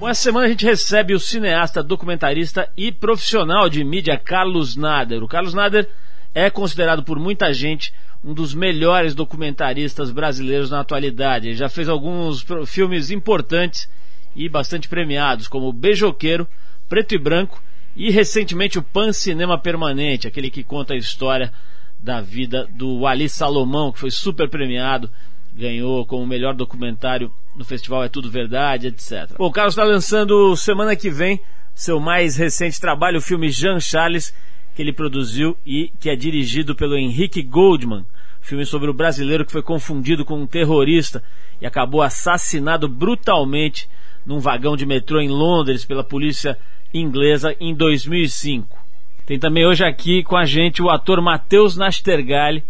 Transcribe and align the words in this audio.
Bom, 0.00 0.08
essa 0.08 0.22
semana 0.22 0.46
a 0.46 0.48
gente 0.48 0.64
recebe 0.64 1.12
o 1.12 1.20
cineasta, 1.20 1.82
documentarista 1.82 2.72
e 2.74 2.90
profissional 2.90 3.68
de 3.68 3.84
mídia 3.84 4.16
Carlos 4.16 4.74
Nader. 4.74 5.22
O 5.22 5.28
Carlos 5.28 5.52
Nader 5.52 5.86
é 6.34 6.48
considerado 6.48 7.02
por 7.02 7.18
muita 7.18 7.52
gente 7.52 7.92
um 8.24 8.32
dos 8.32 8.54
melhores 8.54 9.14
documentaristas 9.14 10.10
brasileiros 10.10 10.70
na 10.70 10.80
atualidade. 10.80 11.48
Ele 11.48 11.54
já 11.54 11.68
fez 11.68 11.86
alguns 11.86 12.42
filmes 12.66 13.10
importantes 13.10 13.90
e 14.34 14.48
bastante 14.48 14.88
premiados, 14.88 15.46
como 15.46 15.70
Beijoqueiro, 15.70 16.48
Preto 16.88 17.14
e 17.14 17.18
Branco 17.18 17.62
e 17.94 18.10
recentemente 18.10 18.78
o 18.78 18.82
Pan 18.82 19.12
Cinema 19.12 19.58
Permanente, 19.58 20.26
aquele 20.26 20.50
que 20.50 20.64
conta 20.64 20.94
a 20.94 20.96
história 20.96 21.52
da 21.98 22.22
vida 22.22 22.66
do 22.72 23.06
Ali 23.06 23.28
Salomão, 23.28 23.92
que 23.92 24.00
foi 24.00 24.10
super 24.10 24.48
premiado, 24.48 25.10
ganhou 25.52 26.06
como 26.06 26.26
melhor 26.26 26.54
documentário 26.54 27.30
no 27.54 27.64
festival 27.64 28.04
É 28.04 28.08
Tudo 28.08 28.30
Verdade, 28.30 28.88
etc. 28.88 29.36
Bom, 29.36 29.46
o 29.46 29.52
Carlos 29.52 29.74
está 29.74 29.84
lançando 29.84 30.56
semana 30.56 30.94
que 30.96 31.10
vem 31.10 31.40
seu 31.74 31.98
mais 31.98 32.36
recente 32.36 32.80
trabalho, 32.80 33.18
o 33.18 33.22
filme 33.22 33.48
Jean 33.48 33.80
Charles, 33.80 34.34
que 34.74 34.82
ele 34.82 34.92
produziu 34.92 35.56
e 35.64 35.90
que 36.00 36.10
é 36.10 36.16
dirigido 36.16 36.74
pelo 36.74 36.96
Henrique 36.96 37.42
Goldman. 37.42 38.04
Filme 38.40 38.64
sobre 38.64 38.90
o 38.90 38.94
brasileiro 38.94 39.44
que 39.44 39.52
foi 39.52 39.62
confundido 39.62 40.24
com 40.24 40.40
um 40.40 40.46
terrorista 40.46 41.22
e 41.60 41.66
acabou 41.66 42.02
assassinado 42.02 42.88
brutalmente 42.88 43.88
num 44.24 44.38
vagão 44.38 44.76
de 44.76 44.86
metrô 44.86 45.20
em 45.20 45.28
Londres 45.28 45.84
pela 45.84 46.04
polícia 46.04 46.56
inglesa 46.92 47.54
em 47.60 47.74
2005. 47.74 48.78
Tem 49.26 49.38
também 49.38 49.66
hoje 49.66 49.84
aqui 49.84 50.22
com 50.22 50.36
a 50.36 50.44
gente 50.44 50.82
o 50.82 50.90
ator 50.90 51.20
Matheus 51.20 51.76
Nastergalli, 51.76 52.64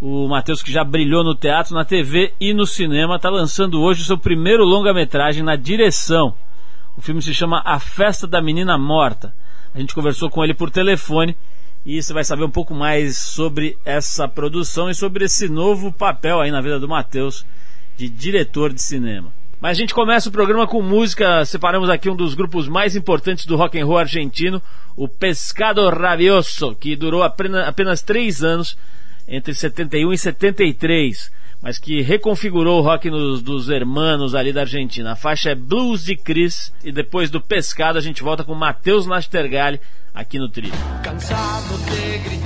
o 0.00 0.28
Matheus 0.28 0.62
que 0.62 0.72
já 0.72 0.84
brilhou 0.84 1.24
no 1.24 1.34
teatro, 1.34 1.74
na 1.74 1.84
TV 1.84 2.34
e 2.40 2.52
no 2.52 2.66
cinema, 2.66 3.16
está 3.16 3.30
lançando 3.30 3.80
hoje 3.80 4.02
o 4.02 4.04
seu 4.04 4.18
primeiro 4.18 4.64
longa-metragem 4.64 5.42
na 5.42 5.56
direção. 5.56 6.34
O 6.96 7.02
filme 7.02 7.22
se 7.22 7.34
chama 7.34 7.62
A 7.64 7.78
Festa 7.78 8.26
da 8.26 8.40
Menina 8.40 8.78
Morta. 8.78 9.34
A 9.74 9.80
gente 9.80 9.94
conversou 9.94 10.30
com 10.30 10.44
ele 10.44 10.54
por 10.54 10.70
telefone 10.70 11.36
e 11.84 12.02
você 12.02 12.12
vai 12.12 12.24
saber 12.24 12.44
um 12.44 12.50
pouco 12.50 12.72
mais 12.74 13.18
sobre 13.18 13.76
essa 13.84 14.28
produção 14.28 14.88
e 14.88 14.94
sobre 14.94 15.24
esse 15.24 15.48
novo 15.48 15.92
papel 15.92 16.40
aí 16.40 16.50
na 16.50 16.60
vida 16.60 16.78
do 16.78 16.88
Matheus 16.88 17.44
de 17.96 18.08
diretor 18.08 18.72
de 18.72 18.80
cinema. 18.80 19.32
Mas 19.60 19.78
a 19.78 19.80
gente 19.80 19.94
começa 19.94 20.28
o 20.28 20.32
programa 20.32 20.66
com 20.66 20.82
música. 20.82 21.44
Separamos 21.44 21.88
aqui 21.88 22.10
um 22.10 22.16
dos 22.16 22.34
grupos 22.34 22.68
mais 22.68 22.94
importantes 22.96 23.46
do 23.46 23.56
rock 23.56 23.80
and 23.80 23.86
roll 23.86 23.98
argentino, 23.98 24.62
o 24.96 25.08
Pescado 25.08 25.88
Rabioso, 25.88 26.74
que 26.76 26.94
durou 26.94 27.22
apenas, 27.22 27.66
apenas 27.66 28.02
três 28.02 28.44
anos, 28.44 28.76
entre 29.26 29.54
71 29.54 30.12
e 30.12 30.18
73, 30.18 31.30
mas 31.62 31.78
que 31.78 32.02
reconfigurou 32.02 32.80
o 32.80 32.82
rock 32.82 33.08
nos, 33.10 33.42
dos 33.42 33.70
hermanos 33.70 34.34
ali 34.34 34.52
da 34.52 34.60
Argentina. 34.60 35.12
A 35.12 35.16
faixa 35.16 35.50
é 35.50 35.54
Blues 35.54 36.04
de 36.04 36.16
Chris 36.16 36.72
e 36.84 36.92
depois 36.92 37.30
do 37.30 37.40
Pescado 37.40 37.98
a 37.98 38.02
gente 38.02 38.22
volta 38.22 38.44
com 38.44 38.54
Matheus 38.54 39.06
Nastergalli 39.06 39.80
aqui 40.14 40.38
no 40.38 40.48
trio. 40.48 40.72
Cansado 41.02 41.78
de 41.90 42.18
gritar 42.18 42.43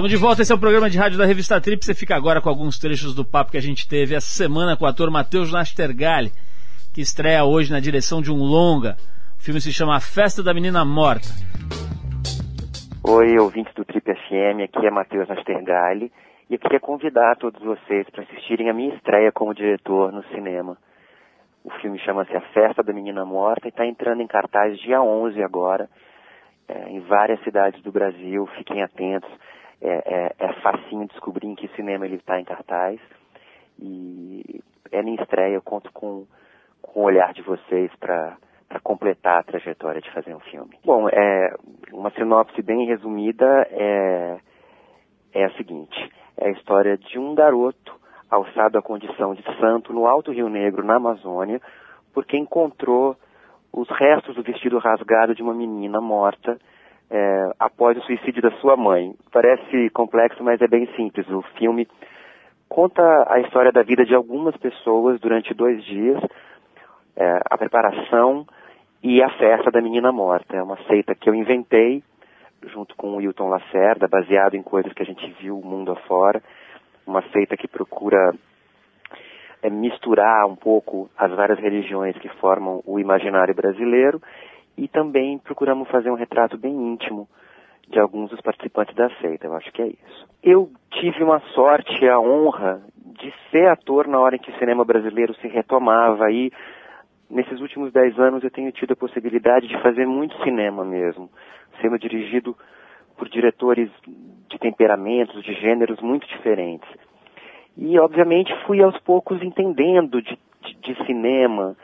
Estamos 0.00 0.12
de 0.12 0.16
volta, 0.16 0.40
esse 0.40 0.50
é 0.50 0.54
o 0.54 0.58
programa 0.58 0.88
de 0.88 0.96
rádio 0.96 1.18
da 1.18 1.26
revista 1.26 1.60
Trip. 1.60 1.84
Você 1.84 1.94
fica 1.94 2.16
agora 2.16 2.40
com 2.40 2.48
alguns 2.48 2.78
trechos 2.78 3.14
do 3.14 3.22
papo 3.22 3.50
que 3.50 3.58
a 3.58 3.60
gente 3.60 3.86
teve 3.86 4.14
essa 4.14 4.32
semana 4.32 4.74
com 4.74 4.86
o 4.86 4.88
ator 4.88 5.10
Matheus 5.10 5.52
Nastergalli, 5.52 6.32
que 6.94 7.02
estreia 7.02 7.44
hoje 7.44 7.70
na 7.70 7.80
direção 7.80 8.22
de 8.22 8.32
um 8.32 8.38
longa. 8.38 8.96
O 9.38 9.44
filme 9.44 9.60
se 9.60 9.70
chama 9.70 9.94
A 9.94 10.00
Festa 10.00 10.42
da 10.42 10.54
Menina 10.54 10.86
Morta. 10.86 11.28
Oi, 13.04 13.38
ouvintes 13.38 13.74
do 13.74 13.84
Trip 13.84 14.02
FM, 14.02 14.64
aqui 14.64 14.86
é 14.86 14.90
Matheus 14.90 15.28
Nastergalli 15.28 16.10
e 16.48 16.54
eu 16.54 16.58
queria 16.58 16.80
convidar 16.80 17.36
todos 17.36 17.62
vocês 17.62 18.08
para 18.08 18.22
assistirem 18.22 18.70
a 18.70 18.72
minha 18.72 18.94
estreia 18.94 19.30
como 19.30 19.54
diretor 19.54 20.12
no 20.12 20.24
cinema. 20.28 20.78
O 21.62 21.70
filme 21.82 21.98
chama-se 21.98 22.34
A 22.34 22.40
Festa 22.54 22.82
da 22.82 22.94
Menina 22.94 23.26
Morta 23.26 23.66
e 23.66 23.68
está 23.68 23.84
entrando 23.84 24.22
em 24.22 24.26
cartaz 24.26 24.80
dia 24.80 25.02
11 25.02 25.42
agora, 25.42 25.90
é, 26.66 26.88
em 26.88 27.00
várias 27.00 27.38
cidades 27.44 27.82
do 27.82 27.92
Brasil. 27.92 28.48
Fiquem 28.56 28.82
atentos 28.82 29.30
é, 29.80 30.02
é, 30.04 30.34
é 30.38 30.52
facinho 30.60 31.06
descobrir 31.08 31.46
em 31.46 31.54
que 31.54 31.68
cinema 31.68 32.04
ele 32.06 32.16
está 32.16 32.38
em 32.38 32.44
cartaz. 32.44 33.00
E 33.78 34.60
é 34.92 35.02
minha 35.02 35.20
estreia, 35.20 35.54
eu 35.54 35.62
conto 35.62 35.90
com, 35.92 36.26
com 36.82 37.00
o 37.00 37.04
olhar 37.04 37.32
de 37.32 37.42
vocês 37.42 37.90
para 37.96 38.36
completar 38.82 39.38
a 39.38 39.42
trajetória 39.42 40.00
de 40.00 40.10
fazer 40.12 40.34
um 40.34 40.40
filme. 40.40 40.78
Bom, 40.84 41.08
é, 41.08 41.54
uma 41.92 42.10
sinopse 42.10 42.60
bem 42.62 42.86
resumida 42.86 43.66
é, 43.70 44.38
é 45.34 45.44
a 45.44 45.50
seguinte: 45.52 46.12
é 46.36 46.48
a 46.48 46.52
história 46.52 46.96
de 46.96 47.18
um 47.18 47.34
garoto 47.34 47.98
alçado 48.30 48.78
à 48.78 48.82
condição 48.82 49.34
de 49.34 49.42
santo 49.58 49.92
no 49.92 50.06
Alto 50.06 50.30
Rio 50.30 50.48
Negro, 50.48 50.84
na 50.84 50.96
Amazônia, 50.96 51.60
porque 52.12 52.36
encontrou 52.36 53.16
os 53.72 53.88
restos 53.90 54.34
do 54.34 54.42
vestido 54.42 54.78
rasgado 54.78 55.34
de 55.34 55.42
uma 55.42 55.54
menina 55.54 56.00
morta 56.00 56.58
é, 57.10 57.50
após 57.58 57.98
o 57.98 58.02
suicídio 58.02 58.40
da 58.40 58.52
sua 58.52 58.76
mãe. 58.76 59.14
Parece 59.32 59.90
complexo, 59.90 60.42
mas 60.44 60.60
é 60.62 60.68
bem 60.68 60.86
simples. 60.94 61.28
O 61.28 61.42
filme 61.58 61.88
conta 62.68 63.02
a 63.28 63.40
história 63.40 63.72
da 63.72 63.82
vida 63.82 64.04
de 64.04 64.14
algumas 64.14 64.56
pessoas 64.56 65.20
durante 65.20 65.52
dois 65.52 65.82
dias, 65.84 66.22
é, 67.16 67.40
a 67.50 67.58
preparação 67.58 68.46
e 69.02 69.22
a 69.22 69.28
festa 69.30 69.70
da 69.70 69.80
menina 69.80 70.12
morta. 70.12 70.56
É 70.56 70.62
uma 70.62 70.78
seita 70.84 71.14
que 71.14 71.28
eu 71.28 71.34
inventei 71.34 72.02
junto 72.68 72.94
com 72.94 73.08
o 73.08 73.16
Wilton 73.16 73.48
Lacerda, 73.48 74.06
baseado 74.06 74.54
em 74.54 74.62
coisas 74.62 74.92
que 74.92 75.02
a 75.02 75.06
gente 75.06 75.26
viu 75.40 75.58
o 75.58 75.66
mundo 75.66 75.92
afora. 75.92 76.42
Uma 77.06 77.22
seita 77.32 77.56
que 77.56 77.66
procura 77.66 78.34
é, 79.62 79.70
misturar 79.70 80.46
um 80.46 80.54
pouco 80.54 81.10
as 81.16 81.32
várias 81.32 81.58
religiões 81.58 82.16
que 82.18 82.28
formam 82.36 82.82
o 82.86 83.00
imaginário 83.00 83.54
brasileiro 83.54 84.20
e 84.76 84.88
também 84.88 85.38
procuramos 85.38 85.88
fazer 85.88 86.10
um 86.10 86.14
retrato 86.14 86.56
bem 86.56 86.72
íntimo 86.72 87.28
de 87.88 87.98
alguns 87.98 88.30
dos 88.30 88.40
participantes 88.40 88.94
da 88.94 89.10
seita. 89.20 89.46
Eu 89.46 89.54
acho 89.54 89.70
que 89.72 89.82
é 89.82 89.88
isso. 89.88 90.28
Eu 90.42 90.70
tive 90.92 91.22
uma 91.22 91.40
sorte, 91.54 92.08
a 92.08 92.18
honra 92.20 92.82
de 93.20 93.32
ser 93.50 93.68
ator 93.68 94.06
na 94.06 94.18
hora 94.18 94.36
em 94.36 94.38
que 94.38 94.50
o 94.50 94.58
cinema 94.58 94.84
brasileiro 94.84 95.34
se 95.34 95.48
retomava 95.48 96.30
e 96.30 96.52
nesses 97.28 97.60
últimos 97.60 97.92
dez 97.92 98.18
anos 98.18 98.42
eu 98.42 98.50
tenho 98.50 98.72
tido 98.72 98.92
a 98.92 98.96
possibilidade 98.96 99.68
de 99.68 99.80
fazer 99.82 100.06
muito 100.06 100.40
cinema 100.42 100.84
mesmo, 100.84 101.28
sendo 101.80 101.98
dirigido 101.98 102.56
por 103.16 103.28
diretores 103.28 103.90
de 104.48 104.58
temperamentos, 104.58 105.42
de 105.42 105.52
gêneros 105.54 106.00
muito 106.00 106.26
diferentes. 106.26 106.88
E 107.76 107.98
obviamente 107.98 108.54
fui 108.66 108.82
aos 108.82 108.98
poucos 109.00 109.42
entendendo 109.42 110.22
de, 110.22 110.38
de, 110.62 110.74
de 110.74 111.06
cinema, 111.06 111.76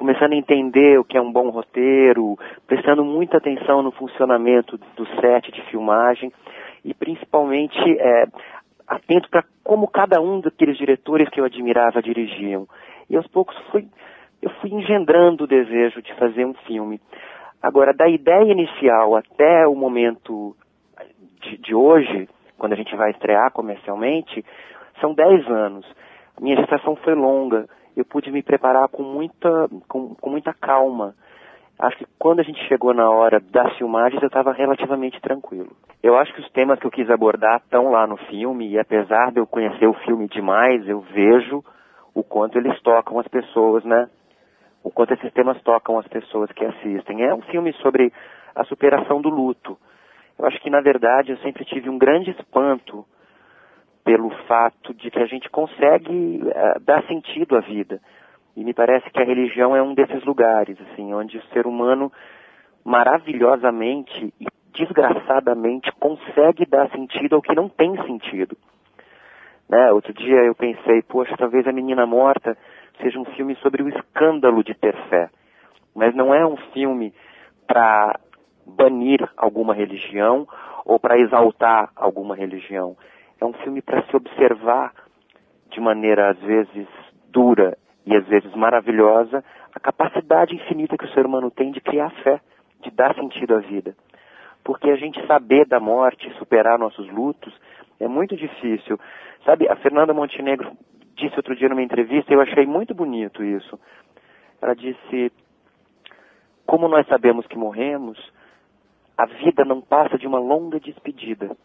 começando 0.00 0.32
a 0.32 0.36
entender 0.36 0.98
o 0.98 1.04
que 1.04 1.18
é 1.18 1.20
um 1.20 1.30
bom 1.30 1.50
roteiro, 1.50 2.38
prestando 2.66 3.04
muita 3.04 3.36
atenção 3.36 3.82
no 3.82 3.92
funcionamento 3.92 4.80
do 4.96 5.06
set 5.20 5.52
de 5.52 5.60
filmagem 5.64 6.32
e 6.82 6.94
principalmente 6.94 7.78
é, 7.98 8.24
atento 8.88 9.28
para 9.28 9.44
como 9.62 9.86
cada 9.86 10.18
um 10.18 10.40
daqueles 10.40 10.78
diretores 10.78 11.28
que 11.28 11.38
eu 11.38 11.44
admirava 11.44 12.00
dirigiam. 12.00 12.66
E 13.10 13.16
aos 13.16 13.26
poucos 13.26 13.54
fui, 13.70 13.86
eu 14.40 14.48
fui 14.62 14.70
engendrando 14.70 15.44
o 15.44 15.46
desejo 15.46 16.00
de 16.00 16.14
fazer 16.14 16.46
um 16.46 16.54
filme. 16.66 16.98
Agora, 17.62 17.92
da 17.92 18.08
ideia 18.08 18.50
inicial 18.50 19.14
até 19.14 19.66
o 19.66 19.74
momento 19.74 20.56
de, 21.42 21.58
de 21.58 21.74
hoje, 21.74 22.26
quando 22.56 22.72
a 22.72 22.76
gente 22.76 22.96
vai 22.96 23.10
estrear 23.10 23.52
comercialmente, 23.52 24.42
são 24.98 25.12
10 25.12 25.46
anos. 25.46 25.84
Minha 26.40 26.56
gestação 26.56 26.96
foi 26.96 27.14
longa 27.14 27.68
eu 27.96 28.04
pude 28.04 28.30
me 28.30 28.42
preparar 28.42 28.88
com 28.88 29.02
muita, 29.02 29.68
com, 29.88 30.14
com 30.14 30.30
muita 30.30 30.52
calma. 30.54 31.14
Acho 31.78 31.96
que 31.96 32.06
quando 32.18 32.40
a 32.40 32.42
gente 32.42 32.62
chegou 32.68 32.92
na 32.92 33.08
hora 33.10 33.40
das 33.40 33.76
filmagens, 33.76 34.20
eu 34.22 34.26
estava 34.26 34.52
relativamente 34.52 35.20
tranquilo. 35.20 35.70
Eu 36.02 36.16
acho 36.16 36.32
que 36.34 36.40
os 36.40 36.50
temas 36.50 36.78
que 36.78 36.86
eu 36.86 36.90
quis 36.90 37.08
abordar 37.10 37.56
estão 37.56 37.90
lá 37.90 38.06
no 38.06 38.16
filme, 38.16 38.68
e 38.68 38.78
apesar 38.78 39.32
de 39.32 39.38
eu 39.40 39.46
conhecer 39.46 39.86
o 39.86 39.94
filme 40.04 40.28
demais, 40.28 40.86
eu 40.86 41.00
vejo 41.00 41.64
o 42.14 42.22
quanto 42.22 42.58
eles 42.58 42.78
tocam 42.82 43.18
as 43.18 43.28
pessoas, 43.28 43.84
né? 43.84 44.08
O 44.82 44.90
quanto 44.90 45.14
esses 45.14 45.32
temas 45.32 45.60
tocam 45.62 45.98
as 45.98 46.06
pessoas 46.06 46.50
que 46.52 46.64
assistem. 46.64 47.22
É 47.22 47.34
um 47.34 47.42
filme 47.42 47.72
sobre 47.74 48.12
a 48.54 48.64
superação 48.64 49.20
do 49.20 49.28
luto. 49.28 49.78
Eu 50.38 50.46
acho 50.46 50.60
que, 50.60 50.70
na 50.70 50.80
verdade, 50.80 51.32
eu 51.32 51.38
sempre 51.38 51.64
tive 51.64 51.88
um 51.88 51.98
grande 51.98 52.30
espanto 52.30 53.04
pelo 54.04 54.30
fato 54.46 54.94
de 54.94 55.10
que 55.10 55.18
a 55.18 55.26
gente 55.26 55.48
consegue 55.50 56.40
uh, 56.42 56.80
dar 56.80 57.02
sentido 57.06 57.56
à 57.56 57.60
vida. 57.60 58.00
E 58.56 58.64
me 58.64 58.74
parece 58.74 59.08
que 59.10 59.20
a 59.20 59.24
religião 59.24 59.76
é 59.76 59.82
um 59.82 59.94
desses 59.94 60.24
lugares, 60.24 60.76
assim, 60.80 61.14
onde 61.14 61.38
o 61.38 61.42
ser 61.52 61.66
humano 61.66 62.12
maravilhosamente 62.84 64.34
e 64.40 64.46
desgraçadamente 64.72 65.92
consegue 65.92 66.64
dar 66.66 66.90
sentido 66.90 67.36
ao 67.36 67.42
que 67.42 67.54
não 67.54 67.68
tem 67.68 67.96
sentido. 68.04 68.56
Né? 69.68 69.92
Outro 69.92 70.12
dia 70.12 70.42
eu 70.44 70.54
pensei, 70.54 71.02
poxa, 71.02 71.36
talvez 71.36 71.66
a 71.66 71.72
menina 71.72 72.06
morta 72.06 72.56
seja 73.00 73.18
um 73.18 73.24
filme 73.24 73.54
sobre 73.56 73.82
o 73.82 73.88
escândalo 73.88 74.64
de 74.64 74.74
ter 74.74 74.96
fé. 75.08 75.30
Mas 75.94 76.14
não 76.14 76.34
é 76.34 76.44
um 76.46 76.56
filme 76.72 77.12
para 77.66 78.18
banir 78.66 79.28
alguma 79.36 79.74
religião 79.74 80.46
ou 80.84 80.98
para 80.98 81.18
exaltar 81.18 81.90
alguma 81.94 82.34
religião. 82.34 82.96
É 83.40 83.44
um 83.44 83.52
filme 83.54 83.80
para 83.80 84.02
se 84.02 84.14
observar 84.14 84.92
de 85.70 85.80
maneira 85.80 86.30
às 86.30 86.38
vezes 86.38 86.86
dura 87.28 87.76
e 88.04 88.14
às 88.16 88.26
vezes 88.26 88.52
maravilhosa 88.54 89.44
a 89.74 89.80
capacidade 89.80 90.54
infinita 90.54 90.96
que 90.96 91.04
o 91.04 91.12
ser 91.12 91.24
humano 91.24 91.50
tem 91.50 91.70
de 91.70 91.80
criar 91.80 92.10
fé, 92.22 92.40
de 92.82 92.90
dar 92.90 93.14
sentido 93.14 93.54
à 93.54 93.58
vida. 93.58 93.94
Porque 94.64 94.90
a 94.90 94.96
gente 94.96 95.24
saber 95.26 95.66
da 95.66 95.80
morte, 95.80 96.30
superar 96.38 96.78
nossos 96.78 97.08
lutos, 97.10 97.54
é 97.98 98.08
muito 98.08 98.36
difícil. 98.36 98.98
Sabe, 99.44 99.68
a 99.68 99.76
Fernanda 99.76 100.12
Montenegro 100.12 100.72
disse 101.14 101.36
outro 101.36 101.54
dia 101.54 101.68
numa 101.68 101.82
entrevista, 101.82 102.32
e 102.32 102.36
eu 102.36 102.40
achei 102.40 102.66
muito 102.66 102.94
bonito 102.94 103.44
isso. 103.44 103.78
Ela 104.60 104.74
disse: 104.74 105.32
Como 106.66 106.88
nós 106.88 107.06
sabemos 107.06 107.46
que 107.46 107.56
morremos, 107.56 108.18
a 109.16 109.26
vida 109.26 109.64
não 109.64 109.80
passa 109.80 110.18
de 110.18 110.26
uma 110.26 110.38
longa 110.38 110.80
despedida. 110.80 111.56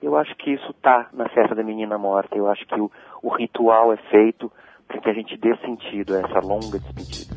Eu 0.00 0.16
acho 0.16 0.34
que 0.36 0.52
isso 0.52 0.70
está 0.70 1.08
na 1.12 1.28
festa 1.28 1.54
da 1.54 1.62
menina 1.62 1.98
morta. 1.98 2.36
Eu 2.36 2.48
acho 2.48 2.64
que 2.66 2.80
o, 2.80 2.90
o 3.20 3.34
ritual 3.34 3.92
é 3.92 3.96
feito 4.10 4.50
para 4.86 5.00
que 5.00 5.10
a 5.10 5.12
gente 5.12 5.36
dê 5.36 5.56
sentido 5.58 6.14
a 6.14 6.20
essa 6.20 6.38
longa 6.38 6.78
despedida. 6.78 7.34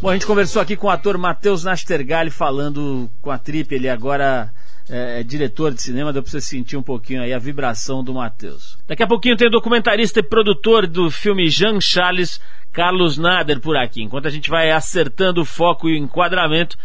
Bom, 0.00 0.10
a 0.10 0.12
gente 0.12 0.26
conversou 0.26 0.62
aqui 0.62 0.76
com 0.76 0.86
o 0.86 0.90
ator 0.90 1.18
Matheus 1.18 1.64
Nastergalli 1.64 2.30
falando 2.30 3.10
com 3.20 3.32
a 3.32 3.38
Trip. 3.38 3.74
Ele 3.74 3.88
agora 3.88 4.48
é, 4.88 5.18
é, 5.18 5.22
diretor 5.24 5.74
de 5.74 5.82
cinema, 5.82 6.12
deu 6.12 6.22
para 6.22 6.30
você 6.30 6.40
sentir 6.40 6.76
um 6.76 6.82
pouquinho 6.82 7.20
aí 7.20 7.34
a 7.34 7.38
vibração 7.38 8.04
do 8.04 8.14
Matheus. 8.14 8.78
Daqui 8.86 9.02
a 9.02 9.08
pouquinho 9.08 9.36
tem 9.36 9.48
o 9.48 9.50
documentarista 9.50 10.20
e 10.20 10.22
produtor 10.22 10.86
do 10.86 11.10
filme 11.10 11.48
Jean 11.48 11.80
Charles, 11.80 12.40
Carlos 12.72 13.18
Nader, 13.18 13.60
por 13.60 13.76
aqui. 13.76 14.02
Enquanto 14.02 14.26
a 14.26 14.30
gente 14.30 14.48
vai 14.48 14.70
acertando 14.70 15.40
o 15.40 15.44
foco 15.44 15.88
e 15.88 15.94
o 15.94 15.96
enquadramento, 15.96 16.76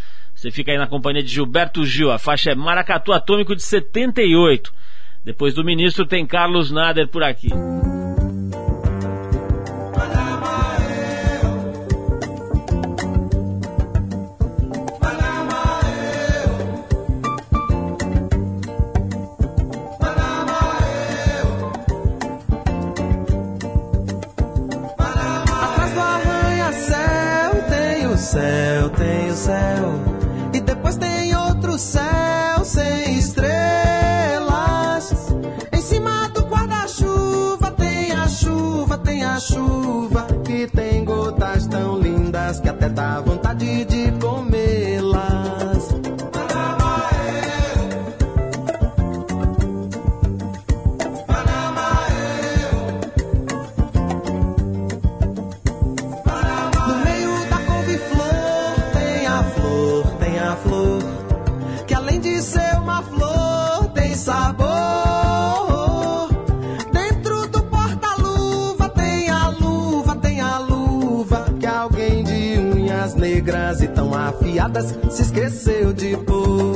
você 0.43 0.51
fica 0.51 0.73
aí 0.73 0.77
na 0.77 0.87
companhia 0.87 1.23
de 1.23 1.29
Gilberto 1.29 1.85
Gil. 1.85 2.11
A 2.11 2.19
faixa 2.19 2.51
é 2.51 2.55
Maracatu 2.55 3.13
Atômico 3.13 3.55
de 3.55 3.63
78. 3.63 4.73
Depois 5.23 5.53
do 5.53 5.63
ministro 5.63 6.05
tem 6.05 6.25
Carlos 6.25 6.69
Nader 6.69 7.07
por 7.07 7.23
aqui. 7.23 7.47
Dá 42.93 43.19
vontade 43.21 43.85
de 43.85 44.02
e 73.81 73.87
tão 73.87 74.13
afiadas 74.13 74.97
se 75.09 75.21
esqueceu 75.21 75.93
de 75.93 76.17
pôr. 76.17 76.72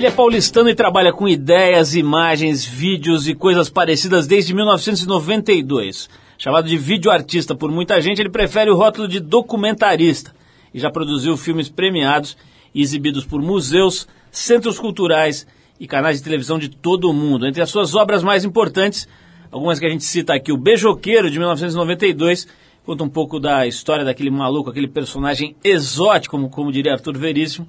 Ele 0.00 0.06
é 0.06 0.10
paulistano 0.10 0.70
e 0.70 0.74
trabalha 0.74 1.12
com 1.12 1.28
ideias, 1.28 1.94
imagens, 1.94 2.64
vídeos 2.64 3.28
e 3.28 3.34
coisas 3.34 3.68
parecidas 3.68 4.26
desde 4.26 4.54
1992. 4.54 6.08
Chamado 6.38 6.66
de 6.66 6.78
videoartista 6.78 7.54
por 7.54 7.70
muita 7.70 8.00
gente, 8.00 8.18
ele 8.18 8.30
prefere 8.30 8.70
o 8.70 8.76
rótulo 8.76 9.06
de 9.06 9.20
documentarista 9.20 10.34
e 10.72 10.80
já 10.80 10.90
produziu 10.90 11.36
filmes 11.36 11.68
premiados 11.68 12.34
e 12.74 12.80
exibidos 12.80 13.26
por 13.26 13.42
museus, 13.42 14.08
centros 14.30 14.78
culturais 14.78 15.46
e 15.78 15.86
canais 15.86 16.16
de 16.16 16.24
televisão 16.24 16.58
de 16.58 16.70
todo 16.70 17.10
o 17.10 17.12
mundo. 17.12 17.46
Entre 17.46 17.60
as 17.60 17.68
suas 17.68 17.94
obras 17.94 18.22
mais 18.22 18.42
importantes, 18.42 19.06
algumas 19.52 19.78
que 19.78 19.84
a 19.84 19.90
gente 19.90 20.04
cita 20.04 20.32
aqui, 20.32 20.50
o 20.50 20.56
Beijoqueiro, 20.56 21.30
de 21.30 21.38
1992, 21.38 22.48
conta 22.86 23.04
um 23.04 23.08
pouco 23.10 23.38
da 23.38 23.66
história 23.66 24.02
daquele 24.02 24.30
maluco, 24.30 24.70
aquele 24.70 24.88
personagem 24.88 25.54
exótico, 25.62 26.36
como, 26.38 26.48
como 26.48 26.72
diria 26.72 26.94
Arthur 26.94 27.18
Veríssimo, 27.18 27.68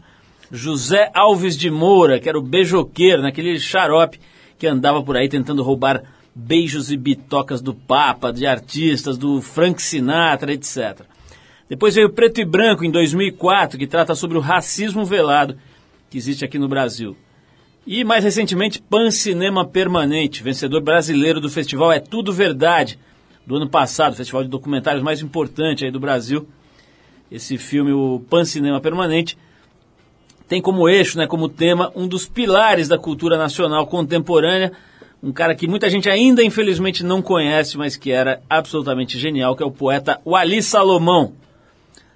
José 0.51 1.10
Alves 1.13 1.55
de 1.55 1.70
Moura, 1.70 2.20
que 2.20 2.27
era 2.27 2.38
o 2.38 2.41
beijoqueiro, 2.41 3.22
naquele 3.22 3.60
xarope 3.60 4.20
que 4.58 4.67
andava 4.67 5.01
por 5.01 5.15
aí 5.15 5.27
tentando 5.27 5.63
roubar 5.63 6.03
beijos 6.36 6.91
e 6.91 6.98
bitocas 6.98 7.62
do 7.62 7.74
Papa, 7.74 8.31
de 8.31 8.46
artistas, 8.46 9.17
do 9.17 9.41
Frank 9.41 9.81
Sinatra, 9.81 10.53
etc. 10.53 11.01
Depois 11.67 11.96
veio 11.96 12.10
Preto 12.10 12.41
e 12.41 12.46
Branco, 12.46 12.84
em 12.84 12.91
2004, 12.91 13.79
que 13.79 13.88
trata 13.88 14.13
sobre 14.13 14.38
o 14.38 14.41
racismo 14.41 15.05
velado 15.05 15.58
que 16.10 16.17
existe 16.17 16.43
aqui 16.43 16.60
no 16.60 16.67
Brasil. 16.67 17.15
E 17.88 18.03
mais 18.03 18.24
recentemente, 18.24 18.81
Pan 18.81 19.10
Cinema 19.10 19.65
Permanente, 19.65 20.43
vencedor 20.43 20.81
brasileiro 20.81 21.39
do 21.39 21.50
festival 21.50 21.91
É 21.91 22.00
Tudo 22.00 22.31
Verdade, 22.31 23.00
do 23.48 23.55
ano 23.55 23.70
passado, 23.70 24.15
festival 24.15 24.43
de 24.43 24.50
documentários 24.50 25.01
mais 25.01 25.22
importante 25.22 25.84
aí 25.86 25.91
do 25.91 26.00
Brasil. 26.00 26.48
Esse 27.31 27.58
filme, 27.58 27.91
o 27.91 28.20
Pan 28.29 28.46
Cinema 28.46 28.79
Permanente, 28.79 29.38
tem 30.51 30.62
como 30.62 30.89
eixo, 30.89 31.17
né, 31.17 31.25
como 31.25 31.48
tema, 31.48 31.93
um 31.96 32.05
dos 32.05 32.27
pilares 32.27 32.89
da 32.89 32.98
cultura 32.98 33.38
nacional 33.38 33.88
contemporânea, 33.88 34.74
um 35.24 35.31
cara 35.31 35.55
que 35.55 35.65
muita 35.65 35.89
gente 35.89 36.10
ainda 36.10 36.43
infelizmente 36.43 37.05
não 37.05 37.22
conhece, 37.22 37.77
mas 37.77 37.96
que 37.96 38.12
era 38.12 38.41
absolutamente 38.50 39.17
genial, 39.17 39.55
que 39.55 39.63
é 39.63 39.65
o 39.65 39.72
poeta 39.72 40.20
Wali 40.25 40.62
Salomão. 40.62 41.31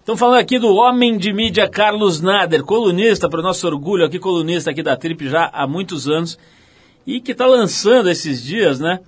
Estamos 0.01 0.19
falando 0.19 0.37
aqui 0.37 0.59
do 0.59 0.67
homem 0.75 1.17
de 1.17 1.31
mídia 1.31 1.65
Carlos 1.69 2.19
Nader, 2.19 2.65
colunista, 2.65 3.29
para 3.29 3.39
o 3.39 3.41
nosso 3.41 3.65
orgulho 3.67 4.03
aqui, 4.03 4.19
colunista 4.19 4.69
aqui 4.69 4.83
da 4.83 4.97
Trip 4.97 5.29
já 5.29 5.49
há 5.53 5.65
muitos 5.65 6.05
anos, 6.09 6.37
e 7.07 7.21
que 7.21 7.31
está 7.31 7.45
lançando 7.45 8.09
esses 8.09 8.43
dias, 8.43 8.81
né, 8.81 8.99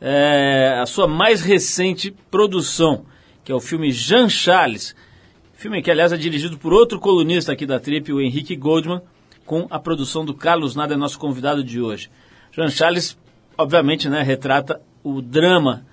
é, 0.00 0.80
a 0.82 0.86
sua 0.86 1.06
mais 1.06 1.40
recente 1.40 2.12
produção, 2.28 3.04
que 3.44 3.52
é 3.52 3.54
o 3.54 3.60
filme 3.60 3.92
Jean 3.92 4.28
Charles, 4.28 4.92
Filme 5.62 5.80
que, 5.80 5.92
aliás, 5.92 6.12
é 6.12 6.16
dirigido 6.16 6.58
por 6.58 6.72
outro 6.72 6.98
colunista 6.98 7.52
aqui 7.52 7.64
da 7.64 7.78
Trip, 7.78 8.12
o 8.12 8.20
Henrique 8.20 8.56
Goldman, 8.56 9.00
com 9.46 9.68
a 9.70 9.78
produção 9.78 10.24
do 10.24 10.34
Carlos 10.34 10.74
Nada, 10.74 10.96
nosso 10.96 11.16
convidado 11.20 11.62
de 11.62 11.80
hoje. 11.80 12.10
Jean 12.50 12.68
Charles, 12.68 13.16
obviamente, 13.56 14.08
né, 14.08 14.22
retrata 14.22 14.80
o 15.04 15.22
drama 15.22 15.86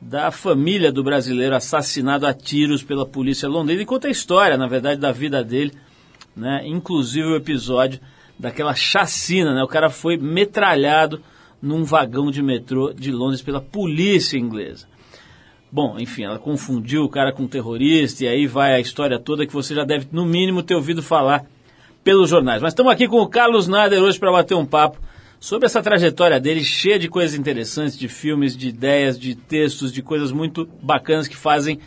da 0.00 0.30
família 0.30 0.92
do 0.92 1.02
brasileiro 1.02 1.56
assassinado 1.56 2.24
a 2.24 2.32
tiros 2.32 2.84
pela 2.84 3.04
polícia 3.04 3.48
londrina 3.48 3.82
e 3.82 3.84
conta 3.84 4.06
a 4.06 4.12
história, 4.12 4.56
na 4.56 4.68
verdade, 4.68 5.00
da 5.00 5.10
vida 5.10 5.42
dele, 5.42 5.72
né, 6.36 6.62
inclusive 6.64 7.26
o 7.26 7.34
episódio 7.34 7.98
daquela 8.38 8.76
chacina, 8.76 9.52
né, 9.52 9.60
o 9.64 9.66
cara 9.66 9.90
foi 9.90 10.16
metralhado 10.16 11.20
num 11.60 11.82
vagão 11.82 12.30
de 12.30 12.40
metrô 12.40 12.92
de 12.92 13.10
Londres 13.10 13.42
pela 13.42 13.60
polícia 13.60 14.38
inglesa. 14.38 14.86
Bom, 15.70 15.98
enfim, 15.98 16.24
ela 16.24 16.38
confundiu 16.38 17.04
o 17.04 17.08
cara 17.08 17.32
com 17.32 17.42
um 17.42 17.48
terrorista 17.48 18.24
e 18.24 18.28
aí 18.28 18.46
vai 18.46 18.74
a 18.74 18.80
história 18.80 19.18
toda 19.18 19.46
que 19.46 19.52
você 19.52 19.74
já 19.74 19.84
deve, 19.84 20.06
no 20.12 20.24
mínimo, 20.24 20.62
ter 20.62 20.74
ouvido 20.74 21.02
falar 21.02 21.44
pelos 22.04 22.30
jornais. 22.30 22.62
Mas 22.62 22.72
estamos 22.72 22.92
aqui 22.92 23.08
com 23.08 23.20
o 23.20 23.28
Carlos 23.28 23.66
Nader 23.66 24.00
hoje 24.00 24.18
para 24.18 24.30
bater 24.30 24.54
um 24.54 24.64
papo 24.64 24.98
sobre 25.40 25.66
essa 25.66 25.82
trajetória 25.82 26.40
dele, 26.40 26.64
cheia 26.64 26.98
de 26.98 27.08
coisas 27.08 27.38
interessantes, 27.38 27.98
de 27.98 28.08
filmes, 28.08 28.56
de 28.56 28.68
ideias, 28.68 29.18
de 29.18 29.34
textos, 29.34 29.92
de 29.92 30.02
coisas 30.02 30.32
muito 30.32 30.68
bacanas 30.80 31.28
que 31.28 31.36
fazem 31.36 31.80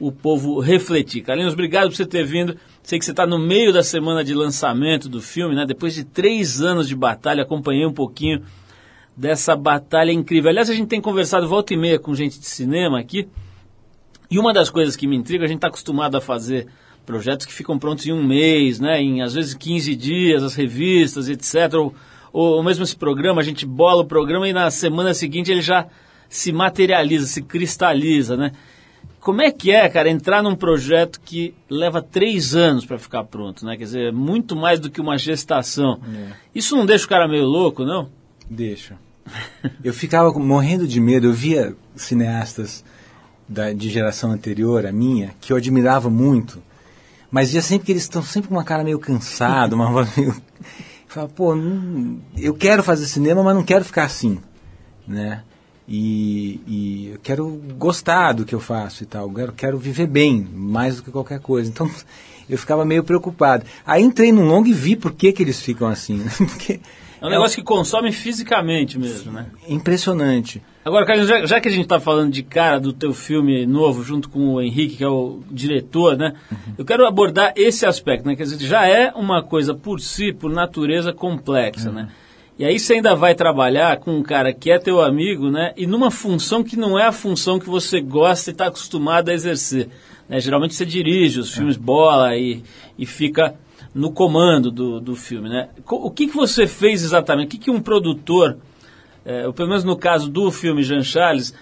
o 0.00 0.10
povo 0.10 0.60
refletir. 0.60 1.22
Carlinhos, 1.22 1.52
obrigado 1.52 1.88
por 1.88 1.96
você 1.96 2.06
ter 2.06 2.24
vindo. 2.24 2.56
Sei 2.82 2.98
que 2.98 3.04
você 3.04 3.10
está 3.10 3.26
no 3.26 3.38
meio 3.38 3.72
da 3.72 3.82
semana 3.82 4.22
de 4.22 4.34
lançamento 4.34 5.08
do 5.08 5.20
filme, 5.20 5.54
né? 5.54 5.64
Depois 5.66 5.94
de 5.94 6.04
três 6.04 6.60
anos 6.60 6.88
de 6.88 6.94
batalha, 6.94 7.42
acompanhei 7.42 7.86
um 7.86 7.92
pouquinho 7.92 8.42
dessa 9.16 9.56
batalha 9.56 10.12
incrível. 10.12 10.50
Aliás, 10.50 10.68
a 10.68 10.74
gente 10.74 10.88
tem 10.88 11.00
conversado 11.00 11.48
volta 11.48 11.72
e 11.72 11.76
meia 11.76 11.98
com 11.98 12.14
gente 12.14 12.38
de 12.38 12.46
cinema 12.46 13.00
aqui, 13.00 13.28
e 14.30 14.38
uma 14.38 14.52
das 14.52 14.68
coisas 14.68 14.96
que 14.96 15.06
me 15.06 15.16
intriga, 15.16 15.44
a 15.44 15.48
gente 15.48 15.58
está 15.58 15.68
acostumado 15.68 16.16
a 16.16 16.20
fazer 16.20 16.66
projetos 17.04 17.46
que 17.46 17.52
ficam 17.52 17.78
prontos 17.78 18.04
em 18.06 18.12
um 18.12 18.22
mês, 18.22 18.80
né, 18.80 19.00
em 19.00 19.22
às 19.22 19.34
vezes 19.34 19.54
15 19.54 19.94
dias, 19.94 20.42
as 20.42 20.54
revistas, 20.54 21.28
etc. 21.28 21.74
Ou, 21.74 21.94
ou 22.32 22.62
mesmo 22.62 22.82
esse 22.82 22.96
programa, 22.96 23.40
a 23.40 23.44
gente 23.44 23.64
bola 23.64 24.02
o 24.02 24.06
programa 24.06 24.48
e 24.48 24.52
na 24.52 24.70
semana 24.70 25.14
seguinte 25.14 25.50
ele 25.50 25.62
já 25.62 25.86
se 26.28 26.52
materializa, 26.52 27.26
se 27.26 27.40
cristaliza, 27.40 28.36
né? 28.36 28.50
Como 29.20 29.42
é 29.42 29.50
que 29.50 29.72
é, 29.72 29.88
cara, 29.88 30.08
entrar 30.08 30.42
num 30.42 30.54
projeto 30.54 31.20
que 31.24 31.54
leva 31.68 32.02
três 32.02 32.54
anos 32.54 32.84
para 32.84 32.98
ficar 32.98 33.24
pronto, 33.24 33.64
né? 33.64 33.76
Quer 33.76 33.84
dizer, 33.84 34.12
muito 34.12 34.54
mais 34.54 34.78
do 34.78 34.90
que 34.90 35.00
uma 35.00 35.16
gestação. 35.18 36.00
É. 36.14 36.32
Isso 36.54 36.76
não 36.76 36.86
deixa 36.86 37.06
o 37.06 37.08
cara 37.08 37.26
meio 37.26 37.44
louco, 37.44 37.84
não? 37.84 38.08
Deixa. 38.48 38.96
Eu 39.82 39.92
ficava 39.92 40.30
morrendo 40.38 40.86
de 40.86 41.00
medo. 41.00 41.26
Eu 41.28 41.32
via 41.32 41.74
cineastas 41.94 42.84
da, 43.48 43.72
de 43.72 43.88
geração 43.90 44.30
anterior 44.32 44.86
à 44.86 44.92
minha, 44.92 45.34
que 45.40 45.52
eu 45.52 45.56
admirava 45.56 46.10
muito, 46.10 46.62
Mas 47.30 47.50
via 47.52 47.62
sempre 47.62 47.86
que 47.86 47.92
eles 47.92 48.02
estão 48.02 48.22
sempre 48.22 48.48
com 48.48 48.54
uma 48.54 48.64
cara 48.64 48.84
meio 48.84 48.98
cansada, 48.98 49.74
uma 49.74 49.90
voz 49.92 50.16
meio. 50.16 50.34
Fala, 51.08 51.28
pô, 51.28 51.54
não- 51.54 52.18
eu 52.36 52.54
quero 52.54 52.82
fazer 52.82 53.06
cinema, 53.06 53.42
mas 53.42 53.54
não 53.54 53.62
quero 53.64 53.84
ficar 53.84 54.04
assim, 54.04 54.38
né? 55.06 55.42
E, 55.88 56.60
e 56.66 57.10
eu 57.12 57.18
quero 57.20 57.48
gostar 57.78 58.32
do 58.32 58.44
que 58.44 58.54
eu 58.54 58.58
faço 58.60 59.04
e 59.04 59.06
tal, 59.06 59.32
eu 59.38 59.52
quero, 59.52 59.78
viver 59.78 60.06
bem, 60.08 60.46
mais 60.52 60.96
do 60.96 61.02
que 61.04 61.10
qualquer 61.12 61.38
coisa. 61.40 61.70
Então 61.70 61.88
eu 62.50 62.58
ficava 62.58 62.84
meio 62.84 63.04
preocupado. 63.04 63.64
Aí 63.86 64.02
entrei 64.02 64.32
num 64.32 64.46
longo 64.46 64.66
e 64.66 64.72
vi 64.72 64.96
por 64.96 65.12
que, 65.12 65.32
que 65.32 65.42
eles 65.42 65.60
ficam 65.60 65.86
assim. 65.88 66.24
Porque 66.38 66.80
É 67.20 67.26
um 67.26 67.30
negócio 67.30 67.56
que 67.56 67.64
consome 67.64 68.12
fisicamente 68.12 68.98
mesmo, 68.98 69.32
né? 69.32 69.46
é 69.66 69.72
impressionante. 69.72 70.62
Agora, 70.84 71.04
Carlinhos, 71.06 71.28
já, 71.28 71.46
já 71.46 71.60
que 71.60 71.68
a 71.68 71.72
gente 71.72 71.84
está 71.84 71.98
falando 71.98 72.30
de 72.30 72.42
cara 72.42 72.78
do 72.78 72.92
teu 72.92 73.12
filme 73.12 73.66
novo, 73.66 74.04
junto 74.04 74.28
com 74.28 74.54
o 74.54 74.60
Henrique, 74.60 74.96
que 74.96 75.04
é 75.04 75.08
o 75.08 75.40
diretor, 75.50 76.16
né? 76.16 76.34
Eu 76.78 76.84
quero 76.84 77.06
abordar 77.06 77.52
esse 77.56 77.84
aspecto, 77.86 78.26
né? 78.26 78.36
Quer 78.36 78.44
dizer, 78.44 78.64
já 78.66 78.86
é 78.86 79.10
uma 79.12 79.42
coisa 79.42 79.74
por 79.74 79.98
si, 79.98 80.32
por 80.32 80.50
natureza, 80.52 81.12
complexa, 81.12 81.90
né? 81.90 82.08
E 82.58 82.64
aí 82.64 82.78
você 82.78 82.94
ainda 82.94 83.14
vai 83.14 83.34
trabalhar 83.34 83.98
com 83.98 84.16
um 84.16 84.22
cara 84.22 84.52
que 84.52 84.70
é 84.70 84.78
teu 84.78 85.00
amigo, 85.02 85.50
né? 85.50 85.72
E 85.76 85.86
numa 85.86 86.10
função 86.10 86.62
que 86.62 86.76
não 86.76 86.98
é 86.98 87.06
a 87.06 87.12
função 87.12 87.58
que 87.58 87.68
você 87.68 88.00
gosta 88.00 88.50
e 88.50 88.52
está 88.52 88.66
acostumado 88.66 89.28
a 89.28 89.34
exercer. 89.34 89.88
né? 90.28 90.40
Geralmente 90.40 90.74
você 90.74 90.86
dirige 90.86 91.40
os 91.40 91.52
filmes 91.52 91.76
bola 91.76 92.36
e, 92.36 92.62
e 92.98 93.04
fica 93.04 93.54
no 93.96 94.10
comando 94.12 94.70
do, 94.70 95.00
do 95.00 95.16
filme, 95.16 95.48
né? 95.48 95.68
O 95.86 96.10
que, 96.10 96.26
que 96.28 96.36
você 96.36 96.66
fez 96.66 97.02
exatamente? 97.02 97.46
O 97.46 97.50
que, 97.50 97.58
que 97.58 97.70
um 97.70 97.80
produtor 97.80 98.58
é, 99.24 99.50
pelo 99.52 99.68
menos 99.68 99.82
no 99.84 99.96
caso 99.96 100.28
do 100.30 100.50
filme 100.52 100.82
Jean 100.82 101.02
Charles, 101.02 101.52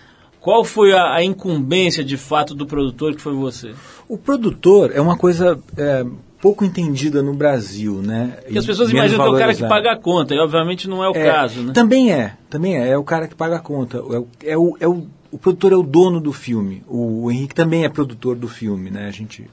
qual 0.41 0.65
foi 0.65 0.93
a, 0.93 1.15
a 1.15 1.25
incumbência 1.25 2.05
de 2.05 2.17
fato 2.17 2.55
do 2.55 2.67
produtor 2.67 3.15
que 3.15 3.23
foi 3.23 3.33
você? 3.35 3.73
O 4.09 4.19
produtor 4.19 4.91
é 4.95 5.01
uma 5.01 5.17
coisa 5.17 5.59
é, 5.77 6.05
pouco 6.43 6.65
entendida 6.65 7.23
no 7.23 7.33
Brasil, 7.33 8.03
né? 8.03 8.37
Porque 8.43 8.59
as 8.59 8.67
pessoas 8.67 8.91
imaginam 8.91 9.25
que 9.25 9.31
é 9.31 9.35
o 9.35 9.39
cara 9.39 9.55
que 9.55 9.67
paga 9.67 9.93
a 9.93 9.97
conta, 9.97 10.35
e 10.35 10.39
obviamente 10.39 10.89
não 10.89 11.03
é 11.03 11.09
o 11.09 11.15
É, 11.15 11.25
caso, 11.25 11.63
né? 11.63 11.73
Também 11.73 12.13
é, 12.13 12.35
também 12.51 12.77
é, 12.77 12.89
é 12.91 12.99
o 12.99 13.05
cara 13.05 13.27
que 13.29 13.35
paga 13.35 13.57
a 13.57 13.61
conta. 13.61 13.97
É, 13.97 14.01
o- 14.19 14.27
é 14.45 14.59
o, 14.59 14.77
é 14.81 14.89
o, 14.89 15.07
o 15.31 15.39
produtor 15.39 15.73
é 15.73 15.77
o 15.77 15.83
dono 15.83 16.21
do 16.21 16.33
filme. 16.35 16.83
O, 16.87 17.23
o 17.25 17.31
Henrique 17.31 17.55
também 17.55 17.85
é 17.85 17.89
produtor 17.89 18.37
do 18.37 18.49
filme, 18.49 18.91
né? 18.91 19.07
A 19.07 19.11
gente 19.13 19.49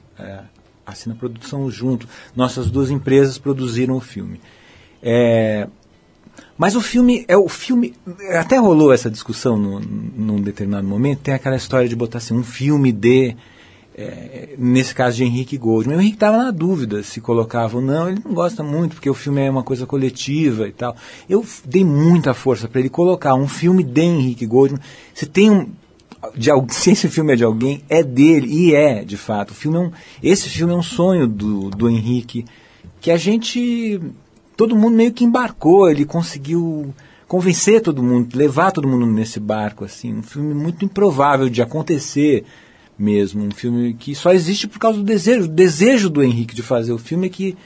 a 0.86 1.14
produção 1.14 1.70
junto. 1.70 2.08
Nossas 2.34 2.70
duas 2.70 2.90
empresas 2.90 3.38
produziram 3.38 3.96
o 3.96 4.00
filme. 4.00 4.40
É, 5.02 5.66
mas 6.56 6.76
o 6.76 6.80
filme 6.80 7.24
é 7.28 7.36
o 7.36 7.48
filme. 7.48 7.94
Até 8.38 8.56
rolou 8.56 8.92
essa 8.92 9.10
discussão 9.10 9.56
no, 9.56 9.80
num 9.80 10.40
determinado 10.40 10.86
momento. 10.86 11.20
Tem 11.20 11.34
aquela 11.34 11.56
história 11.56 11.88
de 11.88 11.96
botar 11.96 12.18
assim 12.18 12.34
um 12.34 12.44
filme 12.44 12.92
de 12.92 13.36
é, 13.94 14.54
nesse 14.58 14.94
caso 14.94 15.16
de 15.16 15.24
Henrique 15.24 15.56
Goldman. 15.58 15.96
O 15.96 16.00
Henrique 16.00 16.16
estava 16.16 16.38
na 16.38 16.50
dúvida 16.50 17.02
se 17.02 17.20
colocava 17.20 17.76
ou 17.76 17.82
não. 17.82 18.08
Ele 18.08 18.20
não 18.24 18.32
gosta 18.32 18.62
muito, 18.62 18.94
porque 18.94 19.10
o 19.10 19.14
filme 19.14 19.42
é 19.42 19.50
uma 19.50 19.62
coisa 19.62 19.86
coletiva 19.86 20.68
e 20.68 20.72
tal. 20.72 20.96
Eu 21.28 21.44
dei 21.64 21.84
muita 21.84 22.34
força 22.34 22.68
para 22.68 22.80
ele 22.80 22.88
colocar 22.88 23.34
um 23.34 23.48
filme 23.48 23.82
de 23.82 24.00
Henrique 24.00 24.46
Goldman. 24.46 24.80
Se 25.14 25.26
tem 25.26 25.50
um. 25.50 25.68
De, 26.36 26.50
se 26.68 26.92
esse 26.92 27.08
filme 27.08 27.32
é 27.32 27.36
de 27.36 27.44
alguém, 27.44 27.82
é 27.88 28.02
dele, 28.02 28.46
e 28.48 28.74
é, 28.74 29.04
de 29.04 29.16
fato. 29.16 29.50
O 29.50 29.54
filme 29.54 29.76
é 29.76 29.80
um, 29.80 29.92
esse 30.22 30.48
filme 30.48 30.72
é 30.72 30.76
um 30.76 30.82
sonho 30.82 31.26
do, 31.26 31.70
do 31.70 31.88
Henrique, 31.88 32.44
que 33.00 33.10
a 33.10 33.16
gente. 33.16 34.00
Todo 34.56 34.76
mundo 34.76 34.96
meio 34.96 35.12
que 35.12 35.24
embarcou, 35.24 35.90
ele 35.90 36.04
conseguiu 36.04 36.94
convencer 37.26 37.80
todo 37.80 38.02
mundo, 38.02 38.36
levar 38.36 38.70
todo 38.70 38.86
mundo 38.86 39.06
nesse 39.06 39.40
barco, 39.40 39.84
assim. 39.84 40.14
Um 40.14 40.22
filme 40.22 40.54
muito 40.54 40.84
improvável 40.84 41.48
de 41.48 41.62
acontecer 41.62 42.44
mesmo. 42.98 43.42
Um 43.42 43.50
filme 43.50 43.94
que 43.94 44.14
só 44.14 44.32
existe 44.32 44.68
por 44.68 44.78
causa 44.78 44.98
do 44.98 45.04
desejo. 45.04 45.46
O 45.46 45.48
desejo 45.48 46.08
do 46.08 46.22
Henrique 46.22 46.54
de 46.54 46.62
fazer 46.62 46.92
o 46.92 46.98
filme 46.98 47.26
é 47.26 47.30
que. 47.30 47.56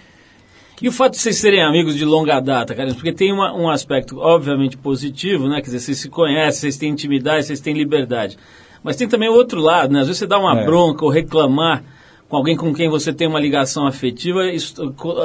E 0.80 0.88
o 0.88 0.92
fato 0.92 1.12
de 1.12 1.18
vocês 1.18 1.36
serem 1.36 1.62
amigos 1.62 1.94
de 1.96 2.04
longa 2.04 2.38
data, 2.38 2.74
Carlinhos, 2.74 2.96
porque 2.96 3.12
tem 3.12 3.32
uma- 3.32 3.54
um 3.54 3.70
aspecto 3.70 4.18
obviamente 4.18 4.76
positivo, 4.76 5.48
né? 5.48 5.56
Quer 5.56 5.66
dizer, 5.66 5.80
vocês 5.80 5.98
se 5.98 6.08
conhecem, 6.10 6.60
vocês 6.60 6.76
têm 6.76 6.90
intimidade, 6.90 7.46
vocês 7.46 7.60
têm 7.60 7.72
liberdade. 7.74 8.36
Mas 8.82 8.94
tem 8.96 9.08
também 9.08 9.28
o 9.28 9.32
outro 9.32 9.58
lado, 9.60 9.92
né? 9.92 10.00
Às 10.00 10.06
vezes 10.06 10.18
você 10.18 10.26
dá 10.26 10.38
uma 10.38 10.60
É. 10.60 10.64
bronca 10.64 11.04
ou 11.04 11.10
reclamar 11.10 11.82
com 12.28 12.36
alguém 12.36 12.56
com 12.56 12.74
quem 12.74 12.90
você 12.90 13.12
tem 13.12 13.26
uma 13.26 13.40
ligação 13.40 13.86
afetiva, 13.86 14.46
isso 14.52 14.74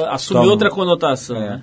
assume 0.10 0.40
Toma. 0.40 0.52
outra 0.52 0.70
conotação, 0.70 1.36
É. 1.36 1.40
né? 1.40 1.62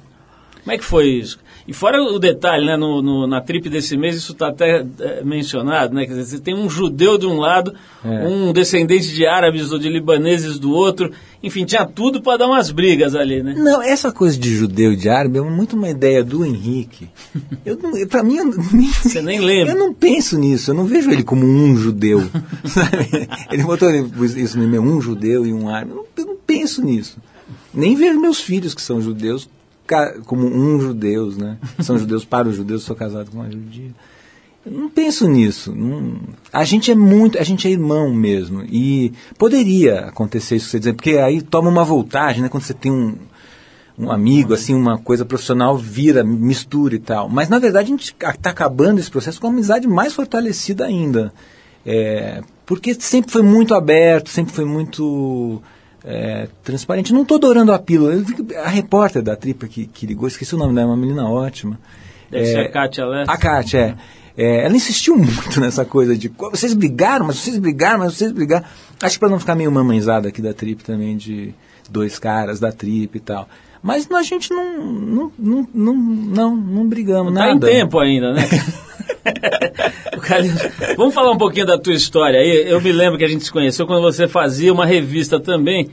Como 0.69 0.75
é 0.75 0.79
que 0.79 0.85
foi 0.85 1.07
isso? 1.09 1.39
E 1.67 1.73
fora 1.73 2.03
o 2.03 2.19
detalhe, 2.19 2.67
né, 2.67 2.77
no, 2.77 3.01
no- 3.01 3.27
na 3.27 3.41
trip 3.41 3.71
desse 3.71 3.97
mês, 3.97 4.17
isso 4.17 4.33
está 4.33 4.49
até 4.49 4.85
é, 5.01 5.23
mencionado, 5.25 5.95
né? 5.95 6.03
Quer 6.05 6.13
dizer, 6.13 6.25
você 6.27 6.39
tem 6.39 6.55
um 6.55 6.69
judeu 6.69 7.17
de 7.17 7.27
um 7.27 7.39
lado, 7.39 7.73
É. 8.05 8.27
um 8.27 8.53
descendente 8.53 9.09
de 9.15 9.27
árabes 9.27 9.73
ou 9.73 9.79
de 9.79 9.89
libaneses 9.89 10.59
do 10.59 10.71
outro, 10.71 11.11
enfim, 11.43 11.65
tinha 11.65 11.87
tudo 11.87 12.21
para 12.21 12.37
dar 12.37 12.49
umas 12.49 12.71
brigas 12.71 13.15
ali, 13.15 13.43
né? 13.43 13.55
Não, 13.57 13.81
essa 13.81 14.13
coisa 14.13 14.39
de 14.39 14.55
judeu 14.55 14.93
e 14.93 14.97
de 14.97 15.09
árabe 15.09 15.39
é 15.39 15.41
muito 15.41 15.75
uma 15.75 15.89
ideia 15.89 16.23
do 16.23 16.45
Henrique. 16.45 17.09
Eu 17.65 17.79
pra 18.07 18.23
mim, 18.23 18.37
eu, 18.37 18.45
nem- 18.71 18.93
Você 18.93 19.23
nem 19.23 19.41
lembra. 19.41 19.73
Eu 19.73 19.79
não 19.79 19.95
penso 19.95 20.39
nisso, 20.39 20.71
eu 20.71 20.75
não 20.75 20.85
vejo 20.85 21.11
ele 21.11 21.23
como 21.23 21.47
um 21.47 21.75
judeu. 21.79 22.29
sabe? 22.67 23.27
Ele 23.51 23.63
botou 23.63 23.89
isso 24.37 24.59
no 24.59 24.65
e-mail, 24.65 24.83
um 24.83 25.01
judeu 25.01 25.47
e 25.47 25.53
um 25.55 25.67
árabe. 25.71 25.93
Eu 25.93 25.97
não, 25.97 26.05
eu 26.19 26.27
não 26.27 26.37
penso 26.47 26.85
nisso. 26.85 27.17
Nem 27.73 27.95
vejo 27.97 28.21
meus 28.21 28.39
filhos 28.41 28.75
que 28.75 28.83
são 28.83 29.01
judeus 29.01 29.49
como 30.27 30.47
um 30.47 30.81
judeus, 30.81 31.37
né? 31.37 31.59
São 31.81 31.99
judeus 31.99 32.25
para 32.25 32.49
os 32.49 32.57
judeus, 32.57 32.83
sou 32.83 32.95
casado 32.97 33.31
com 33.31 33.39
uma 33.39 33.51
judia. 33.51 33.91
Eu 34.67 34.73
não 34.73 34.89
penso 34.89 35.27
nisso. 35.29 35.75
não- 35.75 36.17
a 36.53 36.65
gente 36.65 36.91
é 36.91 36.95
muito, 36.95 37.39
a 37.39 37.43
gente 37.43 37.67
é 37.67 37.71
irmão 37.71 38.13
mesmo. 38.13 38.65
E 38.71 39.13
poderia 39.39 40.01
acontecer 40.07 40.57
isso 40.57 40.67
que 40.67 40.71
você 40.73 40.79
dizer, 40.79 40.93
porque 40.95 41.13
aí 41.19 41.41
toma 41.41 41.69
uma 41.71 41.85
voltagem, 41.85 42.43
né? 42.43 42.49
Quando 42.49 42.65
você 42.65 42.75
tem 42.75 42.93
um, 42.93 43.17
um 43.99 44.11
amigo, 44.11 44.53
assim, 44.55 44.75
uma 44.75 44.99
coisa 44.99 45.25
profissional, 45.25 45.77
vira, 45.77 46.23
mistura 46.23 46.95
e 46.95 46.99
tal. 46.99 47.29
Mas 47.29 47.49
na 47.49 47.59
verdade 47.59 47.87
a 47.87 47.91
gente 47.97 48.15
está 48.15 48.51
acabando 48.51 48.99
esse 49.01 49.11
processo 49.11 49.41
com 49.41 49.47
uma 49.47 49.53
amizade 49.55 49.89
mais 49.89 50.13
fortalecida 50.13 50.85
ainda. 50.85 51.33
É, 51.87 52.43
porque 52.67 52.93
sempre 52.95 53.31
foi 53.33 53.43
muito 53.43 53.75
aberto, 53.75 54.29
sempre 54.29 54.53
foi 54.53 54.65
muito 54.67 55.63
é, 56.05 56.49
transparente. 56.63 57.13
Não 57.13 57.23
estou 57.23 57.37
adorando 57.37 57.73
a 57.73 57.79
pílula. 57.79 58.15
A 58.65 58.69
repórter 58.69 59.23
da 59.23 59.37
Tripa 59.37 59.67
que, 59.67 59.87
que 59.87 60.07
ligou, 60.07 60.27
esqueci 60.29 60.55
o 60.55 60.59
nome 60.59 60.75
dela, 60.75 60.89
é 60.89 60.91
uma 60.91 60.97
menina 60.97 61.29
ótima. 61.29 61.79
Deve 62.31 62.47
ser 62.47 62.59
a 62.61 62.69
Kátia 62.71 63.07
Lessa. 63.07 63.33
A 63.33 63.37
Kátia, 63.37 63.79
é. 63.79 64.19
É, 64.41 64.65
ela 64.67 64.77
insistiu 64.77 65.17
muito 65.19 65.61
nessa 65.61 65.85
coisa 65.85 66.17
de 66.17 66.29
"Qu- 66.29 66.51
vocês 66.51 66.73
brigaram, 66.75 67.27
mas 67.27 67.39
vocês 67.39 67.59
brigaram, 67.59 67.99
mas 68.01 68.15
vocês 68.15 68.31
brigaram. 68.31 68.65
Acho 69.03 69.15
que 69.15 69.21
para 69.21 69.29
não 69.31 69.41
ficar 69.41 69.55
meio 69.57 69.73
mamãezada 69.73 70.29
aqui 70.29 70.41
da 70.41 70.53
Trip 70.55 70.85
também, 70.85 71.17
de 71.17 71.53
dois 71.91 72.19
caras 72.19 72.61
da 72.61 72.71
Trip 72.71 73.17
e 73.17 73.21
tal. 73.21 73.49
Mas 73.83 74.09
a 74.11 74.23
gente 74.23 74.51
não, 74.51 74.85
não, 74.87 75.33
não, 75.39 75.69
não, 75.75 75.95
não, 75.95 76.57
não 76.57 76.89
brigamos, 76.89 77.33
Tá 77.35 77.47
em 77.47 77.55
nada. 77.55 77.67
tempo 77.67 77.99
ainda, 77.99 78.33
né? 78.33 78.43
Vamos 80.97 81.15
falar 81.15 81.31
um 81.33 81.39
pouquinho 81.39 81.67
da 81.67 81.79
tua 81.79 81.95
história 81.95 82.39
aí. 82.41 82.65
Eu 82.69 82.81
me 82.81 82.93
lembro 82.93 83.19
que 83.19 83.25
a 83.25 83.29
gente 83.29 83.45
se 83.45 83.53
conheceu 83.53 83.87
quando 83.87 84.03
você 84.03 84.27
fazia 84.29 84.73
uma 84.73 84.85
revista 84.87 85.39
também, 85.41 85.89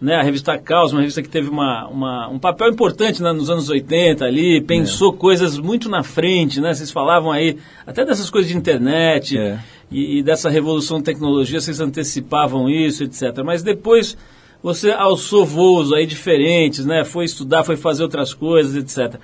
né? 0.00 0.16
A 0.16 0.22
revista 0.22 0.56
Caos, 0.58 0.92
uma 0.92 1.00
revista 1.00 1.22
que 1.22 1.28
teve 1.28 1.48
uma, 1.48 1.86
uma- 1.88 2.28
um 2.28 2.38
papel 2.38 2.68
importante 2.70 3.22
né, 3.22 3.32
nos 3.32 3.50
anos 3.50 3.68
80 3.68 4.24
ali, 4.24 4.60
pensou 4.60 5.12
coisas 5.12 5.58
muito 5.58 5.88
na 5.88 6.02
frente, 6.02 6.60
né? 6.60 6.72
Vocês 6.72 6.90
falavam 6.90 7.30
aí 7.32 7.56
até 7.86 8.04
dessas 8.04 8.30
coisas 8.30 8.50
de 8.50 8.56
internet 8.56 9.36
É. 9.38 9.58
e, 9.90 10.18
e 10.18 10.22
dessa 10.22 10.48
revolução 10.48 10.98
de 10.98 11.04
tecnologia, 11.04 11.60
vocês 11.60 11.80
antecipavam 11.80 12.68
isso, 12.68 13.04
etc. 13.04 13.42
Mas 13.44 13.62
depois 13.62 14.16
você 14.62 14.90
alçou 14.90 15.44
voos 15.44 15.92
aí 15.92 16.06
diferentes, 16.06 16.84
né? 16.84 17.04
Foi 17.04 17.24
estudar, 17.24 17.64
foi 17.64 17.76
fazer 17.76 18.02
outras 18.02 18.32
coisas, 18.34 18.76
etc. 18.76 19.18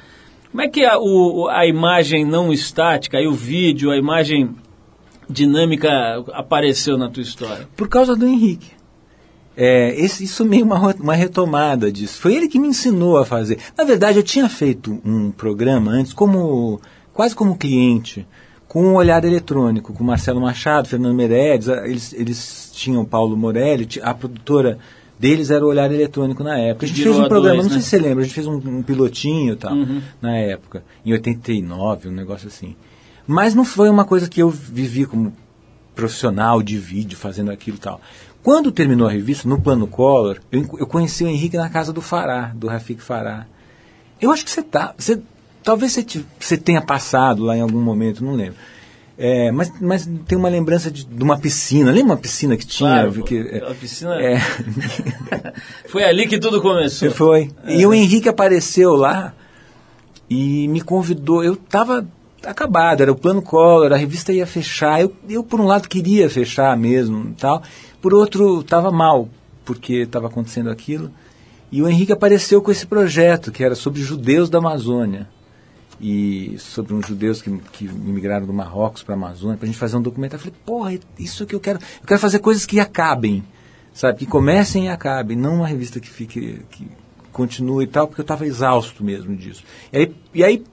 Como 0.57 0.64
é 0.66 0.71
que 0.71 0.87
a, 0.87 0.99
o, 0.99 1.49
a 1.51 1.66
imagem 1.66 2.25
não 2.25 2.51
estática, 2.51 3.19
aí 3.19 3.27
o 3.27 3.35
vídeo, 3.35 3.90
a 3.90 3.97
imagem 3.99 4.57
dinâmica 5.29 5.90
apareceu 6.33 6.97
na 6.97 7.11
tua 7.11 7.23
história? 7.23 7.69
Por 7.77 7.90
causa 7.90 8.16
do 8.16 8.27
Henrique. 8.27 8.71
É, 9.55 9.95
esse- 10.01 10.25
isso 10.25 10.47
meio 10.47 10.64
uma, 10.64 10.95
uma 10.95 11.14
retomada 11.14 11.92
disso. 11.92 12.19
Foi 12.19 12.35
ele 12.35 12.49
que 12.49 12.59
me 12.59 12.69
ensinou 12.69 13.19
a 13.19 13.27
fazer. 13.27 13.59
Na 13.77 13.85
verdade, 13.85 14.19
eu 14.19 14.23
tinha 14.23 14.49
feito 14.49 14.99
um 15.05 15.31
programa 15.31 15.90
antes, 15.90 16.14
como 16.14 16.81
quase 17.12 17.37
como 17.37 17.59
cliente, 17.59 18.27
com 18.66 18.83
um 18.83 18.95
olhar 18.95 19.23
eletrônico, 19.27 19.92
com 19.92 20.03
Marcelo 20.03 20.40
Machado, 20.40 20.88
Fernando 20.88 21.14
Meirelles. 21.14 21.69
Eles, 21.69 22.14
eles 22.14 22.71
tinham 22.73 23.05
Paulo 23.05 23.37
Morelli, 23.37 23.87
a 24.03 24.14
produtora 24.14 24.79
deles 25.18 25.50
era 25.50 25.64
o 25.64 25.68
olhar 25.68 25.90
eletrônico 25.90 26.42
na 26.44 26.59
época. 26.59 26.87
A 26.87 26.88
gente 26.88 26.98
Virou 26.98 27.14
fez 27.14 27.24
um 27.26 27.29
programa, 27.29 27.55
dois, 27.62 27.64
não 27.66 27.70
sei 27.70 27.79
né? 27.79 27.83
se 27.83 27.88
você 27.90 27.98
lembra, 27.98 28.20
a 28.22 28.26
gente 28.26 28.35
fez 28.35 28.46
um, 28.46 28.57
um 28.57 28.83
pilotinho 28.83 29.52
e 29.55 29.57
tal, 29.57 29.72
Uhum. 29.74 30.00
na 30.20 30.37
época, 30.37 30.85
em 31.05 31.12
89, 31.12 32.09
um 32.09 32.12
negócio 32.12 32.48
assim. 32.48 32.76
Mas 33.26 33.55
não 33.55 33.64
foi 33.64 33.88
uma 33.88 34.05
coisa 34.05 34.29
que 34.29 34.40
eu 34.42 34.50
vivi 34.50 35.05
como 35.07 35.33
profissional 35.94 36.62
de 36.62 36.79
vídeo 36.79 37.16
fazendo 37.16 37.50
aquilo 37.50 37.76
e 37.76 37.81
tal. 37.81 38.00
Quando 38.42 38.70
terminou 38.70 39.09
a 39.09 39.11
revista, 39.11 39.48
no 39.48 39.61
Plano 39.61 39.87
Collor, 39.87 40.38
eu, 40.52 40.61
eu 40.79 40.87
conheci 40.87 41.24
o 41.24 41.29
Henrique 41.29 41.57
na 41.57 41.68
casa 41.68 41.92
do 41.92 42.00
Fará, 42.00 42.52
do 42.55 42.68
Rafik 42.68 43.02
Fará. 43.02 43.46
Eu 44.20 44.31
acho 44.31 44.44
que 44.44 44.50
você 44.50 44.62
tá. 44.62 44.94
Você, 44.96 45.20
talvez 45.64 45.92
você, 45.92 46.02
te- 46.05 46.24
você 46.38 46.57
tenha 46.57 46.81
passado 46.81 47.42
lá 47.42 47.57
em 47.57 47.61
algum 47.61 47.81
momento, 47.81 48.24
não 48.24 48.35
lembro. 48.35 48.57
É, 49.18 49.50
mas, 49.50 49.72
mas 49.81 50.09
tem 50.26 50.37
uma 50.37 50.48
lembrança 50.48 50.90
de, 50.90 51.05
de 51.05 51.22
uma 51.22 51.38
piscina. 51.38 51.90
Lembra 51.90 52.12
uma 52.12 52.16
piscina 52.18 52.57
que 52.57 52.66
tinha? 52.66 52.90
Claro, 52.90 53.22
que, 53.24 53.62
a 53.66 53.74
piscina... 53.74 54.14
é, 54.20 54.38
Foi 55.88 56.05
ali 56.05 56.26
que 56.26 56.38
tudo 56.38 56.61
começou. 56.61 57.11
foi. 57.11 57.50
E 57.66 57.87
o 57.87 57.94
Henrique 57.94 58.29
apareceu 58.29 58.94
lá 58.94 59.33
e 60.29 60.68
me 60.68 60.83
convidou. 60.83 61.42
Eu 61.42 61.55
estava 61.55 62.07
acabado, 62.44 63.00
era 63.00 63.11
o 63.11 63.16
plano 63.16 63.40
Collor, 63.40 63.92
a 63.92 63.96
revista 63.96 64.33
ia 64.33 64.46
fechar. 64.46 65.00
Eu, 65.00 65.12
eu 65.29 65.42
por 65.42 65.61
um 65.61 65.66
lado, 65.66 65.88
queria 65.88 66.29
fechar 66.29 66.76
mesmo 66.76 67.35
tal. 67.38 67.62
Por 68.02 68.12
outro, 68.12 68.61
estava 68.61 68.92
mal, 68.92 69.29
porque 69.64 69.94
estava 70.02 70.26
acontecendo 70.26 70.68
aquilo. 70.70 71.11
E 71.72 71.83
o 71.83 71.88
Henrique 71.88 72.12
apareceu 72.12 72.61
com 72.61 72.70
esse 72.70 72.87
projeto, 72.87 73.50
que 73.50 73.64
era 73.64 73.74
sobre 73.74 74.02
judeus 74.02 74.48
da 74.50 74.59
Amazônia. 74.59 75.26
E 76.00 76.56
sobre 76.59 76.92
uns 76.92 77.06
judeus 77.06 77.40
que, 77.40 77.50
que 77.72 77.85
imigraram 77.87 78.46
do 78.46 78.52
Marrocos 78.52 79.02
para 79.02 79.14
a 79.14 79.16
Amazônia, 79.16 79.56
para 79.56 79.64
a 79.64 79.66
gente 79.66 79.78
fazer 79.78 79.96
um 79.96 80.02
documentário. 80.02 80.46
Eu 80.46 80.52
falei, 80.52 80.61
porra, 80.64 81.06
isso 81.18 81.46
que 81.46 81.54
eu 81.54 81.61
quero. 81.61 81.78
Eu 81.78 82.06
quero 82.06 82.20
fazer 82.20 82.38
coisas 82.38 82.66
que 82.66 82.78
acabem, 82.78 83.42
sabe? 83.94 84.18
Que 84.18 84.26
comecem 84.26 84.87
e 84.87 84.88
acabem, 84.88 85.37
não 85.37 85.56
uma 85.56 85.66
revista 85.66 85.98
que 85.98 86.11
fique. 86.11 86.61
Que 86.70 86.87
continue 87.37 87.85
e 87.85 87.87
tal, 87.87 88.09
porque 88.09 88.22
eu 88.22 88.24
estava 88.24 88.46
exausto 88.46 89.04
mesmo 89.04 89.37
disso. 89.37 89.62
E 89.92 89.98
aí, 89.98 90.14
e 90.32 90.42
aí, 90.42 90.64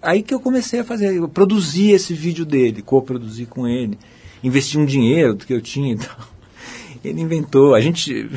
aí 0.00 0.22
que 0.22 0.32
eu 0.32 0.40
comecei 0.40 0.80
a 0.80 0.84
fazer, 0.84 1.14
eu 1.14 1.28
produzi 1.28 1.90
esse 1.90 2.14
vídeo 2.14 2.46
dele, 2.46 2.80
co-produzi 2.80 3.44
com 3.44 3.68
ele, 3.68 3.98
investi 4.42 4.78
um 4.78 4.86
dinheiro 4.86 5.34
do 5.34 5.44
que 5.44 5.52
eu 5.52 5.60
tinha 5.60 5.92
e 5.92 5.98
tal. 5.98 6.16
Ele 7.04 7.20
inventou, 7.20 7.74
a 7.74 7.80
gente. 7.80 8.28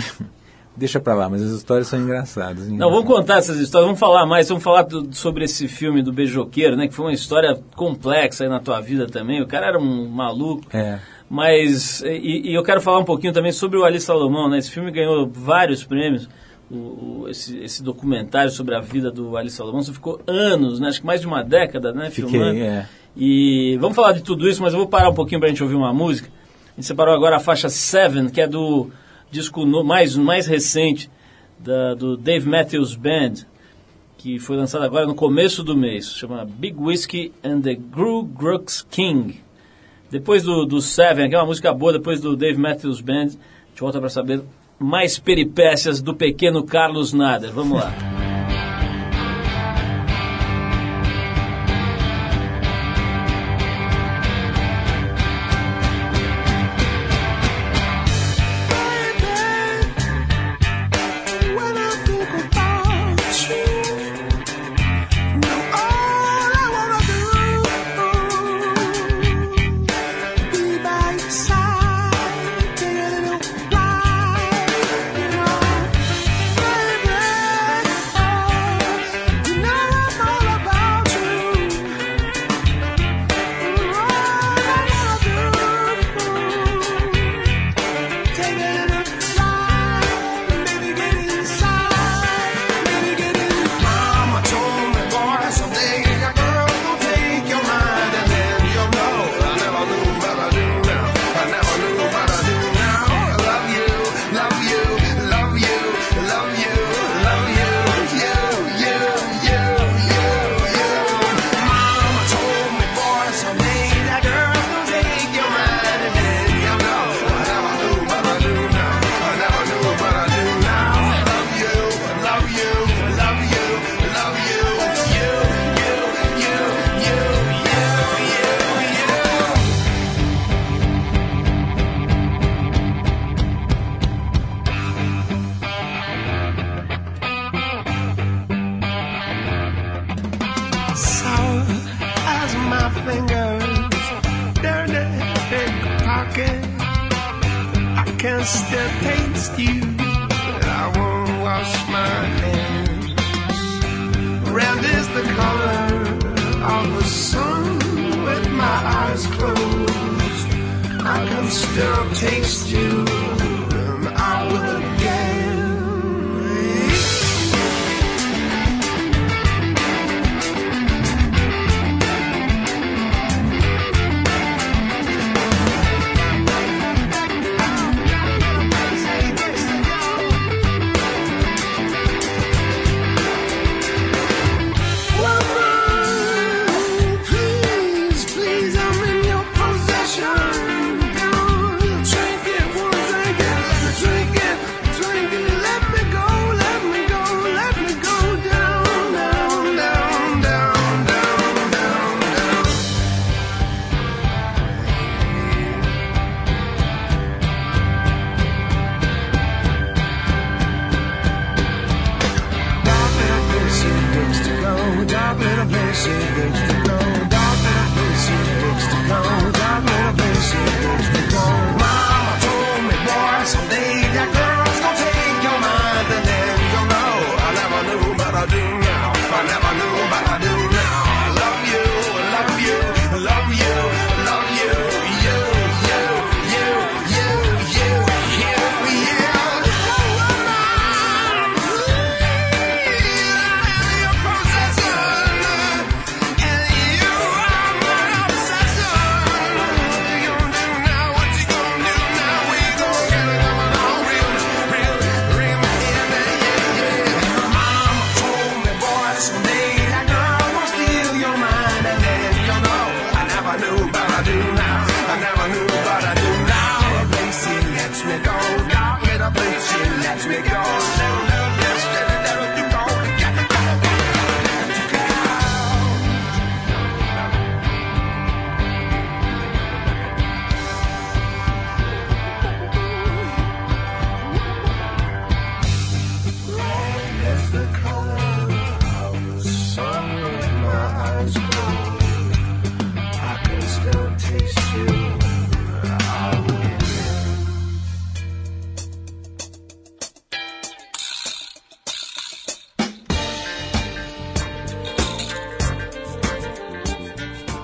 Deixa 0.78 1.00
pra 1.00 1.14
lá, 1.14 1.28
mas 1.30 1.42
as 1.42 1.52
histórias 1.52 1.88
são 1.88 2.00
engraçadas. 2.00 2.70
hein? 2.70 2.78
Não, 2.78 2.90
vamos 2.90 3.06
contar 3.06 3.40
essas 3.40 3.58
histórias, 3.60 3.86
vamos 3.88 4.00
falar 4.00 4.26
mais, 4.26 4.48
vamos 4.48 4.64
falar 4.64 4.84
do- 4.84 5.14
sobre 5.14 5.44
esse 5.44 5.68
filme 5.68 6.02
do 6.02 6.14
Beijoqueiro, 6.14 6.78
né? 6.78 6.88
Que 6.88 6.94
foi 6.94 7.06
uma 7.08 7.14
história 7.14 7.60
complexa 7.76 8.46
aí 8.46 8.50
na 8.50 8.60
tua 8.62 8.80
vida 8.80 9.06
também. 9.08 9.42
O 9.42 9.48
cara 9.48 9.68
era 9.68 9.80
um 9.80 10.08
maluco. 10.08 10.64
É. 10.76 11.00
Mas, 11.30 12.02
e, 12.04 12.50
e 12.50 12.54
eu 12.56 12.64
quero 12.64 12.80
falar 12.82 13.00
um 13.00 13.04
pouquinho 13.06 13.34
também 13.34 13.52
sobre 13.52 13.78
o 13.78 13.84
Ali 13.84 14.00
Salomão, 14.00 14.50
né? 14.50 14.58
Esse 14.58 14.72
filme 14.72 14.90
ganhou 14.90 15.28
vários 15.32 15.84
prêmios. 15.84 16.30
O, 16.72 16.76
o- 17.24 17.26
esse, 17.30 17.58
esse 17.60 17.84
documentário 17.84 18.50
sobre 18.52 18.74
a 18.76 18.80
vida 18.80 19.12
do 19.12 19.36
Ali 19.36 19.50
Salomão, 19.50 19.82
você 19.84 19.92
ficou 19.92 20.22
anos, 20.26 20.80
né? 20.80 20.88
Acho 20.88 21.02
que 21.02 21.06
mais 21.06 21.20
de 21.20 21.28
uma 21.28 21.44
década, 21.44 21.92
né? 21.92 22.10
Fiquei, 22.10 22.30
filmando. 22.32 22.58
é. 22.60 22.88
E 23.18 23.76
vamos 23.82 23.96
falar 23.96 24.14
de 24.14 24.22
tudo 24.22 24.48
isso, 24.48 24.62
mas 24.62 24.72
eu 24.74 24.80
vou 24.80 24.88
parar 24.88 25.10
um 25.10 25.14
pouquinho 25.14 25.42
pra 25.42 25.50
gente 25.50 25.62
ouvir 25.62 25.76
uma 25.76 25.92
música. 25.94 26.30
A 26.68 26.76
gente 26.80 26.86
separou 26.88 27.14
agora 27.14 27.36
a 27.36 27.40
faixa 27.40 27.68
Seven, 27.68 28.30
que 28.30 28.40
é 28.40 28.48
do 28.48 28.90
disco 29.32 29.66
no- 29.66 29.84
mais, 29.84 30.16
mais 30.16 30.48
recente 30.48 31.10
da- 31.60 31.94
do 31.94 32.16
Dave 32.18 32.48
Matthews 32.48 32.96
Band, 32.96 33.46
que 34.18 34.38
foi 34.40 34.58
lançado 34.58 34.84
agora 34.84 35.06
no 35.06 35.16
começo 35.16 35.64
do 35.64 35.76
mês. 35.78 36.12
Chama 36.14 36.46
Big 36.46 36.76
Whiskey 36.78 37.32
and 37.44 37.62
the 37.62 37.76
Gru 37.76 38.24
Grux 38.24 38.82
King. 38.90 39.40
Depois 40.12 40.44
do, 40.44 40.66
do 40.66 40.82
Seven, 40.82 41.30
que 41.30 41.36
é 41.36 41.38
uma 41.38 41.46
música 41.46 41.74
boa, 41.74 41.94
depois 41.94 42.20
do 42.20 42.36
Dave 42.36 42.58
Matthews 42.60 43.00
Band, 43.02 43.14
a 43.16 43.70
gente 43.70 43.80
volta 43.82 44.00
para 44.00 44.10
saber 44.10 44.42
mais 44.80 45.20
peripécias 45.20 46.02
do 46.02 46.14
pequeno 46.16 46.64
Carlos 46.64 47.14
Nader. 47.14 47.52
Vamos 47.52 47.80
lá. 47.80 48.19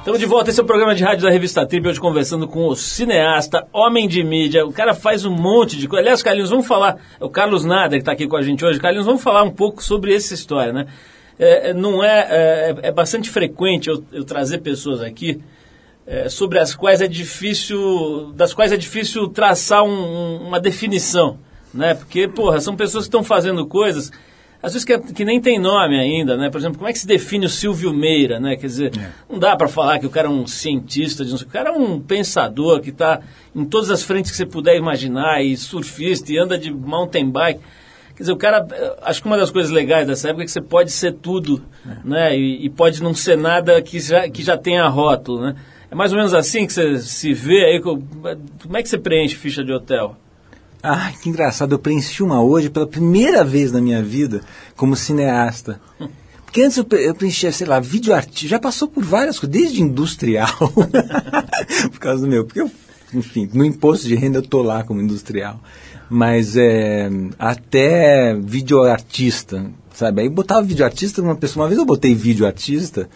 Estamos 0.05 0.19
de 0.19 0.27
volta, 0.27 0.51
esse 0.51 0.59
é 0.59 0.63
o 0.63 0.67
programa 0.67 0.93
de 0.93 1.03
rádio 1.03 1.23
da 1.23 1.31
revista 1.31 1.65
Trip, 1.65 1.87
hoje 1.87 1.99
conversando 1.99 2.47
com 2.47 2.67
o 2.67 2.75
cineasta, 2.75 3.65
homem 3.73 4.07
de 4.07 4.23
mídia. 4.23 4.63
O 4.63 4.71
cara 4.71 4.93
faz 4.93 5.25
um 5.25 5.31
monte 5.31 5.77
de 5.77 5.87
coisa. 5.87 6.03
Aliás, 6.03 6.21
Carlinhos, 6.21 6.51
vamos 6.51 6.67
falar. 6.67 6.97
É 7.19 7.25
o 7.25 7.29
Carlos 7.29 7.65
Nader 7.65 7.97
que 7.97 8.03
está 8.03 8.11
aqui 8.11 8.27
com 8.27 8.35
a 8.37 8.43
gente 8.43 8.63
hoje. 8.63 8.79
Carlinhos, 8.79 9.07
vamos 9.07 9.23
falar 9.23 9.41
um 9.41 9.49
pouco 9.49 9.83
sobre 9.83 10.13
essa 10.13 10.35
história, 10.35 10.71
né? 10.71 10.85
É, 11.39 11.73
não 11.73 12.03
é, 12.03 12.19
é, 12.29 12.75
é 12.83 12.91
bastante 12.91 13.31
frequente 13.31 13.89
eu, 13.89 14.03
eu 14.13 14.23
trazer 14.23 14.59
pessoas 14.59 15.01
aqui 15.01 15.41
é, 16.05 16.29
sobre 16.29 16.59
as 16.59 16.75
quais 16.75 17.01
é 17.01 17.07
difícil, 17.07 18.31
das 18.35 18.53
quais 18.53 18.71
é 18.71 18.77
difícil 18.77 19.27
traçar 19.29 19.83
um- 19.83 20.37
uma 20.47 20.59
definição, 20.59 21.39
né? 21.73 21.95
Porque, 21.95 22.27
porra, 22.27 22.61
são 22.61 22.75
pessoas 22.75 23.05
que 23.05 23.07
estão 23.07 23.23
fazendo 23.23 23.65
coisas, 23.65 24.11
às 24.65 24.73
vezes 24.73 24.83
que, 24.85 24.93
é- 24.93 24.99
que 24.99 25.23
nem 25.23 25.39
tem 25.39 25.59
nome 25.59 25.99
ainda, 25.99 26.35
né? 26.35 26.49
Por 26.49 26.57
exemplo, 26.57 26.77
como 26.77 26.89
é 26.89 26.93
que 26.93 26.99
se 26.99 27.07
define 27.07 27.45
o 27.45 27.49
Silvio 27.49 27.93
Meira, 27.93 28.39
né? 28.39 28.55
Quer 28.55 28.67
dizer, 28.67 28.91
não 29.29 29.37
dá 29.39 29.55
para 29.55 29.67
falar 29.67 29.99
que 29.99 30.05
o 30.05 30.09
cara 30.09 30.27
é 30.27 30.31
um 30.31 30.47
cientista, 30.47 31.23
de 31.23 31.33
o 31.35 31.47
cara 31.47 31.69
é 31.69 31.71
um 31.71 31.99
pensador 31.99 32.81
que 32.81 32.89
está 32.89 33.21
em 33.55 33.63
todas 33.63 33.89
as 33.91 34.01
frentes 34.03 34.31
que 34.31 34.37
você 34.37 34.45
puder 34.45 34.75
imaginar, 34.75 35.41
e 35.43 35.55
surfista, 35.55 36.31
e 36.33 36.37
anda 36.37 36.57
de 36.57 36.71
mountain 36.71 37.29
bike. 37.29 37.59
Quer 38.15 38.23
dizer, 38.23 38.31
o 38.31 38.37
cara, 38.37 38.65
eh, 38.71 38.95
acho 39.03 39.21
que 39.21 39.27
uma 39.27 39.37
das 39.37 39.51
coisas 39.51 39.71
legais 39.71 40.07
dessa 40.07 40.29
época 40.29 40.43
é 40.43 40.45
que 40.45 40.51
você 40.51 40.61
pode 40.61 40.89
ser 40.91 41.13
tudo, 41.13 41.61
né? 42.03 42.37
E, 42.37 42.65
e 42.65 42.69
pode 42.69 43.03
não 43.03 43.13
ser 43.13 43.37
nada 43.37 43.81
que 43.81 43.99
já, 43.99 44.27
que 44.29 44.41
já 44.41 44.57
tenha 44.57 44.87
rótulo, 44.87 45.41
né? 45.41 45.55
É 45.91 45.95
mais 45.95 46.11
ou 46.11 46.17
menos 46.17 46.33
assim 46.33 46.65
que 46.65 46.73
você 46.73 46.97
se 46.99 47.33
vê 47.33 47.65
aí. 47.65 47.79
co- 47.81 48.01
Como 48.63 48.77
é 48.77 48.81
que 48.81 48.89
você 48.89 48.97
preenche 48.97 49.35
ficha 49.35 49.63
de 49.63 49.71
hotel? 49.73 50.15
Ai, 50.87 51.15
que 51.19 51.29
engraçado. 51.29 51.73
Eu 51.73 51.79
preenchi 51.79 52.21
uma 52.21 52.43
hoje 52.43 52.69
pela 52.69 52.85
primeira 52.85 53.43
vez 53.43 53.71
na 53.71 53.81
minha 53.81 54.03
vida 54.03 54.41
como 54.75 54.95
cineasta. 54.95 55.81
Porque 56.45 56.61
antes 56.61 56.77
eu, 56.77 56.85
eu 56.99 57.15
preenchia, 57.15 57.51
sei 57.51 57.65
lá, 57.65 57.79
vídeo 57.79 58.13
artista. 58.13 58.49
Já 58.49 58.59
passou 58.59 58.87
por 58.87 59.03
várias 59.03 59.39
coisas, 59.39 59.59
desde 59.59 59.81
industrial. 59.81 60.47
por 61.91 61.99
causa 61.99 62.21
do 62.21 62.27
meu. 62.27 62.45
Porque 62.45 62.61
eu, 62.61 62.69
enfim, 63.15 63.49
no 63.51 63.65
imposto 63.65 64.07
de 64.07 64.13
renda 64.13 64.37
eu 64.37 64.43
tô 64.43 64.61
lá 64.61 64.83
como 64.83 65.01
industrial. 65.01 65.59
Mas 66.07 66.55
é, 66.55 67.09
até 67.39 68.35
vídeo 68.35 68.83
artista, 68.83 69.65
sabe? 69.91 70.21
Aí 70.21 70.29
botava 70.29 70.61
vídeo 70.61 70.85
artista 70.85 71.19
uma 71.19 71.35
pessoa. 71.35 71.63
Uma 71.63 71.69
vez 71.69 71.79
eu 71.79 71.85
botei 71.85 72.13
vídeo 72.13 72.45
artista. 72.45 73.09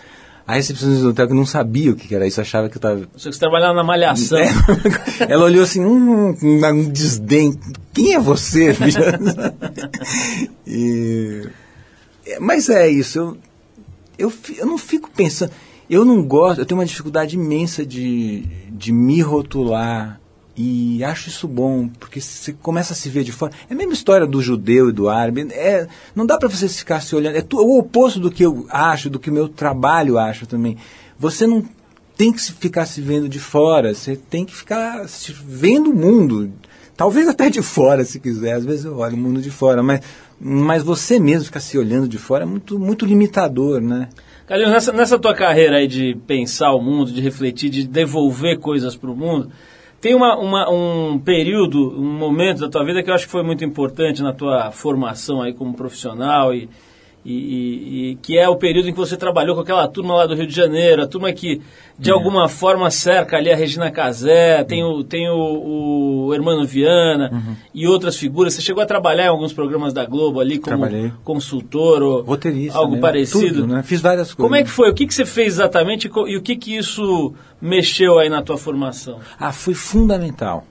A 0.49 0.53
recepcionista 0.53 1.03
do 1.03 1.09
hotel 1.11 1.27
que 1.27 1.33
não 1.35 1.45
sabia 1.45 1.91
o 1.91 1.95
que 1.95 2.15
era 2.15 2.25
isso, 2.25 2.41
achava 2.41 2.67
que 2.69 2.75
eu 2.75 2.79
estava 2.79 3.07
Você 3.15 3.29
que 3.29 3.37
trabalhava 3.37 3.75
na 3.75 3.83
malhação. 3.83 4.35
é. 4.39 4.49
Ela 5.29 5.45
olhou 5.45 5.61
assim, 5.63 5.79
um, 5.85 6.29
um, 6.41 6.65
um 6.65 6.89
desdém. 6.89 7.53
Quem 7.93 8.15
é 8.15 8.19
você? 8.19 8.75
E- 10.65 11.47
é, 12.25 12.39
mas 12.39 12.67
é 12.67 12.87
isso. 12.89 13.19
Eu, 13.19 13.37
eu, 14.17 14.33
eu 14.57 14.65
não 14.65 14.79
fico 14.79 15.09
pensando. 15.15 15.51
Eu 15.87 16.03
não 16.03 16.23
gosto. 16.23 16.59
Eu 16.61 16.65
tenho 16.65 16.79
uma 16.79 16.85
dificuldade 16.85 17.35
imensa 17.35 17.85
de, 17.85 18.41
de 18.71 18.91
me 18.91 19.21
rotular. 19.21 20.18
E 20.61 21.01
acho 21.05 21.29
isso 21.29 21.47
bom, 21.47 21.87
porque 21.87 22.19
você 22.19 22.51
começa 22.51 22.91
a 22.91 22.95
se 22.95 23.07
ver 23.07 23.23
de 23.23 23.31
fora. 23.31 23.53
É 23.69 23.73
a 23.73 23.77
mesma 23.77 23.93
história 23.93 24.27
do 24.27 24.41
judeu 24.41 24.89
e 24.89 24.91
do 24.91 25.07
árabe. 25.07 25.47
É, 25.51 25.87
não 26.13 26.25
dá 26.25 26.37
para 26.37 26.49
você 26.49 26.67
ficar 26.67 26.99
se 26.99 27.15
olhando. 27.15 27.37
É 27.37 27.45
o 27.53 27.79
oposto 27.79 28.19
do 28.19 28.29
que 28.29 28.43
eu 28.43 28.65
acho, 28.69 29.09
do 29.09 29.17
que 29.17 29.29
o 29.29 29.33
meu 29.33 29.47
trabalho 29.47 30.17
acha 30.17 30.45
também. 30.45 30.75
Você 31.17 31.47
não 31.47 31.63
tem 32.17 32.33
que 32.33 32.41
ficar 32.41 32.85
se 32.85 32.99
vendo 32.99 33.29
de 33.29 33.39
fora, 33.39 33.93
você 33.93 34.17
tem 34.17 34.43
que 34.43 34.53
ficar 34.53 35.07
se 35.07 35.31
vendo 35.31 35.91
o 35.91 35.95
mundo. 35.95 36.51
Talvez 36.97 37.29
até 37.29 37.49
de 37.49 37.61
fora, 37.61 38.03
se 38.03 38.19
quiser. 38.19 38.55
Às 38.55 38.65
vezes 38.65 38.83
eu 38.83 38.97
olho 38.97 39.15
o 39.15 39.17
mundo 39.17 39.41
de 39.41 39.49
fora, 39.49 39.81
mas, 39.81 40.01
mas 40.37 40.83
você 40.83 41.21
mesmo 41.21 41.45
ficar 41.45 41.61
se 41.61 41.77
olhando 41.77 42.05
de 42.05 42.17
fora 42.17 42.43
é 42.43 42.45
muito, 42.45 42.77
muito 42.77 43.05
limitador, 43.05 43.79
né? 43.79 44.09
Carlinhos, 44.45 44.73
nessa, 44.73 44.91
nessa 44.91 45.17
tua 45.17 45.33
carreira 45.33 45.77
aí 45.77 45.87
de 45.87 46.17
pensar 46.27 46.73
o 46.73 46.81
mundo, 46.81 47.13
de 47.13 47.21
refletir, 47.21 47.69
de 47.69 47.87
devolver 47.87 48.59
coisas 48.59 48.97
para 48.97 49.09
o 49.09 49.15
mundo, 49.15 49.49
tem 50.01 50.15
uma, 50.15 50.37
uma- 50.37 50.69
um 50.71 51.19
período, 51.19 51.77
um 51.99 52.13
momento 52.17 52.61
da 52.61 52.69
tua 52.69 52.85
vida 52.85 53.03
que 53.03 53.09
eu 53.09 53.13
acho 53.13 53.25
que 53.25 53.31
foi 53.31 53.43
muito 53.43 53.63
importante 53.65 54.21
na 54.23 54.33
tua 54.33 54.71
formação 54.71 55.41
aí 55.41 55.53
como 55.53 55.73
profissional 55.73 56.53
e, 56.53 56.69
e- 57.25 57.31
e- 57.33 58.11
e 58.11 58.15
que 58.21 58.37
é 58.37 58.47
o 58.47 58.55
período 58.55 58.87
em 58.89 58.91
que 58.93 58.97
você 58.97 59.17
trabalhou 59.17 59.53
com 59.55 59.61
aquela 59.61 59.87
turma 59.87 60.15
lá 60.15 60.25
do 60.25 60.35
Rio 60.35 60.47
de 60.47 60.55
Janeiro, 60.55 61.03
a 61.03 61.07
turma 61.07 61.31
que 61.33 61.61
de 61.97 62.09
alguma 62.09 62.47
forma 62.47 62.89
cerca 62.89 63.35
ali 63.35 63.51
a 63.51 63.55
Regina 63.57 63.91
Casé, 63.91 64.63
tem 64.63 64.83
o, 64.83 65.03
tem 65.03 65.29
o, 65.29 66.27
o 66.27 66.33
Hermano 66.33 66.65
Viana 66.65 67.57
e 67.75 67.85
outras 67.85 68.15
figuras. 68.15 68.53
Você 68.53 68.61
chegou 68.61 68.81
a 68.81 68.85
trabalhar 68.85 69.25
em 69.25 69.27
alguns 69.29 69.51
programas 69.51 69.91
da 69.93 70.05
Globo 70.05 70.39
ali 70.39 70.59
como 70.59 70.77
Trabalhei. 70.77 71.11
consultor 71.25 72.01
ou 72.01 72.21
Roteirista. 72.21 72.77
algo 72.77 72.95
né? 72.95 73.01
parecido? 73.01 73.61
Tudo, 73.61 73.67
né? 73.67 73.83
Fiz 73.83 73.99
várias 74.01 74.27
coisas. 74.33 74.41
Como 74.41 74.55
é 74.55 74.63
que 74.63 74.69
foi? 74.69 74.89
O 74.89 74.93
que, 74.93 75.05
que 75.05 75.13
você 75.13 75.25
fez 75.25 75.55
exatamente 75.55 76.07
e 76.07 76.31
e 76.31 76.37
o 76.37 76.41
que, 76.41 76.55
que 76.55 76.77
isso 76.77 77.33
mexeu 77.61 78.17
aí 78.17 78.29
na 78.29 78.41
tua 78.41 78.57
formação? 78.57 79.19
Ah, 79.37 79.51
foi 79.51 79.73
fundamental 79.73 80.65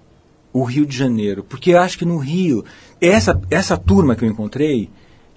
o 0.51 0.65
Rio 0.65 0.87
de 0.87 0.97
Janeiro, 0.97 1.45
porque 1.47 1.73
eu 1.73 1.79
acho 1.79 1.99
que 1.99 2.07
no 2.07 2.17
Rio, 2.17 2.65
essa, 3.01 3.39
essa 3.51 3.77
turma 3.77 4.17
que 4.17 4.25
eu 4.25 4.29
encontrei, 4.29 4.89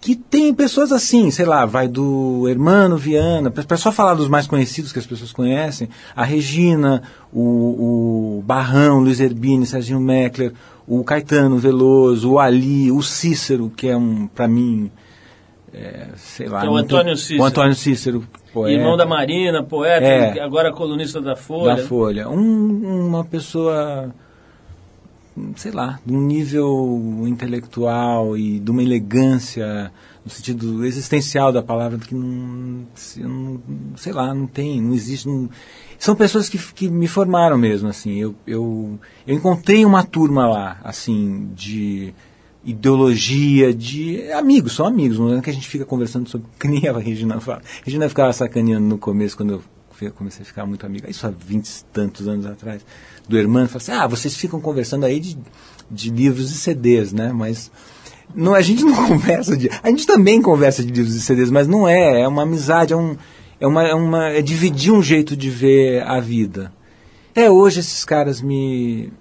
que 0.02 0.16
tem 0.16 0.52
pessoas 0.52 0.92
assim, 0.92 1.30
sei 1.30 1.46
lá, 1.46 1.64
vai 1.64 1.88
do 1.88 2.48
Hermano 2.50 2.98
Viana, 2.98 3.52
para 3.52 3.78
só 3.78 3.92
falar 3.92 4.16
dos 4.16 4.28
mais 4.28 4.48
conhecidos 4.48 4.92
que 4.92 4.98
as 4.98 5.06
pessoas 5.06 5.32
conhecem, 5.32 5.88
a 6.16 6.24
Regina, 6.26 7.04
o, 7.32 8.40
o 8.40 8.44
Barrão, 8.44 9.00
Luiz 9.00 9.20
Herbini, 9.20 9.64
Serginho 9.66 10.00
Meckler, 10.00 10.54
o 10.88 11.04
Caetano 11.04 11.58
Veloso, 11.60 12.32
o 12.32 12.40
Ali, 12.40 12.92
o 12.92 13.02
Cícero, 13.04 13.72
que 13.78 13.88
é 13.90 13.96
um, 13.96 14.26
para 14.28 14.48
mim, 14.48 14.90
é, 15.72 16.08
sei 16.18 16.48
lá... 16.48 16.66
É 16.66 16.70
o 16.70 16.76
Antônio 16.76 17.16
Cícero. 17.16 17.42
O 17.42 17.46
Antônio 17.46 17.76
Cícero, 17.76 18.24
poeta. 18.52 18.78
Irmão 18.80 18.98
da 18.98 19.06
Marina, 19.06 19.62
poeta, 19.64 20.04
É. 20.04 20.42
agora 20.42 20.74
colunista 20.74 21.22
da 21.22 21.36
Folha. 21.36 21.76
Da 21.76 21.84
Folha. 21.84 22.28
Um- 22.28 23.08
uma 23.08 23.24
pessoa, 23.24 24.14
sei 25.56 25.72
lá, 25.72 26.00
de 26.06 26.13
um 26.13 26.22
nível 26.22 27.24
intelectual 27.28 28.38
e 28.38 28.60
de 28.60 28.70
uma 28.72 28.84
elegância, 28.84 29.91
no 30.26 30.32
sentido 30.32 30.86
existencial 30.86 31.52
da 31.52 31.63
palavra, 31.63 31.98
que 31.98 32.13
não, 32.13 32.86
sei 33.96 34.13
lá, 34.13 34.34
não 34.34 34.48
tem, 34.48 34.82
não 34.82 34.94
existe. 34.94 35.28
não- 35.28 35.50
são 35.98 36.15
pessoas 36.15 36.50
que, 36.50 36.58
que 36.74 36.89
me 36.89 37.08
formaram 37.08 37.58
mesmo, 37.58 37.88
assim. 37.88 38.15
Eu, 38.17 38.36
eu, 38.48 39.00
eu 39.28 39.36
encontrei 39.36 39.86
uma 39.86 40.04
turma 40.04 40.48
lá, 40.48 40.80
assim, 40.84 41.50
de 41.56 42.13
ideologia, 42.63 43.74
de 43.74 44.32
amigos, 44.32 44.74
são 44.74 44.86
amigos, 44.86 45.17
não 45.17 45.36
é 45.38 45.41
que 45.41 45.50
a 45.50 45.54
gente 45.54 45.67
fica 45.67 45.86
conversando 45.86 46.30
sobre, 46.30 46.48
que 46.60 46.67
nem 46.67 46.88
a 46.88 46.98
Regina 46.98 47.39
fala. 47.39 47.62
A 47.82 47.86
Regina 47.86 48.10
ficava 48.10 48.34
sacaneando 48.34 48.86
no 48.88 48.98
começo, 48.98 49.38
quando 49.38 49.54
eu 49.54 49.63
comecei 50.10 50.42
a 50.42 50.46
ficar 50.46 50.66
muito 50.66 50.86
amigo, 50.86 51.10
isso 51.10 51.28
há 51.28 51.30
vinte 51.30 51.68
e 51.68 51.86
tantos 51.86 52.28
anos 52.28 52.46
atrás, 52.46 52.86
do 53.28 53.38
irmão, 53.38 53.68
falou 53.68 53.78
assim, 53.78 53.92
ah, 53.92 54.08
vocês 54.08 54.36
ficam 54.36 54.60
conversando 54.60 55.06
aí 55.06 55.20
de, 55.20 55.38
de 55.90 56.10
livros 56.10 56.52
e 56.52 56.58
CDs, 56.58 57.14
né, 57.14 57.32
mas 57.32 57.72
não, 58.34 58.54
a 58.54 58.62
gente 58.62 58.84
não 58.84 58.96
conversa 59.08 59.56
de, 59.56 59.70
a 59.84 59.90
gente 59.90 60.08
também 60.08 60.42
conversa 60.42 60.84
de 60.84 60.92
livros 60.92 61.16
e 61.16 61.22
CDs, 61.22 61.52
mas 61.52 61.68
não 61.68 61.88
é, 61.88 62.22
é 62.22 62.28
uma 62.28 62.44
amizade, 62.44 62.94
é 62.94 62.98
um, 62.98 63.16
é 63.60 63.68
uma, 63.68 63.84
é 63.84 63.94
uma, 63.94 64.30
é 64.30 64.42
dividir 64.42 64.92
um 64.92 65.04
jeito 65.04 65.36
de 65.36 65.50
ver 65.50 66.04
a 66.04 66.20
vida. 66.20 66.74
Até 67.32 67.50
hoje 67.50 67.80
esses 67.80 68.04
caras 68.04 68.42
me, 68.42 69.12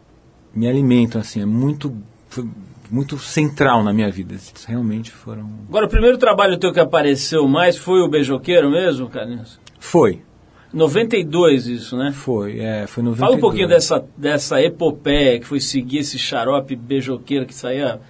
me 0.54 0.66
alimentam, 0.66 1.20
assim, 1.20 1.42
é 1.42 1.46
muito, 1.46 1.94
foi 2.28 2.48
muito 2.90 3.18
central 3.18 3.84
na 3.84 3.92
minha 3.92 4.10
vida, 4.10 4.34
eles 4.34 4.52
realmente 4.66 5.12
foram... 5.12 5.48
Agora, 5.68 5.86
o 5.86 5.88
primeiro 5.88 6.18
trabalho 6.18 6.58
teu 6.58 6.72
que 6.72 6.80
apareceu 6.80 7.46
mais 7.46 7.76
foi 7.76 8.00
o 8.00 8.08
Beijoqueiro 8.08 8.70
mesmo, 8.70 9.08
Carlinhos? 9.08 9.60
Foi, 9.78 10.22
92 10.72 11.66
isso, 11.66 11.96
né? 11.96 12.12
foi, 12.12 12.60
é, 12.60 12.86
foi 12.86 13.02
92. 13.02 13.18
Fala 13.18 13.36
um 13.36 13.40
pouquinho 13.40 13.68
dessa, 13.68 14.04
dessa 14.16 14.62
epopeia 14.62 15.38
que 15.40 15.46
foi 15.46 15.60
seguir 15.60 15.98
esse 15.98 16.18
xarope 16.18 16.76
beijoqueiro 16.76 17.46
que 17.46 17.54
saía 17.54 18.00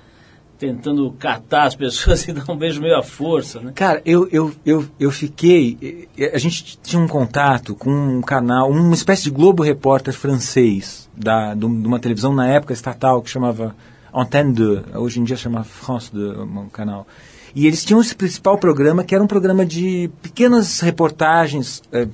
tentando 0.59 1.11
catar 1.13 1.67
as 1.69 1.75
pessoas 1.75 2.23
e 2.29 2.33
dar 2.33 2.45
um 2.51 2.57
beijo 2.57 2.83
meio 2.83 2.97
à 2.97 3.03
força, 3.03 3.61
né? 3.61 3.73
Cara, 3.75 4.03
eu, 4.05 4.29
eu, 4.31 4.53
eu, 4.65 4.87
eu 5.01 5.11
fiquei. 5.11 6.09
eh, 6.19 6.33
A 6.35 6.39
gente 6.39 6.79
tinha 6.83 7.01
um 7.01 7.09
contato 7.09 7.75
com 7.75 7.91
um 7.91 8.21
canal, 8.21 8.71
uma 8.71 8.95
espécie 8.95 9.25
de 9.25 9.31
Globo 9.31 9.63
Repórter 9.63 10.13
francês, 10.13 11.09
da, 11.17 11.55
de 11.55 11.65
uma 11.65 11.99
televisão 11.99 12.35
na 12.35 12.47
época 12.47 12.75
estatal 12.75 13.23
que 13.23 13.31
chamava 13.31 13.75
Antenne 14.15 14.53
2, 14.53 14.83
hoje 14.97 15.21
em 15.21 15.25
dia 15.25 15.37
chama 15.37 15.65
France 15.65 16.11
2, 16.13 16.39
um 16.41 16.69
canal. 16.69 17.07
E 17.55 17.67
eles 17.67 17.83
tinham 17.85 18.01
esse 18.01 18.15
principal 18.15 18.59
programa, 18.59 19.03
que 19.03 19.15
era 19.15 19.25
um 19.25 19.27
programa 19.27 19.65
de 19.65 20.11
pequenas 20.21 20.81
reportagens, 20.81 21.83
eh, 21.91 22.07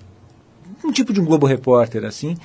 um 0.86 0.92
tipo 0.92 1.12
de 1.12 1.20
um 1.20 1.24
Globo 1.24 1.46
Repórter, 1.46 2.04
assim. 2.04 2.36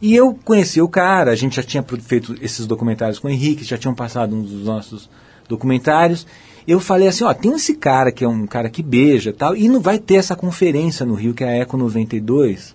E 0.00 0.14
eu 0.14 0.34
conheci 0.44 0.80
o 0.80 0.88
cara, 0.88 1.30
a 1.30 1.36
gente 1.36 1.56
já 1.56 1.62
tinha 1.62 1.84
feito 2.00 2.34
esses 2.40 2.66
documentários 2.66 3.18
com 3.18 3.28
o 3.28 3.30
Henrique, 3.30 3.64
já 3.64 3.76
tinham 3.76 3.94
passado 3.94 4.34
uns 4.34 4.50
dos 4.50 4.64
nossos 4.64 5.10
documentários. 5.48 6.26
eu 6.66 6.80
falei 6.80 7.08
assim, 7.08 7.24
ó, 7.24 7.34
tem 7.34 7.52
esse 7.52 7.74
cara 7.74 8.10
que 8.10 8.24
é 8.24 8.28
um 8.28 8.46
cara 8.46 8.70
que 8.70 8.82
beija 8.82 9.32
tal, 9.32 9.54
e 9.56 9.68
não 9.68 9.80
vai 9.80 9.98
ter 9.98 10.14
essa 10.14 10.34
conferência 10.34 11.04
no 11.04 11.14
Rio, 11.14 11.34
que 11.34 11.44
é 11.44 11.48
a 11.48 11.56
Eco 11.56 11.76
92, 11.76 12.74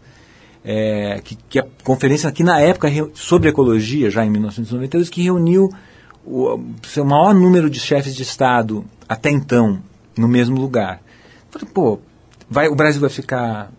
é, 0.63 1.21
que, 1.23 1.37
que 1.49 1.59
é 1.59 1.61
a 1.61 1.67
conferência 1.83 2.31
que 2.31 2.43
na 2.43 2.59
época 2.59 2.89
sobre 3.13 3.49
ecologia, 3.49 4.11
já 4.11 4.25
em 4.25 4.29
1992, 4.29 5.09
que 5.09 5.23
reuniu 5.23 5.69
o, 6.25 6.55
o 6.55 6.87
seu 6.87 7.05
maior 7.05 7.33
número 7.33 7.69
de 7.69 7.79
chefes 7.79 8.15
de 8.15 8.23
Estado 8.23 8.83
até 9.07 9.29
então 9.29 9.79
no 10.17 10.27
mesmo 10.27 10.59
lugar. 10.59 11.01
Falei, 11.49 11.67
pô, 11.71 11.99
vai, 12.49 12.67
o 12.67 12.75
Brasil 12.75 12.99
vai 12.99 13.09
ficar. 13.09 13.71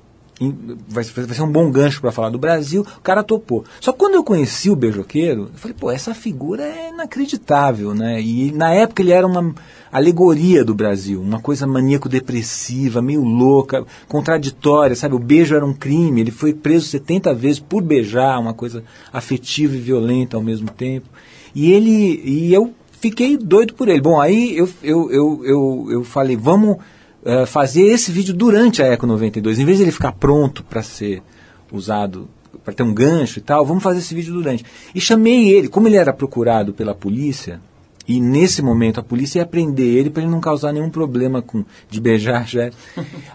Vai 0.88 1.03
ser 1.03 1.42
um 1.42 1.51
bom 1.51 1.70
gancho 1.70 2.01
para 2.01 2.12
falar 2.12 2.29
do 2.29 2.38
Brasil. 2.38 2.87
O 2.99 3.01
cara 3.01 3.22
topou. 3.22 3.64
Só 3.81 3.92
que 3.92 3.99
quando 3.99 4.14
eu 4.14 4.25
conheci 4.25 4.68
o 4.68 4.77
Beijoqueiro, 4.77 5.51
eu 5.53 5.59
falei, 5.59 5.77
pô, 5.79 5.90
essa 5.90 6.14
figura 6.14 6.62
é 6.62 6.90
inacreditável, 6.90 7.94
né? 7.94 8.20
E 8.20 8.53
na 8.53 8.70
época 8.70 9.03
ele 9.03 9.12
era 9.12 9.27
uma 9.27 9.55
alegoria 9.90 10.62
do 10.64 10.75
Brasil, 10.75 11.22
uma 11.22 11.40
coisa 11.40 11.66
maníaco-depressiva, 11.66 13.01
meio 13.01 13.25
louca, 13.25 13.85
contraditória, 14.09 14.94
sabe? 14.94 15.14
O 15.14 15.18
beijo 15.18 15.55
era 15.55 15.64
um 15.64 15.72
crime, 15.72 16.20
ele 16.20 16.31
foi 16.31 16.53
preso 16.53 16.87
70 16.87 17.35
vezes 17.35 17.61
por 17.61 17.83
beijar, 17.83 18.38
uma 18.38 18.53
coisa 18.53 18.85
afetiva 19.12 19.75
e 19.75 19.81
violenta 19.81 20.37
ao 20.37 20.42
mesmo 20.42 20.68
tempo. 20.68 21.09
E 21.55 21.72
ele. 21.72 22.20
E 22.25 22.53
eu 22.53 22.75
fiquei 23.01 23.38
doido 23.38 23.72
por 23.72 23.88
ele. 23.88 24.01
Bom, 24.03 24.20
aí 24.20 24.57
eu, 24.57 24.68
eu, 24.83 25.11
eu, 25.11 25.40
eu, 25.44 25.87
eu 25.90 26.05
falei, 26.05 26.37
vamos 26.37 26.77
eh, 27.26 27.44
fazer 27.46 27.82
esse 27.82 28.10
vídeo 28.10 28.32
durante 28.32 28.82
a 28.82 28.86
Eco 28.86 29.06
92. 29.06 29.58
Em 29.58 29.64
vez 29.64 29.76
de 29.78 29.84
ele 29.84 29.92
ficar 29.92 30.12
pronto 30.12 30.62
para 30.64 30.82
ser 30.82 31.22
usado, 31.70 32.28
para 32.64 32.72
ter 32.72 32.82
um 32.82 32.94
gancho 32.94 33.38
e 33.38 33.42
tal, 33.42 33.66
vamos 33.66 33.82
fazer 33.82 33.98
esse 33.98 34.14
vídeo 34.14 34.32
durante. 34.32 34.64
E 34.94 35.00
chamei 35.00 35.50
ele, 35.50 35.68
como 35.68 35.86
ele 35.88 35.96
era 35.96 36.12
procurado 36.12 36.72
pela 36.72 36.94
polícia, 36.94 37.60
e 38.08 38.20
nesse 38.20 38.62
momento 38.62 39.00
a 39.00 39.02
polícia 39.02 39.40
ia 39.40 39.46
prender 39.46 39.86
ele 39.96 40.10
para 40.10 40.22
ele 40.22 40.30
não 40.30 40.40
causar 40.40 40.72
nenhum 40.72 40.88
problema 40.88 41.42
com 41.42 41.64
de 41.90 42.00
beijar 42.00 42.46
já. 42.48 42.70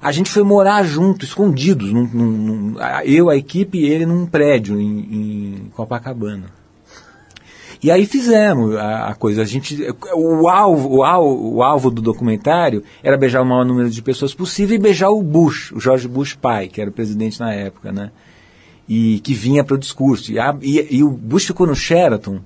A 0.01 0.11
gente 0.13 0.31
foi 0.31 0.43
morar 0.43 0.83
junto, 0.83 1.25
escondidos, 1.25 1.91
num- 1.91 2.07
num- 2.13 2.37
num- 2.37 2.75
eu, 3.03 3.29
a 3.29 3.35
equipe 3.35 3.77
e 3.79 3.85
ele 3.85 4.05
num 4.05 4.25
prédio 4.25 4.79
em, 4.79 4.99
em 5.11 5.55
Copacabana. 5.75 6.60
E 7.83 7.89
aí 7.89 8.05
fizemos 8.05 8.75
a, 8.75 9.07
a 9.07 9.15
coisa. 9.15 9.41
A 9.41 9.45
gente, 9.45 9.75
o, 10.13 10.47
alvo, 10.47 10.97
o, 10.97 11.03
alvo, 11.03 11.55
o 11.55 11.63
alvo 11.63 11.89
do 11.89 12.01
documentário 12.01 12.83
era 13.01 13.17
beijar 13.17 13.41
o 13.41 13.45
maior 13.45 13.65
número 13.65 13.89
de 13.89 14.01
pessoas 14.03 14.33
possível 14.35 14.75
e 14.75 14.79
beijar 14.79 15.09
o 15.09 15.21
Bush, 15.23 15.71
o 15.71 15.79
George 15.79 16.07
Bush 16.07 16.35
pai, 16.35 16.67
que 16.67 16.79
era 16.79 16.89
o 16.89 16.93
presidente 16.93 17.39
na 17.39 17.51
época, 17.53 17.91
né? 17.91 18.11
E 18.87 19.19
que 19.21 19.33
vinha 19.33 19.63
para 19.63 19.75
o 19.75 19.79
discurso. 19.79 20.31
E, 20.31 20.37
a- 20.39 20.55
e- 20.61 20.97
e 20.97 21.03
o 21.03 21.09
Bush 21.09 21.47
ficou 21.47 21.65
no 21.65 21.75
Sheraton. 21.75 22.39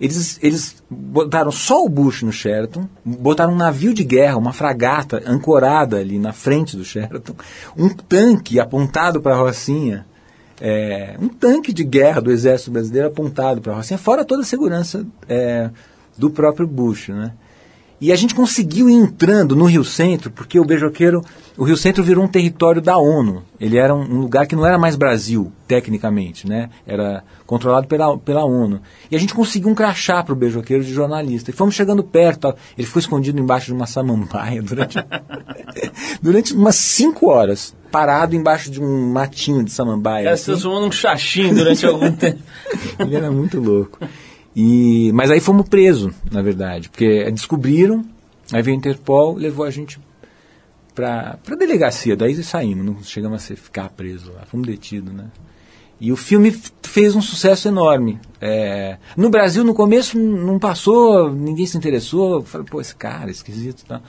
Eles, 0.00 0.38
eles 0.42 0.82
botaram 0.88 1.50
só 1.50 1.84
o 1.84 1.88
Bush 1.88 2.22
no 2.22 2.32
Sheraton, 2.32 2.88
botaram 3.04 3.52
um 3.52 3.56
navio 3.56 3.92
de 3.92 4.04
guerra, 4.04 4.36
uma 4.38 4.52
fragata 4.52 5.20
ancorada 5.26 5.96
ali 5.98 6.18
na 6.20 6.32
frente 6.32 6.76
do 6.76 6.84
Sheraton, 6.84 7.34
um 7.76 7.88
tanque 7.88 8.60
apontado 8.60 9.20
para 9.20 9.34
a 9.34 9.38
Rocinha, 9.38 10.06
é, 10.60 11.16
um 11.20 11.28
tanque 11.28 11.72
de 11.72 11.84
guerra 11.84 12.20
do 12.20 12.30
exército 12.30 12.70
brasileiro 12.70 13.08
apontado 13.08 13.60
para 13.60 13.72
a 13.72 13.76
Rocinha, 13.76 13.98
fora 13.98 14.24
toda 14.24 14.42
a 14.42 14.46
segurança 14.46 15.06
é, 15.28 15.70
do 16.16 16.30
próprio 16.30 16.66
Bush, 16.66 17.08
né? 17.08 17.32
E 18.00 18.12
a 18.12 18.16
gente 18.16 18.34
conseguiu 18.34 18.88
ir 18.88 18.94
entrando 18.94 19.56
no 19.56 19.64
Rio 19.64 19.82
Centro, 19.82 20.30
porque 20.30 20.58
o 20.60 20.64
Beijoqueiro, 20.64 21.24
o 21.58 21.64
Rio 21.64 21.76
Centro 21.76 22.04
virou 22.04 22.24
um 22.24 22.28
território 22.28 22.80
da 22.80 22.96
ONU. 22.96 23.42
Ele 23.60 23.76
era 23.76 23.92
um, 23.92 24.00
um 24.00 24.20
lugar 24.20 24.46
que 24.46 24.54
não 24.54 24.64
era 24.64 24.78
mais 24.78 24.94
Brasil, 24.94 25.50
tecnicamente, 25.66 26.48
né? 26.48 26.70
Era 26.86 27.24
controlado 27.46 27.88
pela, 27.88 28.16
pela 28.16 28.44
ONU. 28.44 28.80
E 29.10 29.16
a 29.16 29.18
gente 29.18 29.34
conseguiu 29.34 29.68
um 29.68 29.74
crachá 29.74 30.22
para 30.22 30.32
o 30.32 30.36
Beijoqueiro 30.36 30.84
de 30.84 30.94
jornalista. 30.94 31.50
E 31.50 31.52
fomos 31.52 31.74
chegando 31.74 32.04
perto, 32.04 32.54
ele 32.76 32.86
ficou 32.86 33.00
escondido 33.00 33.40
embaixo 33.40 33.66
de 33.66 33.72
uma 33.72 33.86
samambaia 33.86 34.62
durante, 34.62 34.98
durante 36.22 36.54
umas 36.54 36.76
cinco 36.76 37.28
horas, 37.28 37.74
parado 37.90 38.36
embaixo 38.36 38.70
de 38.70 38.80
um 38.80 39.10
matinho 39.10 39.64
de 39.64 39.72
samambaia. 39.72 40.26
Cara, 40.26 40.36
se 40.36 40.42
assim. 40.42 40.52
transformou 40.52 40.80
num 40.80 40.92
xaxim 40.92 41.52
durante 41.52 41.84
algum 41.84 42.12
tempo. 42.14 42.38
Ele 43.00 43.16
era 43.16 43.32
muito 43.32 43.58
louco. 43.58 43.98
E, 44.54 45.10
mas 45.12 45.28
aí 45.28 45.40
fomos 45.40 45.68
presos, 45.68 46.14
na 46.30 46.40
verdade, 46.40 46.88
porque 46.88 47.28
descobriram, 47.32 48.04
aí 48.52 48.62
veio 48.62 48.76
o 48.76 48.78
Interpol, 48.78 49.34
levou 49.34 49.64
a 49.64 49.70
gente 49.70 49.98
para 50.98 51.38
a 51.48 51.54
delegacia, 51.54 52.16
daí 52.16 52.34
saímos, 52.42 52.84
não 52.84 53.00
chegamos 53.04 53.48
a 53.52 53.54
ficar 53.54 53.88
preso 53.90 54.32
lá, 54.32 54.44
fomos 54.46 54.66
detidos, 54.66 55.14
né? 55.14 55.26
E 56.00 56.10
o 56.10 56.16
filme 56.16 56.50
fez 56.82 57.14
um 57.14 57.22
sucesso 57.22 57.68
enorme. 57.68 58.18
É, 58.40 58.98
no 59.16 59.30
Brasil, 59.30 59.62
no 59.62 59.74
começo, 59.74 60.18
não 60.18 60.58
passou, 60.58 61.32
ninguém 61.32 61.66
se 61.66 61.76
interessou. 61.76 62.42
Falei, 62.44 62.66
pô, 62.68 62.80
esse 62.80 62.94
cara, 62.94 63.30
esquisito. 63.30 63.84
Tá? 63.84 64.00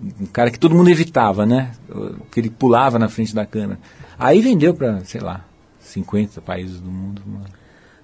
Um 0.00 0.26
cara 0.26 0.50
que 0.50 0.58
todo 0.58 0.74
mundo 0.74 0.90
evitava, 0.90 1.46
né? 1.46 1.72
Porque 1.86 2.40
ele 2.40 2.50
pulava 2.50 2.98
na 2.98 3.08
frente 3.08 3.32
da 3.32 3.46
câmera. 3.46 3.78
Aí 4.18 4.40
vendeu 4.40 4.74
para, 4.74 5.04
sei 5.04 5.20
lá, 5.20 5.44
50 5.78 6.40
países 6.40 6.80
do 6.80 6.90
mundo. 6.90 7.22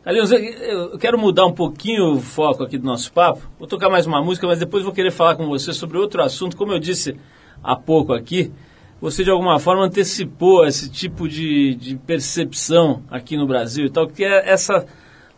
Aliás, 0.04 0.30
eu 0.30 0.96
quero 0.98 1.18
mudar 1.18 1.44
um 1.46 1.52
pouquinho 1.52 2.14
o 2.14 2.20
foco 2.20 2.62
aqui 2.62 2.78
do 2.78 2.86
nosso 2.86 3.12
papo. 3.12 3.40
Vou 3.58 3.66
tocar 3.66 3.90
mais 3.90 4.06
uma 4.06 4.22
música, 4.22 4.46
mas 4.46 4.60
depois 4.60 4.84
vou 4.84 4.92
querer 4.92 5.10
falar 5.10 5.34
com 5.34 5.46
você 5.46 5.72
sobre 5.72 5.98
outro 5.98 6.22
assunto. 6.22 6.56
Como 6.56 6.72
eu 6.72 6.78
disse 6.78 7.16
há 7.62 7.76
pouco 7.76 8.12
aqui, 8.12 8.52
você 9.00 9.24
de 9.24 9.30
alguma 9.30 9.58
forma 9.58 9.84
antecipou 9.84 10.64
esse 10.64 10.90
tipo 10.90 11.28
de, 11.28 11.74
de 11.74 11.96
percepção 11.96 13.02
aqui 13.10 13.36
no 13.36 13.46
Brasil 13.46 13.86
e 13.86 13.90
tal, 13.90 14.06
que 14.06 14.24
é 14.24 14.48
essa 14.48 14.86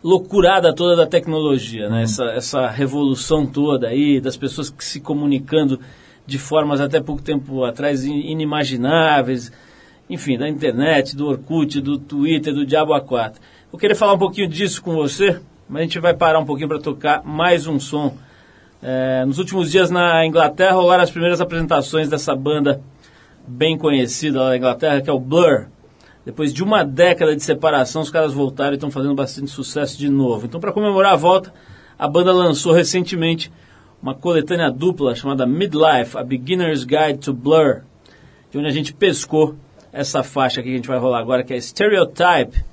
loucurada 0.03 0.73
toda 0.73 0.95
da 0.95 1.07
tecnologia, 1.07 1.89
né? 1.89 2.03
Essa, 2.03 2.25
essa 2.25 2.67
revolução 2.69 3.45
toda 3.45 3.87
aí, 3.87 4.21
das 4.21 4.37
pessoas 4.37 4.69
que 4.69 4.85
se 4.85 4.99
comunicando 4.99 5.79
de 6.27 6.37
formas 6.37 6.79
até 6.79 7.01
pouco 7.01 7.23
tempo 7.23 7.63
atrás 7.63 8.05
in- 8.05 8.31
inimagináveis, 8.31 9.51
enfim, 10.07 10.37
da 10.37 10.47
internet, 10.47 11.15
do 11.15 11.25
Orkut, 11.27 11.81
do 11.81 11.97
Twitter, 11.97 12.53
do 12.53 12.65
Diabo 12.65 12.93
A4. 12.93 13.35
Eu 13.73 13.79
queria 13.79 13.95
falar 13.95 14.13
um 14.13 14.19
pouquinho 14.19 14.47
disso 14.47 14.81
com 14.81 14.93
você, 14.93 15.39
mas 15.67 15.79
a 15.79 15.83
gente 15.83 15.99
vai 15.99 16.13
parar 16.13 16.39
um 16.39 16.45
pouquinho 16.45 16.69
para 16.69 16.79
tocar 16.79 17.23
mais 17.25 17.65
um 17.65 17.79
som. 17.79 18.15
É, 18.87 19.25
nos 19.25 19.39
últimos 19.39 19.71
dias 19.71 19.89
na 19.89 20.23
Inglaterra 20.27 20.73
rolaram 20.73 21.03
as 21.03 21.09
primeiras 21.09 21.41
apresentações 21.41 22.07
dessa 22.07 22.35
banda 22.35 22.83
bem 23.47 23.75
conhecida 23.75 24.39
lá 24.39 24.49
na 24.49 24.57
Inglaterra, 24.57 25.01
que 25.01 25.09
é 25.09 25.13
o 25.13 25.19
Blur. 25.19 25.69
Depois 26.23 26.53
de 26.53 26.63
uma 26.63 26.85
década 26.85 27.35
de 27.35 27.41
separação, 27.41 28.03
os 28.03 28.11
caras 28.11 28.31
voltaram 28.31 28.73
e 28.73 28.75
estão 28.75 28.91
fazendo 28.91 29.15
bastante 29.15 29.49
sucesso 29.49 29.97
de 29.97 30.07
novo. 30.07 30.45
Então, 30.45 30.59
para 30.59 30.71
comemorar 30.71 31.13
a 31.13 31.15
volta, 31.15 31.51
a 31.97 32.07
banda 32.07 32.31
lançou 32.31 32.73
recentemente 32.73 33.51
uma 34.03 34.13
coletânea 34.13 34.69
dupla 34.69 35.15
chamada 35.15 35.47
Midlife, 35.47 36.15
A 36.15 36.23
Beginner's 36.23 36.83
Guide 36.83 37.17
to 37.17 37.33
Blur, 37.33 37.81
de 38.51 38.59
onde 38.59 38.67
a 38.67 38.71
gente 38.71 38.93
pescou 38.93 39.55
essa 39.91 40.21
faixa 40.21 40.59
aqui 40.59 40.69
que 40.69 40.75
a 40.75 40.77
gente 40.77 40.87
vai 40.87 40.99
rolar 40.99 41.21
agora, 41.21 41.43
que 41.43 41.55
é 41.55 41.59
Stereotype. 41.59 42.63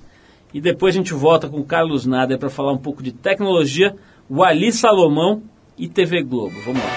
E 0.52 0.60
depois 0.60 0.94
a 0.94 0.98
gente 0.98 1.14
volta 1.14 1.48
com 1.48 1.60
o 1.60 1.64
Carlos 1.64 2.04
Nader 2.04 2.38
para 2.38 2.50
falar 2.50 2.72
um 2.72 2.78
pouco 2.78 3.02
de 3.02 3.12
tecnologia, 3.12 3.96
Wally 4.30 4.72
Salomão 4.72 5.50
e 5.76 5.88
TV 5.88 6.22
Globo. 6.22 6.54
Vamos 6.64 6.82
lá. 6.82 6.90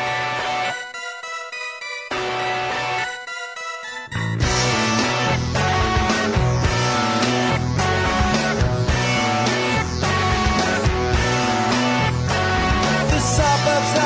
The 13.11 13.19
suburbs, 13.19 14.05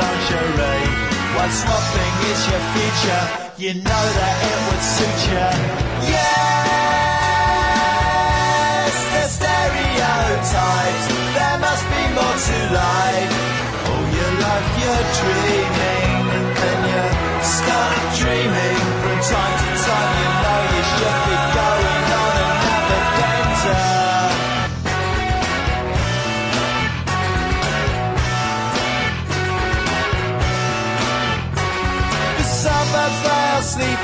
lingerie. 0.00 0.88
While 1.36 1.52
swapping 1.60 2.14
is 2.32 2.40
your 2.50 2.62
future, 2.74 3.24
you 3.62 3.72
know 3.86 4.04
that 4.18 4.36
it 4.50 4.58
would 4.66 4.84
suit 4.94 5.20
you. 5.32 5.48
Yes, 7.26 8.94
the 9.12 9.24
stereotypes. 9.36 11.04
There 11.36 11.58
must 11.66 11.84
be 11.92 12.02
more 12.16 12.38
to 12.48 12.58
life. 12.72 13.32
All 13.88 14.06
your 14.18 14.32
life 14.44 14.70
you're 14.80 15.06
dreaming, 15.20 16.24
and 16.68 16.80
you 16.90 17.04
start 17.44 18.00
dreaming. 18.20 18.75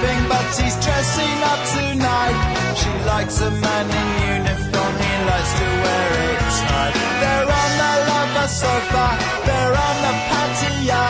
Sleeping, 0.03 0.29
but 0.29 0.45
he's 0.59 0.77
dressing 0.83 1.37
up 1.53 1.61
tonight. 1.75 2.37
She 2.77 2.91
likes 3.07 3.41
a 3.41 3.51
man 3.51 3.87
in 3.87 4.09
uniform, 4.35 4.95
he 4.99 5.13
likes 5.31 5.53
to 5.61 5.67
wear 5.83 6.09
it 6.27 6.41
tight. 6.59 6.95
They're 7.21 7.51
on 7.63 7.71
the 7.83 7.93
lover 8.11 8.49
sofa, 8.49 9.07
they're 9.47 9.75
on 9.89 9.97
the 10.07 10.15
patio, 10.31 11.07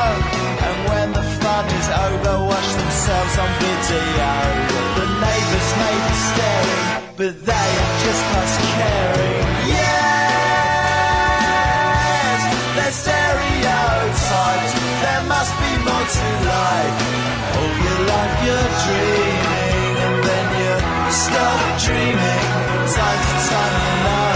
and 0.66 0.76
when 0.90 1.08
the 1.12 1.24
fun 1.40 1.64
is 1.80 1.88
over, 2.06 2.34
wash 2.50 2.70
themselves 2.82 3.34
on 3.42 3.50
video. 3.64 4.32
The 4.98 5.06
neighbours 5.24 5.70
may 5.82 5.96
be 6.08 6.16
staring, 6.28 6.86
but 7.16 7.34
they 7.48 7.68
are 7.82 7.94
just 8.04 8.22
past 8.32 8.56
caring. 8.76 9.40
Yes, 11.52 12.40
they're 12.76 12.96
stereotypes. 13.02 14.72
There 15.04 15.24
must 15.34 15.52
be 15.62 15.72
more 15.86 16.06
to 16.16 16.26
life. 16.52 16.96
Oh, 17.54 17.58
All 17.58 17.74
your 17.86 18.00
life 18.12 18.36
you're 18.46 18.71
dreaming, 18.92 19.96
and 20.06 20.24
then 20.24 20.46
you 20.60 21.12
stop 21.12 21.80
dreaming. 21.84 22.42
Time 22.96 23.20
to 23.28 23.36
time 23.48 23.76
you 23.86 24.04
know 24.04 24.31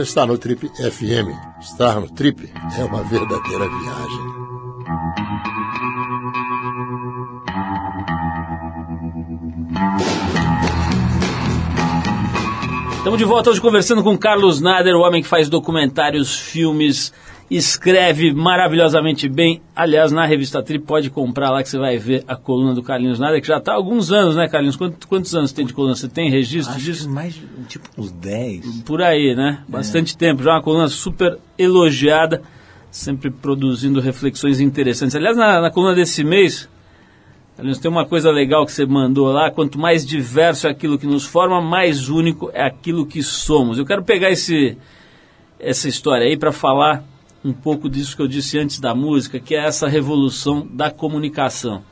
você 0.00 0.02
está 0.02 0.24
no 0.24 0.38
Trip 0.38 0.66
FM. 0.68 1.28
Estar 1.60 2.00
no 2.00 2.08
Trip 2.08 2.50
é 2.78 2.84
uma 2.84 3.02
verdadeira 3.02 3.68
viagem. 3.68 4.40
Estamos 12.96 13.18
de 13.18 13.24
volta 13.24 13.50
hoje 13.50 13.60
conversando 13.60 14.02
com 14.02 14.16
Carlos 14.16 14.60
Nader, 14.60 14.94
o 14.94 15.00
homem 15.00 15.22
que 15.22 15.28
faz 15.28 15.50
documentários, 15.50 16.34
filmes, 16.34 17.12
escreve 17.50 18.32
maravilhosamente 18.32 19.28
bem. 19.28 19.60
Aliás, 19.74 20.12
na 20.12 20.24
revista 20.24 20.62
Trip 20.62 20.84
pode 20.86 21.10
comprar 21.10 21.50
lá 21.50 21.62
que 21.62 21.68
você 21.68 21.78
vai 21.78 21.98
ver 21.98 22.22
a 22.28 22.36
coluna 22.36 22.72
do 22.74 22.82
Carlinhos 22.82 23.18
Nader, 23.18 23.40
que 23.40 23.48
já 23.48 23.58
está 23.58 23.72
há 23.72 23.74
alguns 23.74 24.12
anos, 24.12 24.36
né, 24.36 24.48
Carlinhos? 24.48 24.76
Quantos, 24.76 25.04
quantos 25.08 25.34
anos 25.34 25.50
tem 25.50 25.66
de 25.66 25.72
coluna? 25.74 25.96
Você 25.96 26.08
tem 26.08 26.30
registro 26.30 26.74
Acho 26.76 26.84
disso? 26.84 27.10
mais, 27.10 27.34
de- 27.34 27.42
tipo, 27.68 27.88
uns 27.98 28.12
10. 28.12 28.82
Por 28.82 29.02
aí, 29.02 29.34
né? 29.34 29.64
Bastante 29.68 30.16
tempo. 30.16 30.42
Já 30.44 30.52
uma 30.52 30.62
coluna 30.62 30.86
super 30.88 31.38
elogiada, 31.58 32.40
sempre 32.90 33.30
produzindo 33.30 34.00
reflexões 34.00 34.60
interessantes. 34.60 35.16
Aliás, 35.16 35.36
na, 35.36 35.60
na 35.60 35.70
coluna 35.72 35.94
desse 35.94 36.22
mês, 36.22 36.68
Carlinhos, 37.56 37.78
tem 37.80 37.90
uma 37.90 38.06
coisa 38.06 38.30
legal 38.30 38.64
que 38.64 38.70
você 38.72 38.86
mandou 38.86 39.26
lá. 39.32 39.50
Quanto 39.50 39.76
mais 39.76 40.06
diverso 40.06 40.68
é 40.68 40.70
aquilo 40.70 40.96
que 40.98 41.06
nos 41.06 41.24
forma, 41.24 41.60
mais 41.60 42.08
único 42.08 42.48
é 42.54 42.62
aquilo 42.64 43.04
que 43.04 43.24
somos. 43.24 43.76
Eu 43.76 43.84
quero 43.84 44.04
pegar 44.04 44.30
esse, 44.30 44.78
essa 45.58 45.88
história 45.88 46.26
aí 46.28 46.36
para 46.36 46.52
falar 46.52 47.02
um 47.44 47.52
pouco 47.52 47.88
disso 47.88 48.14
que 48.14 48.22
eu 48.22 48.28
disse 48.28 48.58
antes 48.58 48.78
da 48.80 48.94
música, 48.94 49.40
que 49.40 49.54
é 49.54 49.64
essa 49.64 49.88
revolução 49.88 50.66
da 50.70 50.90
comunicação. 50.90 51.82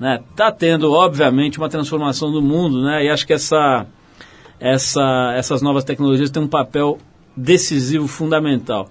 Né? 0.00 0.20
Tá 0.34 0.50
tendo, 0.50 0.92
obviamente, 0.92 1.58
uma 1.58 1.68
transformação 1.68 2.30
do 2.30 2.42
mundo, 2.42 2.82
né? 2.82 3.04
E 3.04 3.10
acho 3.10 3.26
que 3.26 3.32
essa, 3.32 3.86
essa, 4.58 5.34
essas 5.36 5.62
novas 5.62 5.84
tecnologias 5.84 6.30
têm 6.30 6.42
um 6.42 6.48
papel 6.48 6.98
decisivo, 7.36 8.08
fundamental. 8.08 8.90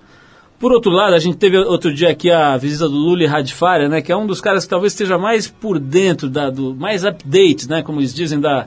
Por 0.60 0.72
outro 0.72 0.92
lado, 0.92 1.14
a 1.14 1.20
gente 1.20 1.38
teve 1.38 1.58
outro 1.58 1.94
dia 1.94 2.10
aqui 2.10 2.32
a 2.32 2.56
visita 2.56 2.88
do 2.88 2.96
Luli 2.96 3.26
Radfaria, 3.26 3.90
né, 3.90 4.02
que 4.02 4.12
é 4.12 4.16
um 4.16 4.26
dos 4.26 4.40
caras 4.40 4.64
que 4.64 4.70
talvez 4.70 4.94
esteja 4.94 5.18
mais 5.18 5.48
por 5.48 5.80
dentro, 5.80 6.30
da, 6.30 6.50
do, 6.50 6.74
mais 6.74 7.04
update, 7.04 7.68
né, 7.68 7.82
como 7.82 8.00
eles 8.00 8.14
dizem, 8.14 8.40
da, 8.40 8.66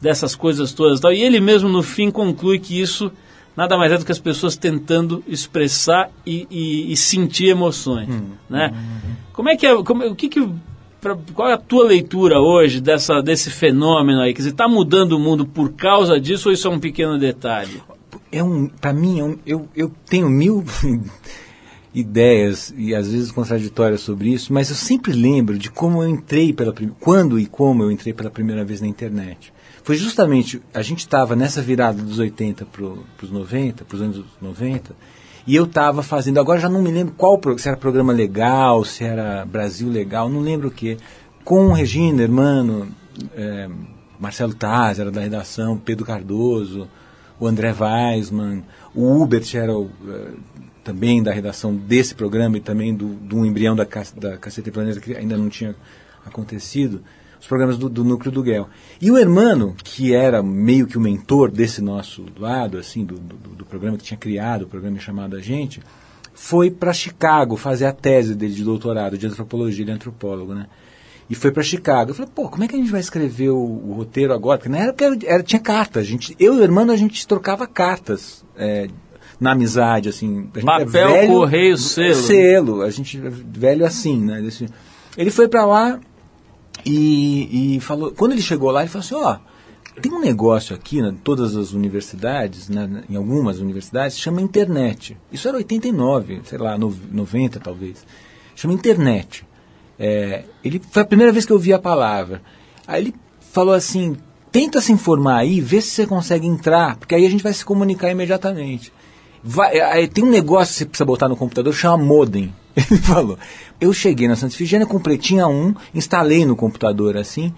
dessas 0.00 0.34
coisas 0.34 0.74
todas. 0.74 0.98
e 0.98 1.02
Tal. 1.02 1.12
E 1.12 1.22
ele 1.22 1.40
mesmo, 1.40 1.68
no 1.68 1.82
fim, 1.82 2.10
conclui 2.10 2.58
que 2.58 2.78
isso 2.78 3.10
nada 3.56 3.76
mais 3.76 3.92
é 3.92 3.98
do 3.98 4.04
que 4.04 4.12
as 4.12 4.18
pessoas 4.18 4.56
tentando 4.56 5.22
expressar 5.26 6.10
e, 6.26 6.46
e- 6.50 6.92
e 6.92 6.96
sentir 6.96 7.48
emoções. 7.48 8.08
Né? 8.48 8.72
Como 9.32 9.48
é 9.48 9.56
que 9.56 9.66
é, 9.66 9.82
como- 9.82 10.04
o 10.06 10.14
que 10.14 10.28
que, 10.28 10.48
pra- 11.00 11.16
qual 11.34 11.48
é 11.48 11.54
a 11.54 11.58
tua 11.58 11.84
leitura 11.86 12.38
hoje 12.40 12.80
dessa, 12.80 13.20
desse 13.20 13.50
fenômeno 13.50 14.20
aí? 14.20 14.32
Quer 14.32 14.38
dizer, 14.38 14.50
está 14.50 14.68
mudando 14.68 15.12
o 15.12 15.18
mundo 15.20 15.44
por 15.46 15.72
causa 15.72 16.20
disso 16.20 16.48
ou 16.48 16.52
isso 16.52 16.66
é 16.66 16.70
um 16.70 16.80
pequeno 16.80 17.18
detalhe? 17.18 17.82
é 18.30 18.42
um, 18.42 18.66
para 18.66 18.94
mim, 18.94 19.20
é 19.20 19.24
um- 19.24 19.38
eu, 19.46 19.68
eu 19.76 19.92
tenho 20.08 20.28
mil 20.30 20.64
ideias 21.94 22.72
e 22.76 22.94
às 22.94 23.10
vezes 23.12 23.30
contraditórias 23.30 24.00
sobre 24.00 24.30
isso, 24.32 24.52
mas 24.52 24.70
eu 24.70 24.76
sempre 24.76 25.12
lembro 25.12 25.58
de 25.58 25.70
como 25.70 26.02
eu 26.02 26.08
entrei 26.08 26.52
pela 26.52 26.74
quando 26.98 27.38
e 27.38 27.44
como 27.46 27.82
eu 27.82 27.90
entrei 27.90 28.14
pela 28.14 28.30
primeira 28.30 28.64
vez 28.64 28.80
na 28.80 28.86
internet. 28.88 29.51
Foi 29.82 29.96
justamente, 29.96 30.62
a 30.72 30.80
gente 30.80 31.00
estava 31.00 31.34
nessa 31.34 31.60
virada 31.60 32.00
dos 32.00 32.18
80 32.18 32.64
para 32.66 32.84
os 32.84 33.30
90, 33.30 33.84
para 33.84 33.96
os 33.96 34.02
anos 34.02 34.24
90, 34.40 34.94
e 35.44 35.56
eu 35.56 35.64
estava 35.64 36.02
fazendo, 36.04 36.38
agora 36.38 36.60
já 36.60 36.68
não 36.68 36.80
me 36.80 36.90
lembro 36.90 37.14
qual, 37.16 37.40
se 37.58 37.66
era 37.66 37.76
programa 37.76 38.12
legal, 38.12 38.84
se 38.84 39.02
era 39.02 39.44
Brasil 39.44 39.88
Legal, 39.88 40.28
não 40.28 40.40
lembro 40.40 40.68
o 40.68 40.70
que, 40.70 40.98
com 41.44 41.72
Regina, 41.72 42.22
Hermano, 42.22 42.88
eh, 43.34 43.68
Marcelo 44.20 44.54
Taz, 44.54 45.00
era 45.00 45.10
da 45.10 45.20
redação, 45.20 45.76
Pedro 45.76 46.06
Cardoso, 46.06 46.88
o 47.40 47.46
André 47.48 47.74
Weisman, 47.76 48.62
o 48.94 49.20
Hubert 49.20 49.52
era 49.56 49.76
o, 49.76 49.90
eh, 50.08 50.30
também 50.84 51.20
da 51.20 51.32
redação 51.32 51.74
desse 51.74 52.14
programa 52.14 52.56
e 52.56 52.60
também 52.60 52.94
do, 52.94 53.08
do 53.08 53.44
embrião 53.44 53.74
da, 53.74 53.84
da 54.16 54.36
Cacete 54.36 54.70
Planeta 54.70 55.00
que 55.00 55.16
ainda 55.16 55.36
não 55.36 55.48
tinha 55.48 55.74
acontecido, 56.24 57.02
os 57.42 57.48
programas 57.48 57.76
do, 57.76 57.88
do 57.88 58.04
núcleo 58.04 58.30
do 58.30 58.40
Guel. 58.40 58.68
E 59.00 59.10
o 59.10 59.18
Hermano, 59.18 59.74
que 59.82 60.14
era 60.14 60.40
meio 60.44 60.86
que 60.86 60.96
o 60.96 61.00
mentor 61.00 61.50
desse 61.50 61.82
nosso 61.82 62.24
lado, 62.38 62.78
assim, 62.78 63.04
do, 63.04 63.16
do, 63.16 63.36
do 63.36 63.64
programa 63.64 63.98
que 63.98 64.04
tinha 64.04 64.16
criado, 64.16 64.62
o 64.62 64.68
programa 64.68 65.00
chamado 65.00 65.34
A 65.34 65.40
Gente, 65.40 65.82
foi 66.32 66.70
para 66.70 66.92
Chicago 66.92 67.56
fazer 67.56 67.86
a 67.86 67.92
tese 67.92 68.36
dele 68.36 68.54
de 68.54 68.62
doutorado 68.62 69.18
de 69.18 69.26
antropologia, 69.26 69.82
ele 69.82 69.90
é 69.90 69.94
antropólogo, 69.94 70.54
né? 70.54 70.66
E 71.28 71.34
foi 71.34 71.50
para 71.50 71.64
Chicago. 71.64 72.12
Eu 72.12 72.14
falei, 72.14 72.30
pô, 72.32 72.48
como 72.48 72.62
é 72.62 72.68
que 72.68 72.76
a 72.76 72.78
gente 72.78 72.92
vai 72.92 73.00
escrever 73.00 73.50
o, 73.50 73.58
o 73.58 73.92
roteiro 73.92 74.32
agora? 74.32 74.58
Porque 74.58 74.70
na 74.70 74.78
época 74.78 75.04
era, 75.04 75.18
era- 75.24 75.42
tinha 75.42 75.60
carta. 75.60 75.98
A 75.98 76.04
gente, 76.04 76.36
eu 76.38 76.54
e 76.54 76.60
o 76.60 76.62
irmão, 76.62 76.88
a 76.90 76.96
gente 76.96 77.26
trocava 77.26 77.66
cartas 77.66 78.44
é, 78.56 78.86
na 79.40 79.50
amizade, 79.50 80.08
assim. 80.08 80.48
A 80.54 80.60
gente 80.60 80.68
é 80.68 80.84
Papel, 80.84 81.26
correio, 81.26 81.76
selo. 81.76 82.14
Selo. 82.14 82.82
A 82.82 82.90
gente 82.90 83.18
é 83.18 83.30
velho 83.30 83.84
assim, 83.84 84.20
né? 84.20 84.48
Ele 85.16 85.30
foi 85.30 85.48
para 85.48 85.66
lá 85.66 85.98
e, 86.84 87.76
e 87.76 87.80
falou... 87.80 88.12
Quando 88.12 88.32
ele 88.32 88.42
chegou 88.42 88.70
lá, 88.70 88.80
ele 88.82 88.90
falou 88.90 89.04
assim, 89.04 89.14
ó... 89.14 89.52
Tem 90.00 90.10
um 90.10 90.20
negócio 90.20 90.74
aqui, 90.74 91.02
né, 91.02 91.08
em 91.08 91.16
todas 91.16 91.54
as 91.54 91.72
universidades, 91.72 92.70
né, 92.70 93.04
em 93.10 93.14
algumas 93.14 93.58
universidades, 93.58 94.18
chama 94.18 94.40
internet. 94.40 95.18
Isso 95.30 95.46
era 95.46 95.58
89, 95.58 96.40
sei 96.46 96.56
lá, 96.56 96.78
no- 96.78 96.96
90 97.10 97.60
talvez. 97.60 98.06
Chama 98.56 98.72
internet. 98.72 99.44
É, 99.98 100.44
ele 100.64 100.80
foi 100.90 101.02
a 101.02 101.04
primeira 101.04 101.30
vez 101.30 101.44
que 101.44 101.52
eu 101.52 101.56
ouvi 101.56 101.74
a 101.74 101.78
palavra. 101.78 102.40
Aí 102.86 103.02
ele 103.02 103.14
falou 103.52 103.74
assim: 103.74 104.16
tenta 104.50 104.80
se 104.80 104.92
informar 104.92 105.36
aí, 105.36 105.60
vê 105.60 105.80
se 105.80 105.90
você 105.90 106.06
consegue 106.06 106.46
entrar, 106.46 106.96
porque 106.96 107.14
aí 107.14 107.26
a 107.26 107.30
gente 107.30 107.42
vai 107.42 107.52
se 107.52 107.64
comunicar 107.64 108.10
imediatamente. 108.10 108.92
Vai, 109.44 109.78
aí 109.78 110.08
tem 110.08 110.24
um 110.24 110.30
negócio 110.30 110.72
que 110.72 110.78
você 110.78 110.86
precisa 110.86 111.04
botar 111.04 111.28
no 111.28 111.36
computador, 111.36 111.74
chama 111.74 112.02
modem. 112.02 112.52
Ele 112.90 113.00
falou. 113.00 113.38
Eu 113.80 113.92
cheguei 113.92 114.28
na 114.28 114.36
Santa 114.36 114.54
Efigênia, 114.54 114.86
comprei, 114.86 115.18
tinha 115.18 115.46
um, 115.46 115.74
instalei 115.94 116.44
no 116.44 116.56
computador 116.56 117.16
assim, 117.16 117.52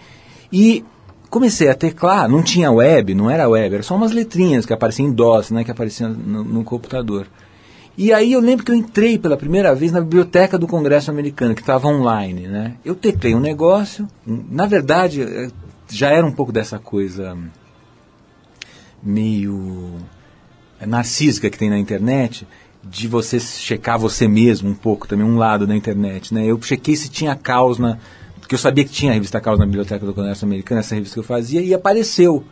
e 0.53 0.85
comecei 1.31 1.69
a 1.69 1.75
teclar, 1.75 2.29
não 2.29 2.43
tinha 2.43 2.71
web, 2.71 3.15
não 3.15 3.29
era 3.29 3.49
web, 3.49 3.75
era 3.75 3.83
só 3.83 3.97
umas 3.97 4.13
letrinhas 4.13 4.65
que 4.65 4.73
apareciam 4.73 5.09
em 5.09 5.13
DOS, 5.13 5.51
né, 5.51 5.65
que 5.65 5.71
apareciam 5.71 6.11
no, 6.11 6.45
no 6.45 6.65
computador. 6.65 7.27
E 7.97 8.13
aí 8.13 8.33
eu 8.33 8.41
lembro 8.41 8.65
que 8.65 8.73
eu 8.73 8.75
entrei 8.75 9.19
pela 9.19 9.37
primeira 9.37 9.75
vez 9.75 9.93
na 9.93 10.01
biblioteca 10.01 10.59
do 10.59 10.67
Congresso 10.67 11.11
americano, 11.11 11.55
que 11.55 11.61
estava 11.61 11.87
online, 11.87 12.49
né? 12.49 12.75
Eu 12.85 12.95
teclei 12.97 13.37
um 13.37 13.41
negócio, 13.41 14.09
na 14.27 14.67
verdade, 14.67 15.23
eh, 15.23 15.49
já 15.89 16.11
era 16.11 16.27
um 16.27 16.33
pouco 16.33 16.51
dessa 16.51 16.79
coisa 16.79 17.39
meio 19.01 19.95
é, 20.81 20.87
narcísica 20.87 21.49
que 21.49 21.59
tem 21.59 21.71
na 21.71 21.79
internet, 21.79 22.47
de 22.89 23.09
você 23.09 23.41
checar 23.41 23.99
você 23.99 24.29
mesmo 24.29 24.69
um 24.71 24.75
pouco 24.75 25.09
também, 25.09 25.25
um 25.27 25.37
lado 25.37 25.67
da 25.67 25.75
internet, 25.75 26.33
né? 26.35 26.45
Eu 26.45 26.61
chequei 26.63 26.95
se 26.97 27.09
tinha 27.09 27.35
caos 27.35 27.79
na... 27.79 27.99
Porque 28.41 28.55
eu 28.55 28.59
sabia 28.59 28.85
que 28.85 28.91
tinha 28.91 29.11
a 29.11 29.15
revista 29.15 29.41
Caos 29.41 29.59
na 29.59 29.65
Biblioteca 29.65 30.05
do 30.05 30.13
Congresso 30.13 30.45
Americano, 30.45 30.79
essa 30.81 30.95
revista 30.95 31.15
que 31.15 31.21
eu 31.21 31.25
fazia, 31.25 31.63
e 31.63 31.73
apareceu. 31.73 32.45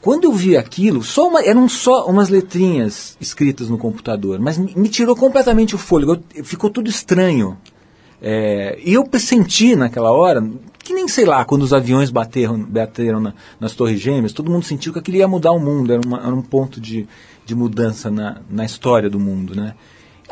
Quando 0.00 0.22
eu 0.24 0.32
vi 0.32 0.56
aquilo, 0.56 1.02
só 1.02 1.28
uma- 1.28 1.42
eram 1.44 1.68
só 1.68 2.06
umas 2.06 2.28
letrinhas 2.28 3.16
escritas 3.20 3.68
no 3.68 3.76
computador, 3.76 4.38
mas 4.38 4.56
me, 4.56 4.72
me 4.76 4.88
tirou 4.88 5.16
completamente 5.16 5.74
o 5.74 5.78
fôlego, 5.78 6.22
eu- 6.34 6.44
ficou 6.44 6.70
tudo 6.70 6.88
estranho. 6.88 7.58
É, 8.22 8.78
e 8.84 8.94
eu 8.94 9.04
senti 9.18 9.74
naquela 9.74 10.12
hora, 10.12 10.48
que 10.78 10.94
nem 10.94 11.08
sei 11.08 11.24
lá, 11.24 11.44
quando 11.44 11.62
os 11.62 11.72
aviões 11.72 12.08
bateram, 12.10 12.62
bateram 12.62 13.18
na- 13.18 13.34
nas 13.58 13.74
Torres 13.74 13.98
Gêmeas, 13.98 14.32
todo 14.32 14.50
mundo 14.50 14.64
sentiu 14.64 14.92
que 14.92 14.98
aquilo 15.00 15.16
ia 15.16 15.26
mudar 15.26 15.50
o 15.52 15.58
mundo, 15.58 15.92
era, 15.92 16.00
uma- 16.06 16.18
era 16.18 16.34
um 16.34 16.42
ponto 16.42 16.80
de, 16.80 17.08
de 17.50 17.54
mudança 17.56 18.10
na, 18.10 18.36
na 18.48 18.64
história 18.64 19.10
do 19.10 19.18
mundo, 19.18 19.56
né? 19.56 19.74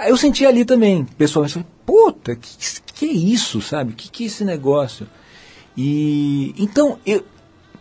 Eu 0.06 0.16
senti 0.16 0.46
ali 0.46 0.64
também, 0.64 1.04
pessoalmente, 1.04 1.54
falei, 1.54 1.68
puta, 1.84 2.36
que, 2.36 2.56
que 2.94 3.06
é 3.06 3.12
isso, 3.12 3.60
sabe? 3.60 3.92
Que 3.94 4.08
que 4.08 4.22
é 4.22 4.26
esse 4.28 4.44
negócio? 4.44 5.08
E 5.76 6.54
então, 6.56 6.96
eu, 7.04 7.24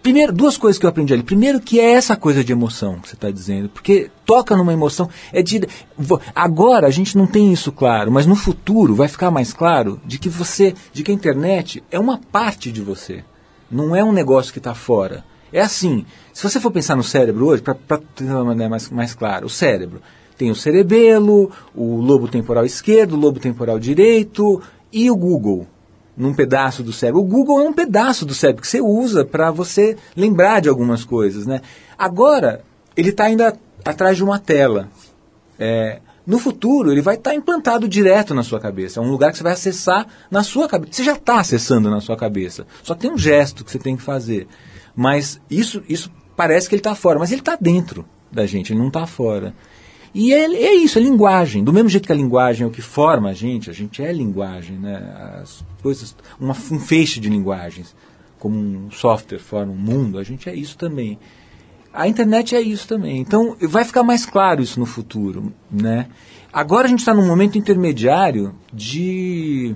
primeiro, 0.01 0.33
duas 0.33 0.57
coisas 0.57 0.79
que 0.79 0.88
eu 0.88 0.89
aprendi 0.89 1.13
ali. 1.13 1.21
Primeiro, 1.21 1.59
que 1.59 1.79
é 1.79 1.91
essa 1.91 2.15
coisa 2.15 2.43
de 2.43 2.51
emoção 2.51 2.99
que 2.99 3.09
você 3.09 3.13
está 3.13 3.29
dizendo, 3.29 3.69
porque 3.69 4.09
toca 4.25 4.57
numa 4.57 4.73
emoção. 4.73 5.07
É 5.31 5.43
de, 5.43 5.61
agora 6.33 6.88
a 6.88 6.91
gente 6.91 7.15
não 7.15 7.27
tem 7.27 7.53
isso 7.53 7.71
claro, 7.71 8.11
mas 8.11 8.25
no 8.25 8.35
futuro 8.35 8.95
vai 8.95 9.07
ficar 9.07 9.29
mais 9.29 9.53
claro 9.53 10.01
de 10.03 10.17
que 10.17 10.29
você, 10.29 10.73
de 10.91 11.03
que 11.03 11.11
a 11.11 11.13
internet 11.13 11.83
é 11.91 11.99
uma 11.99 12.17
parte 12.17 12.71
de 12.71 12.81
você, 12.81 13.23
não 13.69 13.95
é 13.95 14.03
um 14.03 14.11
negócio 14.11 14.51
que 14.51 14.59
está 14.59 14.73
fora. 14.73 15.23
É 15.52 15.62
assim, 15.62 16.06
se 16.34 16.43
você 16.43 16.60
for 16.60 16.72
pensar 16.72 16.95
no 16.95 17.04
cérebro 17.04 17.45
hoje, 17.45 17.62
para 17.62 17.76
ter 18.16 18.26
uma 18.26 18.43
maneira 18.43 18.70
mais, 18.70 18.89
mais 18.89 19.14
clara, 19.14 19.45
o 19.45 19.50
cérebro 19.50 20.02
tem 20.38 20.52
o 20.52 20.56
cerebelo, 20.56 21.52
o 21.76 22.00
lobo 22.00 22.28
temporal 22.28 22.66
esquerdo, 22.66 23.14
o 23.14 23.20
lobo 23.20 23.39
temporal 23.39 23.80
direito 23.80 24.62
e 24.91 25.10
o 25.10 25.16
Google 25.16 25.66
num 26.18 26.34
pedaço 26.34 26.82
do 26.82 26.91
cérebro. 26.91 27.22
O 27.22 27.26
Google 27.26 27.60
é 27.62 27.64
um 27.64 27.74
pedaço 27.74 28.26
do 28.26 28.34
cérebro 28.34 28.62
que 28.64 28.68
você 28.68 28.82
usa 28.82 29.24
para 29.24 29.52
você 29.52 29.95
lembrar 30.16 30.62
de 30.62 30.68
algumas 30.68 31.06
coisas, 31.06 31.45
né? 31.45 31.62
Agora, 31.95 32.62
ele 32.95 33.10
está 33.10 33.26
ainda 33.26 33.56
atrás 33.86 34.18
de 34.18 34.24
uma 34.24 34.39
tela. 34.39 34.89
É, 35.60 36.00
no 36.26 36.39
futuro, 36.39 36.91
ele 36.91 37.02
vai 37.02 37.16
estar 37.16 37.36
implantado 37.36 37.88
direto 37.88 38.34
na 38.34 38.43
sua 38.43 38.60
cabeça. 38.60 39.00
É 39.00 39.04
um 39.04 39.10
lugar 39.12 39.32
que 39.32 39.38
você 39.38 39.43
vai 39.43 39.54
acessar 39.54 40.08
na 40.30 40.43
sua 40.43 40.68
cabeça. 40.68 40.93
Você 40.93 41.04
já 41.04 41.14
está 41.14 41.39
acessando 41.39 41.89
na 41.89 42.02
sua 42.02 42.18
cabeça. 42.18 42.66
Só 42.84 42.95
tem 42.95 43.12
um 43.12 43.18
gesto 43.18 43.64
que 43.64 43.72
você 43.72 43.80
tem 43.80 43.95
que 43.95 44.04
fazer. 44.04 44.48
Mas 44.98 45.39
isso, 45.48 45.84
isso 45.88 46.12
parece 46.36 46.68
que 46.68 46.74
ele 46.74 46.80
está 46.80 46.95
fora. 46.95 47.20
Mas 47.20 47.32
ele 47.32 47.41
está 47.41 47.56
dentro 47.56 48.04
da 48.32 48.48
gente, 48.48 48.74
ele 48.74 48.80
não 48.80 48.88
está 48.88 49.06
fora. 49.06 49.54
E 50.12 50.34
é, 50.34 50.45
é 50.45 50.74
isso, 50.74 50.98
é 50.98 51.02
linguagem. 51.02 51.64
Do 51.64 51.72
mesmo 51.72 51.88
jeito 51.88 52.08
que 52.08 52.12
a 52.12 52.16
linguagem 52.16 52.64
é 52.64 52.68
o 52.68 52.72
que 52.72 52.82
forma 52.82 53.30
a 53.30 53.34
gente, 53.34 53.70
a 53.70 53.74
gente 53.74 54.02
é 54.02 54.12
linguagem, 54.12 54.76
né? 54.76 54.98
As 55.39 55.64
coisas, 55.84 56.16
uma, 56.39 56.56
um 56.72 56.80
feixe 56.80 57.20
de 57.20 57.30
linguagens, 57.30 57.95
como 58.39 58.58
um 58.58 58.89
software 58.89 59.38
forma 59.38 59.72
um 59.72 59.76
mundo, 59.76 60.18
a 60.18 60.24
gente 60.24 60.50
é 60.50 60.56
isso 60.56 60.76
também. 60.76 61.20
A 61.93 62.08
internet 62.08 62.56
é 62.56 62.62
isso 62.62 62.88
também. 62.88 63.20
Então, 63.20 63.56
vai 63.62 63.86
ficar 63.86 64.02
mais 64.02 64.26
claro 64.26 64.64
isso 64.64 64.80
no 64.80 64.88
futuro, 64.88 65.54
né? 65.70 66.08
Agora 66.52 66.88
a 66.88 66.89
gente 66.89 67.00
está 67.00 67.14
num 67.14 67.28
momento 67.28 67.56
intermediário 67.56 68.56
de 68.74 69.76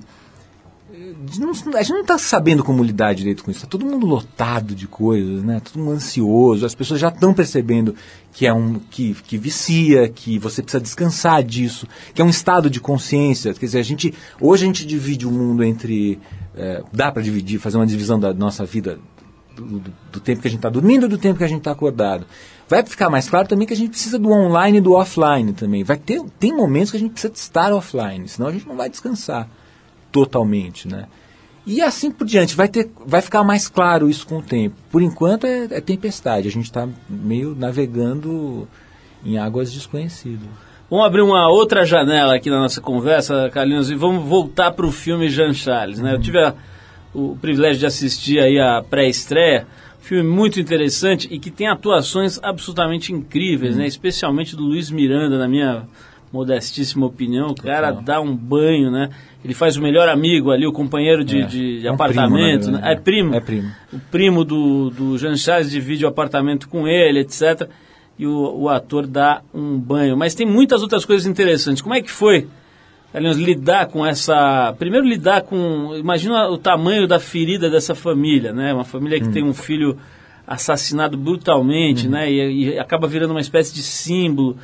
não- 1.38 1.50
a 1.50 1.82
gente 1.82 1.92
não 1.92 2.00
está 2.02 2.18
sabendo 2.18 2.62
como 2.64 2.82
lidar 2.82 3.14
direito 3.14 3.44
com 3.44 3.50
isso. 3.50 3.58
Está 3.58 3.68
todo 3.68 3.84
mundo 3.86 4.06
lotado 4.06 4.74
de 4.74 4.86
coisas, 4.86 5.42
né? 5.42 5.60
Todo 5.60 5.82
mundo 5.82 5.92
ansioso. 5.96 6.64
As 6.66 6.74
pessoas 6.74 7.00
já 7.00 7.08
estão 7.08 7.32
percebendo 7.34 7.94
que 8.32 8.46
é 8.46 8.52
um 8.52 8.74
que, 8.90 9.14
que 9.26 9.36
vicia, 9.38 10.08
que 10.08 10.38
você 10.38 10.62
precisa 10.62 10.82
descansar 10.82 11.42
disso, 11.42 11.86
que 12.14 12.20
é 12.22 12.24
um 12.24 12.28
estado 12.30 12.68
de 12.70 12.80
consciência. 12.80 13.52
Quer 13.54 13.66
dizer, 13.66 13.78
a 13.78 13.82
gente 13.84 14.14
hoje 14.40 14.64
a 14.64 14.66
gente 14.66 14.86
divide 14.86 15.26
o 15.26 15.30
mundo 15.30 15.62
entre 15.64 16.18
eh, 16.56 16.82
dá 16.92 17.10
para 17.10 17.22
dividir, 17.22 17.58
fazer 17.58 17.76
uma 17.76 17.86
divisão 17.86 18.18
da 18.20 18.32
nossa 18.34 18.64
vida 18.64 18.98
do, 19.56 19.64
do- 19.64 19.92
do 20.12 20.20
tempo 20.20 20.40
que 20.42 20.48
a 20.48 20.50
gente 20.50 20.58
está 20.58 20.68
dormindo 20.70 21.06
e 21.06 21.08
do 21.08 21.18
tempo 21.18 21.38
que 21.38 21.44
a 21.44 21.48
gente 21.48 21.58
está 21.58 21.72
acordado. 21.72 22.26
Vai 22.68 22.82
ficar 22.86 23.10
mais 23.10 23.28
claro 23.28 23.46
também 23.48 23.66
que 23.66 23.74
a 23.74 23.76
gente 23.76 23.90
precisa 23.90 24.18
do 24.18 24.30
online 24.30 24.78
e 24.78 24.80
do 24.80 24.92
offline 24.92 25.52
também. 25.52 25.84
Vai 25.84 25.96
ter 25.98 26.22
tem 26.38 26.54
momentos 26.56 26.90
que 26.90 26.96
a 26.96 27.00
gente 27.00 27.12
precisa 27.12 27.32
estar 27.34 27.72
offline, 27.72 28.26
senão 28.28 28.48
a 28.48 28.52
gente 28.52 28.66
não 28.66 28.76
vai 28.76 28.88
descansar 28.88 29.48
totalmente, 30.12 30.86
né? 30.86 31.06
E 31.66 31.80
assim 31.80 32.10
por 32.10 32.26
diante, 32.26 32.56
vai, 32.56 32.68
ter, 32.68 32.90
vai 33.06 33.22
ficar 33.22 33.44
mais 33.44 33.68
claro 33.68 34.10
isso 34.10 34.26
com 34.26 34.38
o 34.38 34.42
tempo. 34.42 34.74
Por 34.90 35.00
enquanto 35.00 35.46
é, 35.46 35.64
é 35.70 35.80
tempestade, 35.80 36.48
a 36.48 36.50
gente 36.50 36.64
está 36.64 36.88
meio 37.08 37.54
navegando 37.56 38.68
em 39.24 39.38
águas 39.38 39.72
desconhecidas. 39.72 40.48
Vamos 40.90 41.06
abrir 41.06 41.22
uma 41.22 41.48
outra 41.48 41.86
janela 41.86 42.34
aqui 42.34 42.50
na 42.50 42.58
nossa 42.58 42.80
conversa, 42.80 43.48
Carlinhos, 43.50 43.90
e 43.90 43.94
vamos 43.94 44.24
voltar 44.28 44.72
para 44.72 44.84
o 44.84 44.92
filme 44.92 45.28
Jean 45.30 45.54
Charles. 45.54 46.00
Né? 46.00 46.12
Eu 46.14 46.20
tive 46.20 46.38
a- 46.38 46.54
o 47.14 47.36
privilégio 47.40 47.78
de 47.78 47.86
assistir 47.86 48.40
aí 48.40 48.58
a 48.58 48.82
pré-estreia, 48.82 49.66
filme 50.00 50.28
muito 50.28 50.58
interessante 50.58 51.28
e 51.30 51.38
que 51.38 51.50
tem 51.50 51.68
atuações 51.68 52.40
absolutamente 52.42 53.12
incríveis, 53.12 53.76
né? 53.76 53.86
especialmente 53.86 54.56
do 54.56 54.64
Luiz 54.64 54.90
Miranda, 54.90 55.38
na 55.38 55.46
minha 55.48 55.84
modestíssima 56.32 57.06
opinião. 57.06 57.50
O 57.50 57.54
cara 57.54 57.88
Total. 57.88 58.02
dá 58.02 58.20
um 58.20 58.34
banho, 58.36 58.90
né? 58.90 59.10
Ele 59.44 59.54
faz 59.54 59.76
o 59.76 59.82
melhor 59.82 60.08
amigo 60.08 60.50
ali, 60.52 60.66
o 60.66 60.72
companheiro 60.72 61.24
de, 61.24 61.40
É. 61.40 61.44
de- 61.46 61.86
É 61.86 61.90
um 61.90 61.94
apartamento. 61.94 62.62
primo, 62.62 62.72
na 62.72 62.78
né? 62.78 62.84
verdade. 62.86 62.92
É 62.92 63.02
primo. 63.02 63.34
É 63.34 63.40
primo. 63.40 63.70
O 63.92 63.98
primo 64.10 64.44
do, 64.44 64.90
do 64.90 65.18
Jean 65.18 65.36
Charles 65.36 65.70
divide 65.70 66.04
o 66.04 66.08
apartamento 66.08 66.68
com 66.68 66.86
ele, 66.86 67.20
etc. 67.20 67.68
E 68.18 68.26
o, 68.26 68.62
o 68.62 68.68
ator 68.68 69.06
dá 69.06 69.42
um 69.52 69.76
banho. 69.78 70.16
Mas 70.16 70.34
tem 70.34 70.46
muitas 70.46 70.80
outras 70.82 71.04
coisas 71.04 71.26
interessantes. 71.26 71.82
Como 71.82 71.94
é 71.94 72.00
que 72.00 72.10
foi, 72.10 72.46
Carlinhos, 73.12 73.36
lidar 73.36 73.86
com 73.88 74.06
essa. 74.06 74.72
Primeiro, 74.78 75.06
lidar 75.06 75.42
com. 75.42 75.94
Imagina 75.96 76.48
o 76.48 76.56
tamanho 76.56 77.06
da 77.08 77.18
ferida 77.18 77.68
dessa 77.68 77.94
família, 77.96 78.52
né? 78.52 78.72
Uma 78.72 78.84
família 78.84 79.20
que 79.20 79.28
tem 79.28 79.42
um 79.44 79.52
filho 79.52 79.98
assassinado 80.46 81.16
brutalmente, 81.16 82.08
né? 82.08 82.30
E, 82.30 82.70
e 82.74 82.78
acaba 82.78 83.06
virando 83.08 83.32
uma 83.32 83.40
espécie 83.40 83.74
de 83.74 83.82
símbolo 83.82 84.56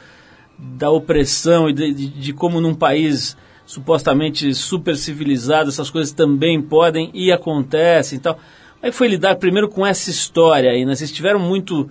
da 0.59 0.91
opressão 0.91 1.69
e 1.69 1.73
de, 1.73 1.93
de- 1.93 2.09
de 2.09 2.33
como 2.33 2.61
num 2.61 2.75
país 2.75 3.37
supostamente 3.69 4.55
super 4.55 4.97
civilizado 4.97 5.69
essas 5.69 5.91
coisas 5.91 6.11
também 6.11 6.61
podem 6.61 7.11
e 7.13 7.31
acontecem 7.31 8.17
e 8.19 8.21
tal. 8.21 8.35
Como 8.35 8.47
é 8.83 8.91
foi 8.91 9.09
lidar 9.09 9.37
primeiro 9.37 9.69
com 9.69 9.87
essa 9.87 10.09
história 10.09 10.71
aí? 10.71 10.87
Né? 10.87 10.95
Vocês 10.97 11.13
tiveram 11.13 11.39
muito 11.39 11.89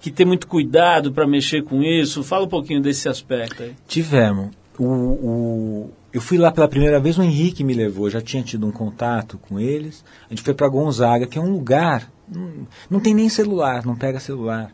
que 0.00 0.10
ter 0.10 0.24
muito 0.24 0.46
cuidado 0.46 1.12
para 1.12 1.26
mexer 1.26 1.62
com 1.64 1.82
isso? 1.82 2.22
Fala 2.22 2.46
um 2.46 2.48
pouquinho 2.48 2.80
desse 2.80 3.08
aspecto 3.08 3.62
aí. 3.62 3.74
Tivemos. 3.86 4.48
O, 4.78 4.84
o- 4.84 5.90
eu 6.14 6.20
fui 6.22 6.38
lá 6.38 6.50
pela 6.50 6.66
primeira 6.68 6.98
vez, 6.98 7.18
o 7.18 7.22
Henrique 7.22 7.62
me 7.62 7.74
levou, 7.74 8.08
já 8.08 8.20
tinha 8.22 8.42
tido 8.42 8.66
um 8.66 8.70
contato 8.70 9.36
com 9.38 9.60
eles. 9.60 10.02
A 10.26 10.30
gente 10.30 10.42
foi 10.42 10.54
para 10.54 10.68
Gonzaga, 10.68 11.26
que 11.26 11.36
é 11.38 11.42
um 11.42 11.52
lugar, 11.52 12.10
não, 12.32 12.66
não 12.88 13.00
tem 13.00 13.12
nem 13.12 13.28
celular, 13.28 13.84
não 13.84 13.94
pega 13.94 14.18
celular. 14.18 14.70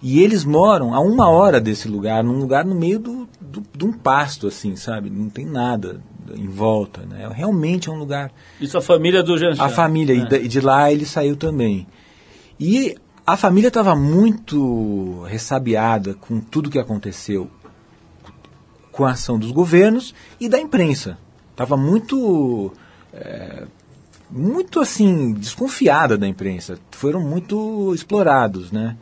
E 0.00 0.20
eles 0.20 0.44
moram 0.44 0.94
a 0.94 1.00
uma 1.00 1.28
hora 1.28 1.60
desse 1.60 1.88
lugar, 1.88 2.22
num 2.22 2.38
lugar 2.38 2.64
no 2.64 2.74
meio 2.74 2.98
do, 2.98 3.28
do, 3.40 3.62
de 3.76 3.84
um 3.84 3.92
pasto, 3.92 4.46
assim, 4.46 4.76
sabe? 4.76 5.10
Não 5.10 5.28
tem 5.28 5.44
nada 5.44 6.00
em 6.34 6.46
volta, 6.46 7.02
né? 7.02 7.28
Realmente 7.32 7.88
é 7.88 7.92
um 7.92 7.98
lugar 7.98 8.30
Isso 8.60 8.78
a 8.78 8.82
família 8.82 9.22
do 9.22 9.36
Jean 9.36 9.54
a 9.58 9.68
família, 9.68 10.14
e 10.14 10.34
É. 10.34 10.42
e 10.42 10.48
de 10.48 10.60
lá 10.60 10.92
ele 10.92 11.04
saiu 11.04 11.36
também. 11.36 11.86
E 12.60 12.96
a 13.26 13.36
família 13.36 13.68
estava 13.68 13.96
muito 13.96 15.22
ressabiada 15.22 16.14
com 16.14 16.40
tudo 16.40 16.70
que 16.70 16.78
aconteceu 16.78 17.50
com 18.92 19.04
a 19.04 19.12
ação 19.12 19.38
dos 19.38 19.50
governos 19.52 20.14
e 20.40 20.48
da 20.48 20.58
imprensa. 20.60 21.18
Estava 21.52 21.76
muito. 21.76 22.72
é, 23.12 23.64
muito 24.30 24.80
assim, 24.80 25.32
desconfiada 25.32 26.18
da 26.18 26.26
imprensa. 26.28 26.78
Foram 26.90 27.20
muito 27.20 27.94
explorados, 27.94 28.70
né? 28.70 28.96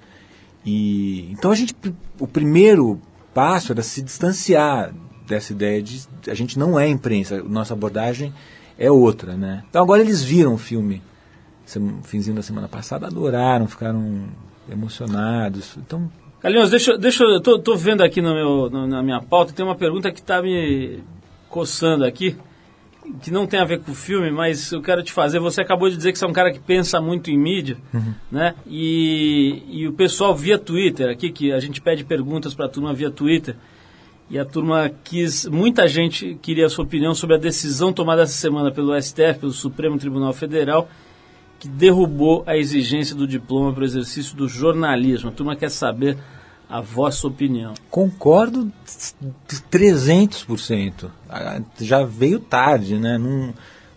E, 0.67 1.31
então 1.31 1.53
a 1.53 1.55
gente, 1.55 1.75
o 2.19 2.27
primeiro 2.27 3.01
passo 3.33 3.73
era 3.73 3.83
se 3.83 4.03
distanciar 4.03 4.93
dessa 5.27 5.53
ideia 5.53 5.83
de 5.83 6.07
a 6.29 6.35
gente 6.35 6.59
não 6.59 6.79
é 6.79 6.89
imprensa, 6.89 7.43
nossa 7.43 7.73
abordagem 7.73 8.33
é 8.79 8.91
outra, 8.91 9.37
né? 9.37 9.65
Então 9.71 9.83
agora 9.83 10.03
eles 10.03 10.23
viram 10.23 10.55
o 10.55 10.59
filme, 10.59 11.03
finzinho 12.03 12.37
da 12.37 12.43
semana 12.43 12.69
passada, 12.69 13.07
adoraram, 13.07 13.67
ficaram 13.67 14.25
emocionados. 14.71 15.77
Então, 15.77 16.11
Carlinhos, 16.41 16.71
deixa, 16.71 16.99
deixa 16.99 17.25
eu. 17.25 17.41
Tô, 17.41 17.59
tô 17.59 17.77
vendo 17.77 18.03
aqui 18.03 18.21
no 18.21 18.35
meu, 18.35 18.87
na 18.87 19.03
minha 19.03 19.21
pauta, 19.21 19.53
tem 19.53 19.65
uma 19.65 19.75
pergunta 19.75 20.13
que 20.13 20.21
está 20.21 20.43
me 20.43 21.03
coçando 21.49 22.05
aqui. 22.05 22.37
Que 23.23 23.31
não 23.31 23.47
tem 23.47 23.61
a 23.61 23.65
ver 23.65 23.81
com 23.81 23.93
o 23.93 23.95
filme, 23.95 24.31
mas 24.31 24.73
eu 24.73 24.83
quero 24.83 25.03
te 25.03 25.13
fazer. 25.13 25.39
Você 25.39 25.61
acabou 25.61 25.89
de 25.89 25.97
dizer 25.97 26.13
que 26.13 26.19
você 26.19 26.25
é 26.25 26.29
um 26.29 26.33
cara 26.33 26.53
que 26.53 26.59
pensa 26.59 27.01
muito 27.01 27.31
em 27.31 27.39
mídia, 27.39 27.77
né? 28.31 28.55
E, 28.67 29.63
e 29.69 29.89
o 29.89 29.93
pessoal 29.93 30.35
via 30.35 30.59
Twitter, 30.59 31.11
aqui 31.11 31.31
que 31.31 31.53
a 31.53 31.61
gente 31.61 31.81
pede 31.81 32.05
perguntas 32.05 32.55
para 32.55 32.67
a 32.67 32.69
turma 32.69 32.93
via 32.93 33.11
Twitter. 33.11 33.57
E 34.29 34.39
a 34.39 34.45
turma 34.45 34.91
quis, 35.05 35.47
muita 35.47 35.87
gente 35.87 36.37
queria 36.43 36.67
a 36.67 36.69
sua 36.69 36.85
opinião 36.85 37.15
sobre 37.15 37.37
a 37.37 37.39
decisão 37.39 37.93
tomada 37.93 38.23
essa 38.23 38.33
semana 38.33 38.73
pelo 38.73 39.01
STF, 39.01 39.39
pelo 39.39 39.53
Supremo 39.53 39.99
Tribunal 39.99 40.33
Federal, 40.33 40.89
que 41.61 41.69
derrubou 41.69 42.43
a 42.45 42.57
exigência 42.57 43.15
do 43.15 43.27
diploma 43.27 43.73
para 43.73 43.83
o 43.83 43.85
exercício 43.85 44.37
do 44.37 44.49
jornalismo. 44.49 45.31
A 45.31 45.33
turma 45.33 45.55
quer 45.55 45.71
saber 45.71 46.19
a 46.69 46.81
vossa 46.81 47.27
opinião. 47.27 47.75
Concordo 47.91 48.71
300%. 49.71 51.11
Ah, 51.29 51.61
Já 51.81 52.05
veio 52.05 52.41
tarde, 52.41 52.97
né? 52.99 53.19
Num, 53.19 53.53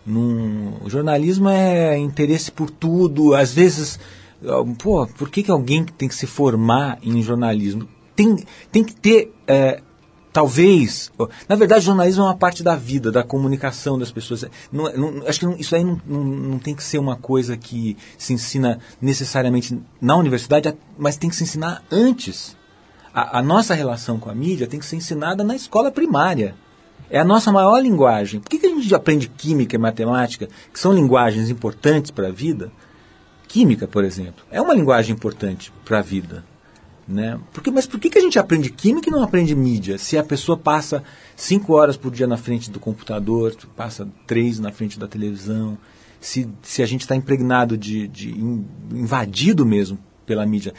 num- 0.06 0.74
o 0.82 0.88
jornalismo 0.90 1.48
é 1.48 1.96
interesse 1.98 2.50
por 2.50 2.70
tudo. 2.70 3.34
Às 3.34 3.52
vezes, 3.52 3.98
ah, 4.44 4.64
pô, 4.78 5.06
por 5.06 5.28
que, 5.30 5.42
que 5.42 5.50
alguém 5.50 5.84
tem 5.84 6.08
que 6.08 6.14
se 6.14 6.26
formar 6.26 6.98
em 7.02 7.22
jornalismo? 7.22 7.88
Tem, 8.14 8.36
tem 8.70 8.84
que 8.84 8.94
ter, 8.94 9.32
é, 9.46 9.80
talvez... 10.32 11.10
Na 11.48 11.56
verdade, 11.56 11.84
jornalismo 11.84 12.22
é 12.22 12.26
uma 12.26 12.36
parte 12.36 12.62
da 12.62 12.76
vida, 12.76 13.10
da 13.10 13.22
comunicação 13.24 13.98
das 13.98 14.12
pessoas. 14.12 14.44
Não, 14.70 14.86
é- 14.88 14.96
não- 14.96 15.26
acho 15.26 15.40
que 15.40 15.46
não- 15.46 15.56
isso 15.56 15.74
aí 15.74 15.82
não 16.06 16.58
tem 16.58 16.74
que 16.74 16.84
ser 16.84 16.98
uma 16.98 17.16
coisa 17.16 17.56
que 17.56 17.96
se 18.18 18.32
ensina 18.32 18.78
necessariamente 19.00 19.80
na 20.00 20.16
universidade, 20.16 20.74
mas 20.98 21.16
tem 21.16 21.30
que 21.30 21.36
se 21.36 21.44
ensinar 21.44 21.82
antes. 21.90 22.56
A, 23.12 23.38
a 23.38 23.42
nossa 23.42 23.74
relação 23.74 24.18
com 24.18 24.30
a 24.30 24.34
mídia 24.34 24.66
tem 24.66 24.78
que 24.78 24.86
ser 24.86 24.96
ensinada 24.96 25.42
na 25.42 25.56
escola 25.56 25.90
primária. 25.90 26.54
É 27.08 27.18
a 27.18 27.24
nossa 27.24 27.50
maior 27.50 27.80
linguagem. 27.80 28.40
Por 28.40 28.48
que, 28.48 28.58
que 28.58 28.66
a 28.66 28.70
gente 28.70 28.94
aprende 28.94 29.28
química 29.28 29.74
e 29.74 29.78
matemática, 29.78 30.48
que 30.72 30.78
são 30.78 30.92
linguagens 30.92 31.50
importantes 31.50 32.10
para 32.10 32.28
a 32.28 32.32
vida? 32.32 32.70
Química, 33.48 33.88
por 33.88 34.04
exemplo, 34.04 34.44
é 34.50 34.62
uma 34.62 34.74
linguagem 34.74 35.14
importante 35.14 35.72
para 35.84 35.98
a 35.98 36.02
vida. 36.02 36.44
Né? 37.08 37.40
Porque, 37.52 37.72
mas 37.72 37.88
por 37.88 37.98
que, 37.98 38.08
que 38.08 38.18
a 38.18 38.20
gente 38.20 38.38
aprende 38.38 38.70
química 38.70 39.08
e 39.08 39.12
não 39.12 39.24
aprende 39.24 39.56
mídia? 39.56 39.98
Se 39.98 40.16
a 40.16 40.22
pessoa 40.22 40.56
passa 40.56 41.02
cinco 41.34 41.72
horas 41.72 41.96
por 41.96 42.12
dia 42.12 42.28
na 42.28 42.36
frente 42.36 42.70
do 42.70 42.78
computador, 42.78 43.56
passa 43.76 44.06
três 44.28 44.60
na 44.60 44.70
frente 44.70 44.96
da 44.96 45.08
televisão, 45.08 45.76
se, 46.20 46.48
se 46.62 46.80
a 46.80 46.86
gente 46.86 47.00
está 47.00 47.16
impregnado 47.16 47.76
de, 47.76 48.06
de 48.06 48.30
in- 48.30 48.64
invadido 48.92 49.66
mesmo 49.66 49.98
pela 50.24 50.46
mídia. 50.46 50.72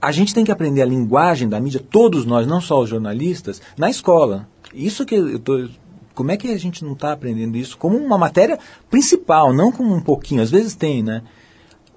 A 0.00 0.12
gente 0.12 0.32
tem 0.32 0.44
que 0.44 0.52
aprender 0.52 0.82
a 0.82 0.86
linguagem 0.86 1.48
da 1.48 1.60
mídia, 1.60 1.80
todos 1.90 2.24
nós, 2.24 2.46
não 2.46 2.60
só 2.60 2.80
os 2.80 2.88
jornalistas, 2.88 3.60
na 3.76 3.90
escola. 3.90 4.48
Isso 4.72 5.04
que 5.04 5.14
eu 5.16 5.38
tô. 5.38 5.68
Como 6.14 6.30
é 6.30 6.36
que 6.36 6.48
a 6.52 6.58
gente 6.58 6.84
não 6.84 6.92
está 6.92 7.12
aprendendo 7.12 7.56
isso 7.56 7.76
como 7.78 7.96
uma 7.96 8.18
matéria 8.18 8.58
principal, 8.90 9.52
não 9.52 9.70
como 9.72 9.94
um 9.94 10.00
pouquinho? 10.00 10.42
Às 10.42 10.50
vezes 10.50 10.74
tem, 10.74 11.02
né? 11.02 11.22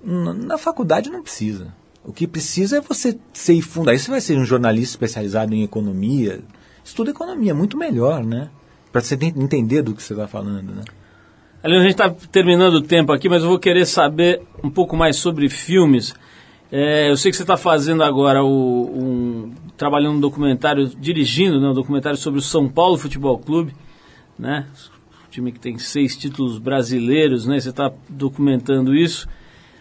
Na 0.03 0.57
faculdade 0.57 1.09
não 1.09 1.21
precisa. 1.21 1.73
O 2.03 2.11
que 2.11 2.27
precisa 2.27 2.77
é 2.77 2.81
você 2.81 3.17
ser 3.33 3.61
fundar. 3.61 3.97
Você 3.97 4.09
vai 4.09 4.21
ser 4.21 4.37
um 4.37 4.45
jornalista 4.45 4.93
especializado 4.93 5.53
em 5.53 5.63
economia. 5.63 6.39
Estuda 6.83 7.11
economia, 7.11 7.53
muito 7.53 7.77
melhor, 7.77 8.23
né? 8.23 8.49
Para 8.91 9.01
você 9.01 9.15
ten- 9.15 9.33
entender 9.37 9.83
do 9.83 9.93
que 9.93 10.01
você 10.01 10.13
está 10.13 10.27
falando, 10.27 10.73
né? 10.73 10.83
Ali 11.63 11.75
a 11.77 11.81
gente 11.81 11.91
está 11.91 12.09
terminando 12.09 12.75
o 12.75 12.81
tempo 12.81 13.11
aqui, 13.11 13.29
mas 13.29 13.43
eu 13.43 13.49
vou 13.49 13.59
querer 13.59 13.85
saber 13.85 14.41
um 14.63 14.69
pouco 14.69 14.97
mais 14.97 15.17
sobre 15.17 15.47
filmes. 15.47 16.15
É, 16.71 17.09
eu 17.09 17.17
sei 17.17 17.31
que 17.31 17.35
você 17.35 17.43
está 17.43 17.57
fazendo 17.57 18.01
agora 18.01 18.41
o, 18.41 18.89
um, 18.95 19.51
trabalhando 19.75 20.15
um 20.15 20.19
documentário, 20.21 20.87
dirigindo 20.87 21.59
né, 21.59 21.67
um 21.67 21.73
documentário 21.73 22.17
sobre 22.17 22.39
o 22.39 22.41
São 22.41 22.69
Paulo 22.69 22.97
Futebol 22.97 23.37
Clube, 23.37 23.73
né? 24.39 24.65
Time 25.29 25.51
que 25.51 25.59
tem 25.59 25.77
seis 25.77 26.15
títulos 26.15 26.57
brasileiros, 26.59 27.45
né? 27.45 27.59
Você 27.59 27.69
está 27.69 27.91
documentando 28.07 28.95
isso. 28.95 29.27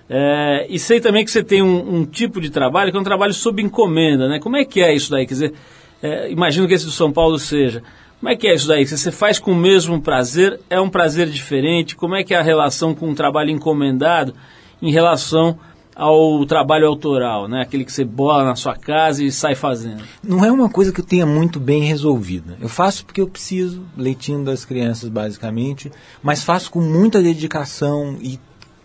É, 0.08 0.66
e 0.68 0.78
sei 0.80 1.00
também 1.00 1.24
que 1.24 1.30
você 1.30 1.44
tem 1.44 1.62
um, 1.62 1.98
um 1.98 2.04
tipo 2.04 2.40
de 2.40 2.50
trabalho 2.50 2.90
que 2.90 2.96
é 2.96 3.00
um 3.00 3.04
trabalho 3.04 3.32
sob 3.32 3.62
encomenda, 3.62 4.28
né? 4.28 4.40
Como 4.40 4.56
é 4.56 4.64
que 4.64 4.80
é 4.80 4.92
isso 4.92 5.12
daí? 5.12 5.26
Quer 5.26 5.34
dizer, 5.34 5.54
é, 6.02 6.30
imagino 6.30 6.66
que 6.66 6.74
esse 6.74 6.84
do 6.84 6.90
São 6.90 7.12
Paulo 7.12 7.38
seja. 7.38 7.84
Como 8.18 8.30
é 8.30 8.36
que 8.36 8.48
é 8.48 8.54
isso 8.54 8.66
daí? 8.66 8.84
Você 8.84 9.12
faz 9.12 9.38
com 9.38 9.52
o 9.52 9.56
mesmo 9.56 10.00
prazer? 10.00 10.58
É 10.68 10.80
um 10.80 10.90
prazer 10.90 11.28
diferente? 11.28 11.94
Como 11.94 12.16
é 12.16 12.24
que 12.24 12.34
é 12.34 12.38
a 12.38 12.42
relação 12.42 12.94
com 12.94 13.10
o 13.10 13.14
trabalho 13.14 13.50
encomendado 13.50 14.34
em 14.82 14.90
relação 14.90 15.58
ao 15.94 16.44
trabalho 16.46 16.86
autoral, 16.86 17.48
né? 17.48 17.62
Aquele 17.62 17.84
que 17.84 17.92
você 17.92 18.04
bola 18.04 18.44
na 18.44 18.56
sua 18.56 18.76
casa 18.76 19.22
e 19.24 19.30
sai 19.30 19.54
fazendo. 19.54 20.02
Não 20.22 20.44
é 20.44 20.50
uma 20.50 20.68
coisa 20.68 20.92
que 20.92 21.00
eu 21.00 21.04
tenha 21.04 21.26
muito 21.26 21.60
bem 21.60 21.82
resolvida. 21.82 22.56
Eu 22.60 22.68
faço 22.68 23.04
porque 23.04 23.20
eu 23.20 23.28
preciso, 23.28 23.84
leitinho 23.96 24.44
das 24.44 24.64
crianças 24.64 25.08
basicamente, 25.08 25.90
mas 26.22 26.42
faço 26.42 26.70
com 26.70 26.80
muita 26.80 27.22
dedicação 27.22 28.16
e 28.20 28.38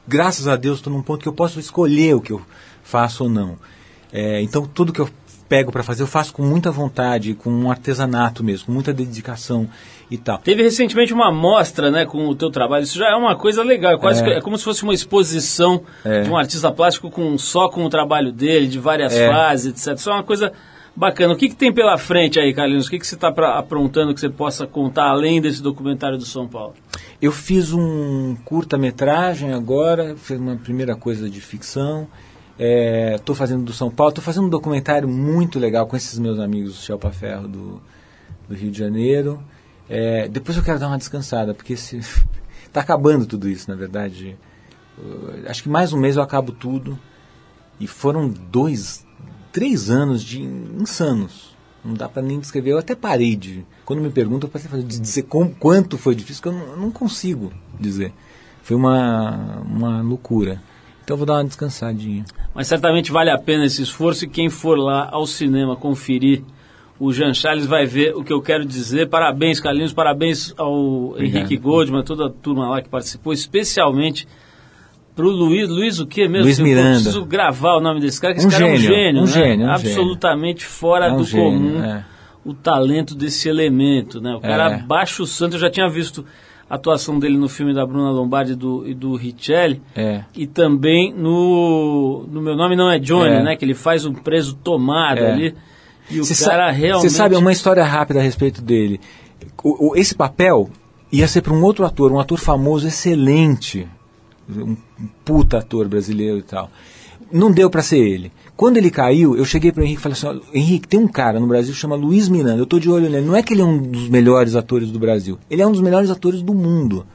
graças 0.08 0.48
a 0.48 0.56
Deus 0.56 0.80
estou 0.80 0.92
num 0.92 1.02
ponto 1.02 1.22
que 1.22 1.30
eu 1.30 1.34
posso 1.34 1.60
escolher 1.60 2.16
o 2.16 2.22
que 2.22 2.34
eu 2.34 2.42
faço 2.84 3.24
ou 3.24 3.30
não. 3.30 3.58
É, 4.12 4.42
então 4.42 4.66
tudo 4.66 4.94
que 4.94 5.02
eu 5.02 5.10
pego 5.48 5.72
para 5.72 5.84
fazer 5.84 6.04
eu 6.04 6.08
faço 6.08 6.34
com 6.34 6.44
muita 6.44 6.72
vontade, 6.72 7.34
com 7.34 7.50
um 7.52 7.70
artesanato 7.72 8.44
mesmo, 8.44 8.68
com 8.68 8.72
muita 8.72 8.94
dedicação 8.94 9.68
e 10.10 10.18
tal. 10.18 10.38
Teve 10.40 10.64
recentemente 10.64 11.14
uma 11.14 11.32
mostra, 11.32 11.90
né, 11.92 12.06
com 12.06 12.28
o 12.28 12.36
teu 12.36 12.50
trabalho. 12.52 12.84
Isso 12.84 12.98
já 12.98 13.10
é 13.12 13.16
uma 13.16 13.36
coisa 13.36 13.64
legal. 13.64 13.94
É, 13.94 13.98
quase 13.98 14.22
É. 14.22 14.24
que- 14.26 14.32
é 14.32 14.42
como 14.42 14.58
se 14.58 14.64
fosse 14.64 14.84
uma 14.84 14.94
exposição 14.94 15.82
É. 16.04 16.22
de 16.22 16.30
um 16.30 16.38
artista 16.38 16.72
plástico 16.72 17.10
com 17.10 17.38
só 17.38 17.70
com 17.70 17.84
o 17.86 17.90
trabalho 17.90 18.32
dele, 18.32 18.68
de 18.68 18.80
várias 18.80 19.14
É. 19.14 19.30
fases, 19.30 19.66
etc. 19.88 19.98
Isso 20.00 20.10
é 20.10 20.14
uma 20.14 20.24
coisa 20.24 20.52
bacana. 20.96 21.34
O 21.34 21.38
que, 21.38 21.50
que 21.50 21.56
tem 21.56 21.74
pela 21.74 21.98
frente 21.98 22.40
aí, 22.40 22.54
Carlinhos? 22.54 22.88
O 22.88 22.90
que, 22.90 23.00
que 23.00 23.06
você 23.08 23.16
está 23.16 23.28
aprontando 23.58 24.14
que 24.14 24.20
você 24.20 24.30
possa 24.30 24.66
contar 24.68 25.10
além 25.10 25.42
desse 25.42 25.62
documentário 25.62 26.18
do 26.18 26.26
São 26.26 26.48
Paulo? 26.48 26.74
Eu 27.22 27.32
fiz 27.32 27.74
um 27.74 28.36
curta-metragem 28.46 29.54
agora, 29.54 30.16
fiz 30.18 30.38
uma 30.40 30.56
primeira 30.56 30.96
coisa 30.96 31.30
de 31.30 31.40
ficção. 31.42 32.08
Estou 32.58 33.36
fazendo 33.36 33.64
do 33.64 33.74
São 33.74 33.92
Paulo, 33.92 34.10
estou 34.10 34.24
fazendo 34.24 34.46
um 34.46 34.50
documentário 34.50 35.08
muito 35.08 35.60
legal 35.60 35.86
com 35.88 35.98
esses 35.98 36.18
meus 36.18 36.40
amigos 36.40 36.74
do 36.74 36.82
Shelpa 36.82 37.12
Ferro 37.12 37.48
do, 37.48 37.82
do 38.48 38.56
Rio 38.56 38.72
de 38.72 38.80
Janeiro. 38.80 39.44
É, 39.90 40.28
depois 40.28 40.58
eu 40.58 40.64
quero 40.64 40.80
dar 40.80 40.88
uma 40.88 40.98
descansada, 40.98 41.54
porque 41.54 41.74
está 41.74 42.02
acabando 42.82 43.26
tudo 43.26 43.50
isso, 43.50 43.70
na 43.70 43.76
verdade. 43.76 44.38
Eu 44.98 45.50
acho 45.50 45.64
que 45.64 45.70
mais 45.70 45.92
um 45.92 45.98
mês 45.98 46.16
eu 46.16 46.24
acabo 46.24 46.52
tudo. 46.52 46.98
E 47.80 47.88
foram 47.88 48.30
dois, 48.30 49.06
três 49.52 49.90
anos 49.90 50.24
de 50.24 50.42
insanos. 50.42 51.56
Não 51.84 51.94
dá 51.94 52.08
para 52.08 52.22
nem 52.22 52.40
descrever. 52.40 52.72
Eu 52.72 52.80
até 52.80 52.96
parei 52.96 53.36
de. 53.36 53.66
Quando 53.84 54.02
me 54.02 54.10
perguntam, 54.10 54.50
eu 54.54 54.82
dizer 54.82 55.24
com, 55.24 55.54
quanto 55.54 55.98
foi 55.98 56.16
difícil, 56.16 56.42
que 56.42 56.48
eu 56.48 56.54
não, 56.54 56.68
eu 56.68 56.78
não 56.78 56.90
consigo 56.92 57.52
dizer. 57.80 58.14
Foi 58.64 58.76
uma, 58.76 59.62
uma 59.62 60.02
loucura. 60.02 60.62
Então 61.06 61.14
eu 61.14 61.18
vou 61.20 61.26
dar 61.26 61.36
uma 61.36 61.44
descansadinha. 61.46 62.26
Mas 62.54 62.68
certamente 62.68 63.12
vale 63.12 63.30
a 63.30 63.38
pena 63.38 63.64
esse 63.66 63.82
esforço 63.82 64.26
e 64.26 64.28
quem 64.28 64.50
for 64.50 64.76
lá 64.78 65.08
ao 65.12 65.26
cinema 65.28 65.76
conferir 65.76 66.42
o 67.00 67.12
Jean 67.14 67.34
Charles 67.34 67.66
vai 67.68 67.86
ver 67.86 68.16
o 68.16 68.24
que 68.24 68.34
eu 68.34 68.42
quero 68.42 68.66
dizer. 68.66 69.08
Parabéns, 69.08 69.60
Carlinhos, 69.60 69.94
parabéns 69.94 70.54
ao 70.58 71.14
Henrique 71.20 71.58
Goldman, 71.58 72.04
toda 72.04 72.26
a 72.28 72.30
turma 72.30 72.68
lá 72.70 72.82
que 72.82 72.90
participou, 72.90 73.34
especialmente 73.34 74.28
pro 75.16 75.30
Luiz, 75.30 75.70
Luiz 75.70 76.00
o 76.00 76.08
quê 76.08 76.28
mesmo? 76.28 76.46
Luiz 76.46 76.58
Eu 76.60 76.66
Miranda. 76.66 76.94
preciso 76.94 77.24
gravar 77.26 77.76
o 77.76 77.82
nome 77.82 78.00
desse 78.02 78.20
cara, 78.20 78.34
que 78.34 78.40
Um 78.42 78.48
esse 78.48 78.58
cara 78.58 78.70
é 78.70 78.74
um 78.74 78.78
gênio, 78.78 78.96
gênio, 78.96 79.22
um 79.22 79.26
né? 79.26 79.32
gênio, 79.32 79.68
um 79.68 79.72
Absolutamente 79.72 80.66
fora 80.66 81.08
É 81.08 81.16
do 81.16 81.24
gênio, 81.24 81.44
comum 81.74 81.84
é. 81.84 82.06
o 82.44 82.54
talento 82.54 83.14
desse 83.14 83.48
elemento, 83.48 84.20
né? 84.20 84.34
O 84.34 84.40
cara 84.42 84.72
É. 84.76 84.78
baixa 84.82 85.22
o 85.22 85.28
santo, 85.28 85.56
eu 85.56 85.60
já 85.60 85.70
tinha 85.70 85.88
visto 85.90 86.26
atuação 86.70 87.20
dele 87.20 87.38
no 87.38 87.48
filme 87.48 87.74
da 87.74 87.86
Bruna 87.86 88.10
Lombardi 88.12 88.54
e 88.54 88.56
do, 88.56 88.88
e 88.88 88.94
do 88.94 89.16
Richelli, 89.16 89.82
É. 89.96 90.24
e 90.36 90.48
também 90.48 91.14
no, 91.14 92.26
no 92.32 92.42
Meu 92.42 92.56
Nome 92.56 92.76
Não 92.76 92.90
É 92.90 92.98
Johnny, 93.00 93.36
É. 93.36 93.44
né? 93.44 93.56
Que 93.56 93.64
ele 93.66 93.74
faz 93.76 94.06
um 94.06 94.14
preso 94.14 94.56
tomado 94.56 95.20
É. 95.20 95.32
ali. 95.32 95.56
E 96.10 96.20
o 96.20 96.26
Você 96.26 96.46
cara 96.46 96.70
realmente. 96.72 97.10
Você 97.10 97.16
sabe 97.16 97.36
uma 97.36 97.52
história 97.52 97.84
rápida 97.84 98.20
a 98.20 98.24
respeito 98.24 98.62
dele. 98.62 99.00
O- 99.64 99.90
o- 99.92 99.96
esse 99.96 100.14
papel 100.16 100.70
ia 101.12 101.28
ser 101.28 101.42
para 101.42 101.54
um 101.54 101.64
outro 101.64 101.86
ator, 101.86 102.12
um 102.12 102.20
ator 102.20 102.38
famoso, 102.40 102.88
excelente, 102.88 103.88
um 104.50 104.76
puta 105.24 105.58
ator 105.60 105.88
brasileiro 105.88 106.38
e 106.38 106.44
tal. 106.44 106.70
Não 107.32 107.52
deu 107.52 107.70
para 107.70 107.82
ser 107.82 107.98
ele. 108.00 108.32
Quando 108.58 108.78
ele 108.78 108.90
caiu, 108.90 109.36
eu 109.36 109.44
cheguei 109.44 109.72
para 109.72 109.84
Henrique 109.84 110.00
e 110.00 110.04
falei 110.04 110.18
assim: 110.18 110.42
Henrique, 110.54 110.88
tem 110.88 111.00
um 111.00 111.08
cara 111.08 111.40
no 111.40 111.48
Brasil 111.48 111.74
que 111.74 111.80
chama 111.80 111.96
Luiz 111.96 112.30
Miranda. 112.30 112.58
Eu 112.62 112.66
tô 112.66 112.80
de 112.80 112.90
olho 112.90 113.10
nele. 113.10 113.26
Não 113.26 113.36
é 113.36 113.44
que 113.44 113.54
ele 113.54 113.62
é 113.62 113.66
um 113.66 113.78
dos 113.78 114.08
melhores 114.08 114.56
atores 114.56 114.92
do 114.92 115.00
Brasil. 115.00 115.38
Ele 115.50 115.62
é 115.62 115.68
um 115.68 115.72
dos 115.72 115.82
melhores 115.82 116.10
atores 116.10 116.42
do 116.42 116.54
mundo. 116.54 117.06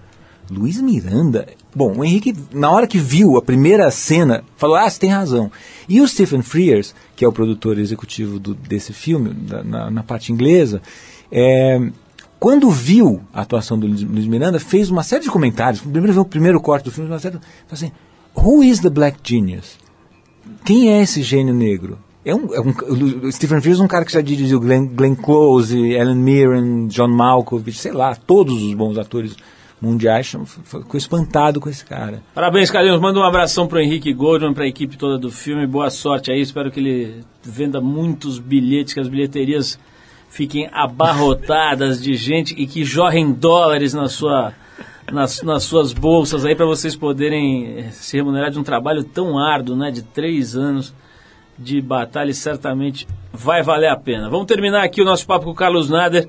Luiz 0.51 0.81
Miranda. 0.81 1.47
Bom, 1.75 1.95
o 1.99 2.05
Henrique, 2.05 2.35
na 2.53 2.71
hora 2.71 2.87
que 2.87 2.99
viu 2.99 3.37
a 3.39 3.43
primeira 3.43 3.91
cena, 3.91 4.45
falou: 4.57 4.77
Ah, 4.77 4.91
você 4.91 4.99
tem 5.01 5.09
razão. 5.11 5.51
E 5.89 6.01
o 6.01 6.07
Stephen 6.09 6.43
Frears, 6.43 6.95
que 7.17 7.25
é 7.25 7.29
o 7.29 7.33
produtor 7.33 7.79
executivo 7.79 8.39
do- 8.39 8.55
desse 8.55 8.93
filme, 8.93 9.31
da- 9.33 9.63
na, 9.65 9.91
na 9.91 10.03
parte 10.03 10.33
inglesa, 10.33 10.83
é, 11.33 11.81
quando 12.39 12.69
viu 12.71 13.21
a 13.33 13.41
atuação 13.43 13.79
do 13.79 13.87
Luiz 13.87 14.27
Miranda, 14.27 14.59
fez 14.61 14.91
uma 14.91 15.03
série 15.05 15.23
de 15.23 15.31
comentários. 15.31 15.81
Primeiro 15.81 16.21
o 16.21 16.25
primeiro 16.25 16.61
corte 16.61 16.85
do 16.85 16.91
filme, 16.91 17.09
uma 17.09 17.19
série, 17.19 17.35
falou 17.35 17.45
assim: 17.73 17.93
Who 18.35 18.63
is 18.65 18.81
the 18.81 18.91
Black 18.91 19.19
Genius? 19.23 19.79
Quem 20.65 20.93
é 20.93 21.03
esse 21.03 21.23
gênio 21.23 21.55
negro? 21.55 21.99
É 22.25 22.35
um, 22.35 22.55
é 22.55 22.61
um, 22.61 23.33
Stephen 23.33 23.61
Frears 23.61 23.81
é 23.81 23.83
um 23.83 23.89
cara 23.89 24.05
que 24.05 24.13
já 24.13 24.21
dirigiu 24.21 24.61
Glenn, 24.61 24.87
Glenn 24.89 25.15
Close, 25.15 25.77
Ellen 25.79 26.17
Mirren, 26.17 26.87
John 26.89 27.09
Malkovich, 27.09 27.79
sei 27.79 27.93
lá, 27.93 28.15
todos 28.15 28.63
os 28.63 28.75
bons 28.75 28.99
atores 28.99 29.35
mundiais, 29.81 30.27
chama- 30.27 30.45
ficou 30.45 30.99
espantado 30.99 31.59
com 31.59 31.71
esse 31.71 31.83
cara. 31.83 32.23
Parabéns, 32.35 32.71
Carlinhos. 32.71 33.01
Manda 33.01 33.19
um 33.19 33.23
abração 33.25 33.67
pro 33.67 33.81
Henrique 33.81 34.13
Goldman, 34.13 34.53
pra 34.53 34.67
equipe 34.67 34.99
toda 34.99 35.17
do 35.17 35.31
filme. 35.31 35.67
Boa 35.67 35.89
sorte 35.89 36.31
aí. 36.31 36.43
Espero 36.43 36.71
que 36.71 36.79
ele 36.79 37.25
venda 37.43 37.81
muitos 37.81 38.39
bilhetes, 38.39 38.93
que 38.93 39.01
as 39.01 39.09
bilheterias 39.09 39.79
fiquem 40.29 40.69
abarrotadas 40.71 42.01
de 42.03 42.15
gente 42.15 42.55
e 42.57 42.67
que 42.67 42.85
jorrem 42.85 43.33
dólares 43.33 43.95
na 43.95 44.09
sua, 44.09 44.53
nas, 45.13 45.43
nas 45.43 45.63
suas 45.65 45.93
bolsas 45.93 46.45
aí 46.45 46.55
para 46.55 46.67
vocês 46.67 46.95
poderem 46.97 47.79
eh, 47.79 47.91
se 47.91 48.17
remunerar 48.17 48.51
de 48.51 48.59
um 48.59 48.63
trabalho 48.63 49.03
tão 49.05 49.39
árduo, 49.39 49.77
né? 49.77 49.91
De 49.91 50.03
três 50.03 50.55
anos 50.57 50.95
de 51.59 51.81
batalha 51.81 52.31
e 52.31 52.35
certamente 52.35 53.07
vai 53.33 53.63
valer 53.63 53.89
a 53.89 53.97
pena. 53.97 54.31
Vamos 54.31 54.47
terminar 54.47 54.83
aqui 54.83 55.03
o 55.03 55.05
nosso 55.05 55.27
papo 55.27 55.45
com 55.47 55.51
o 55.51 55.55
Carlos 55.55 55.91
Nader 55.91 56.29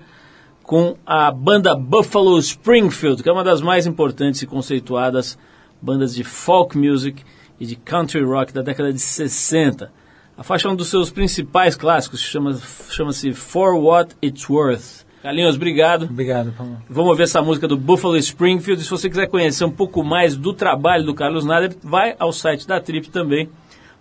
com 0.63 0.95
a 1.05 1.31
banda 1.31 1.75
Buffalo 1.75 2.37
Springfield, 2.39 3.23
que 3.23 3.29
é 3.29 3.31
uma 3.31 3.43
das 3.43 3.61
mais 3.61 3.85
importantes 3.87 4.41
e 4.41 4.47
conceituadas 4.47 5.37
bandas 5.81 6.13
de 6.13 6.23
folk 6.23 6.77
music 6.77 7.23
e 7.59 7.65
de 7.65 7.75
country 7.75 8.23
rock 8.23 8.53
da 8.53 8.61
década 8.61 8.91
de 8.93 8.99
60. 8.99 9.91
A 10.37 10.43
faixa 10.43 10.67
é 10.67 10.71
um 10.71 10.75
dos 10.75 10.87
seus 10.89 11.09
principais 11.11 11.75
clássicos, 11.75 12.19
chama- 12.21 12.57
chama-se 12.89 13.33
For 13.33 13.75
What 13.75 14.15
It's 14.23 14.49
Worth. 14.49 15.05
Carlinhos, 15.21 15.55
obrigado. 15.55 16.05
Obrigado, 16.05 16.51
Paulo. 16.51 16.81
Vamos 16.89 17.11
ouvir 17.11 17.23
essa 17.23 17.41
música 17.43 17.67
do 17.67 17.77
Buffalo 17.77 18.17
Springfield. 18.17 18.83
Se 18.83 18.89
você 18.89 19.07
quiser 19.07 19.27
conhecer 19.27 19.63
um 19.63 19.71
pouco 19.71 20.03
mais 20.03 20.35
do 20.35 20.51
trabalho 20.51 21.05
do 21.05 21.13
Carlos 21.13 21.45
Nader, 21.45 21.75
vai 21.83 22.15
ao 22.17 22.33
site 22.33 22.67
da 22.67 22.79
Trip 22.79 23.09
também, 23.11 23.47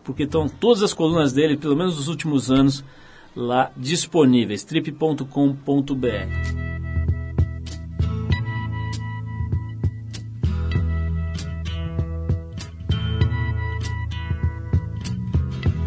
porque 0.02 0.22
estão 0.22 0.48
todas 0.48 0.82
as 0.82 0.94
colunas 0.94 1.32
dele, 1.34 1.58
pelo 1.58 1.76
menos 1.76 1.96
dos 1.96 2.08
últimos 2.08 2.50
anos, 2.50 2.82
lá 3.36 3.70
disponíveis. 3.76 4.64
trip.com.br. 4.64 5.26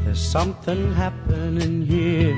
There's 0.03 0.19
something 0.19 0.93
happening 0.93 1.87
here. 1.87 2.37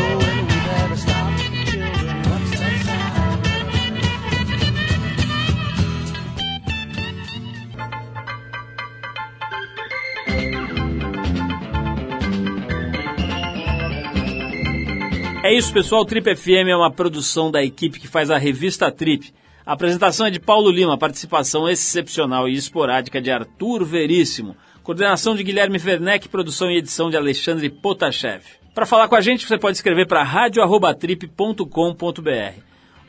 É 15.43 15.51
isso, 15.51 15.73
pessoal. 15.73 16.05
Trip 16.05 16.35
FM 16.35 16.69
é 16.69 16.75
uma 16.75 16.91
produção 16.91 17.49
da 17.49 17.63
equipe 17.63 17.99
que 17.99 18.07
faz 18.07 18.29
a 18.29 18.37
revista 18.37 18.91
Trip. 18.91 19.33
A 19.65 19.73
apresentação 19.73 20.27
é 20.27 20.29
de 20.29 20.39
Paulo 20.39 20.69
Lima, 20.69 20.99
participação 20.99 21.67
excepcional 21.67 22.47
e 22.47 22.53
esporádica 22.53 23.19
de 23.19 23.31
Arthur 23.31 23.83
Veríssimo. 23.83 24.55
Coordenação 24.83 25.35
de 25.35 25.43
Guilherme 25.43 25.81
Werneck, 25.83 26.29
produção 26.29 26.69
e 26.69 26.77
edição 26.77 27.09
de 27.09 27.17
Alexandre 27.17 27.71
Potashev. 27.71 28.43
Para 28.75 28.85
falar 28.85 29.07
com 29.07 29.15
a 29.15 29.21
gente, 29.21 29.47
você 29.47 29.57
pode 29.57 29.77
escrever 29.77 30.05
para 30.05 30.21
radio@trip.com.br. 30.21 32.59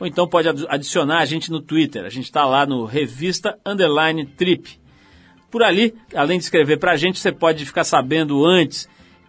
Ou 0.00 0.06
então 0.06 0.26
pode 0.26 0.48
adicionar 0.68 1.18
a 1.18 1.26
gente 1.26 1.50
no 1.50 1.60
Twitter. 1.60 2.06
A 2.06 2.10
gente 2.10 2.24
está 2.24 2.46
lá 2.46 2.64
no 2.64 2.86
Revista 2.86 3.58
Underline 3.64 4.24
Trip. 4.24 4.80
Por 5.50 5.62
ali, 5.62 5.94
além 6.14 6.38
de 6.38 6.44
escrever 6.44 6.78
para 6.78 6.92
a 6.92 6.96
gente, 6.96 7.18
você 7.18 7.30
pode 7.30 7.66
ficar 7.66 7.84
sabendo 7.84 8.46
antes 8.46 8.88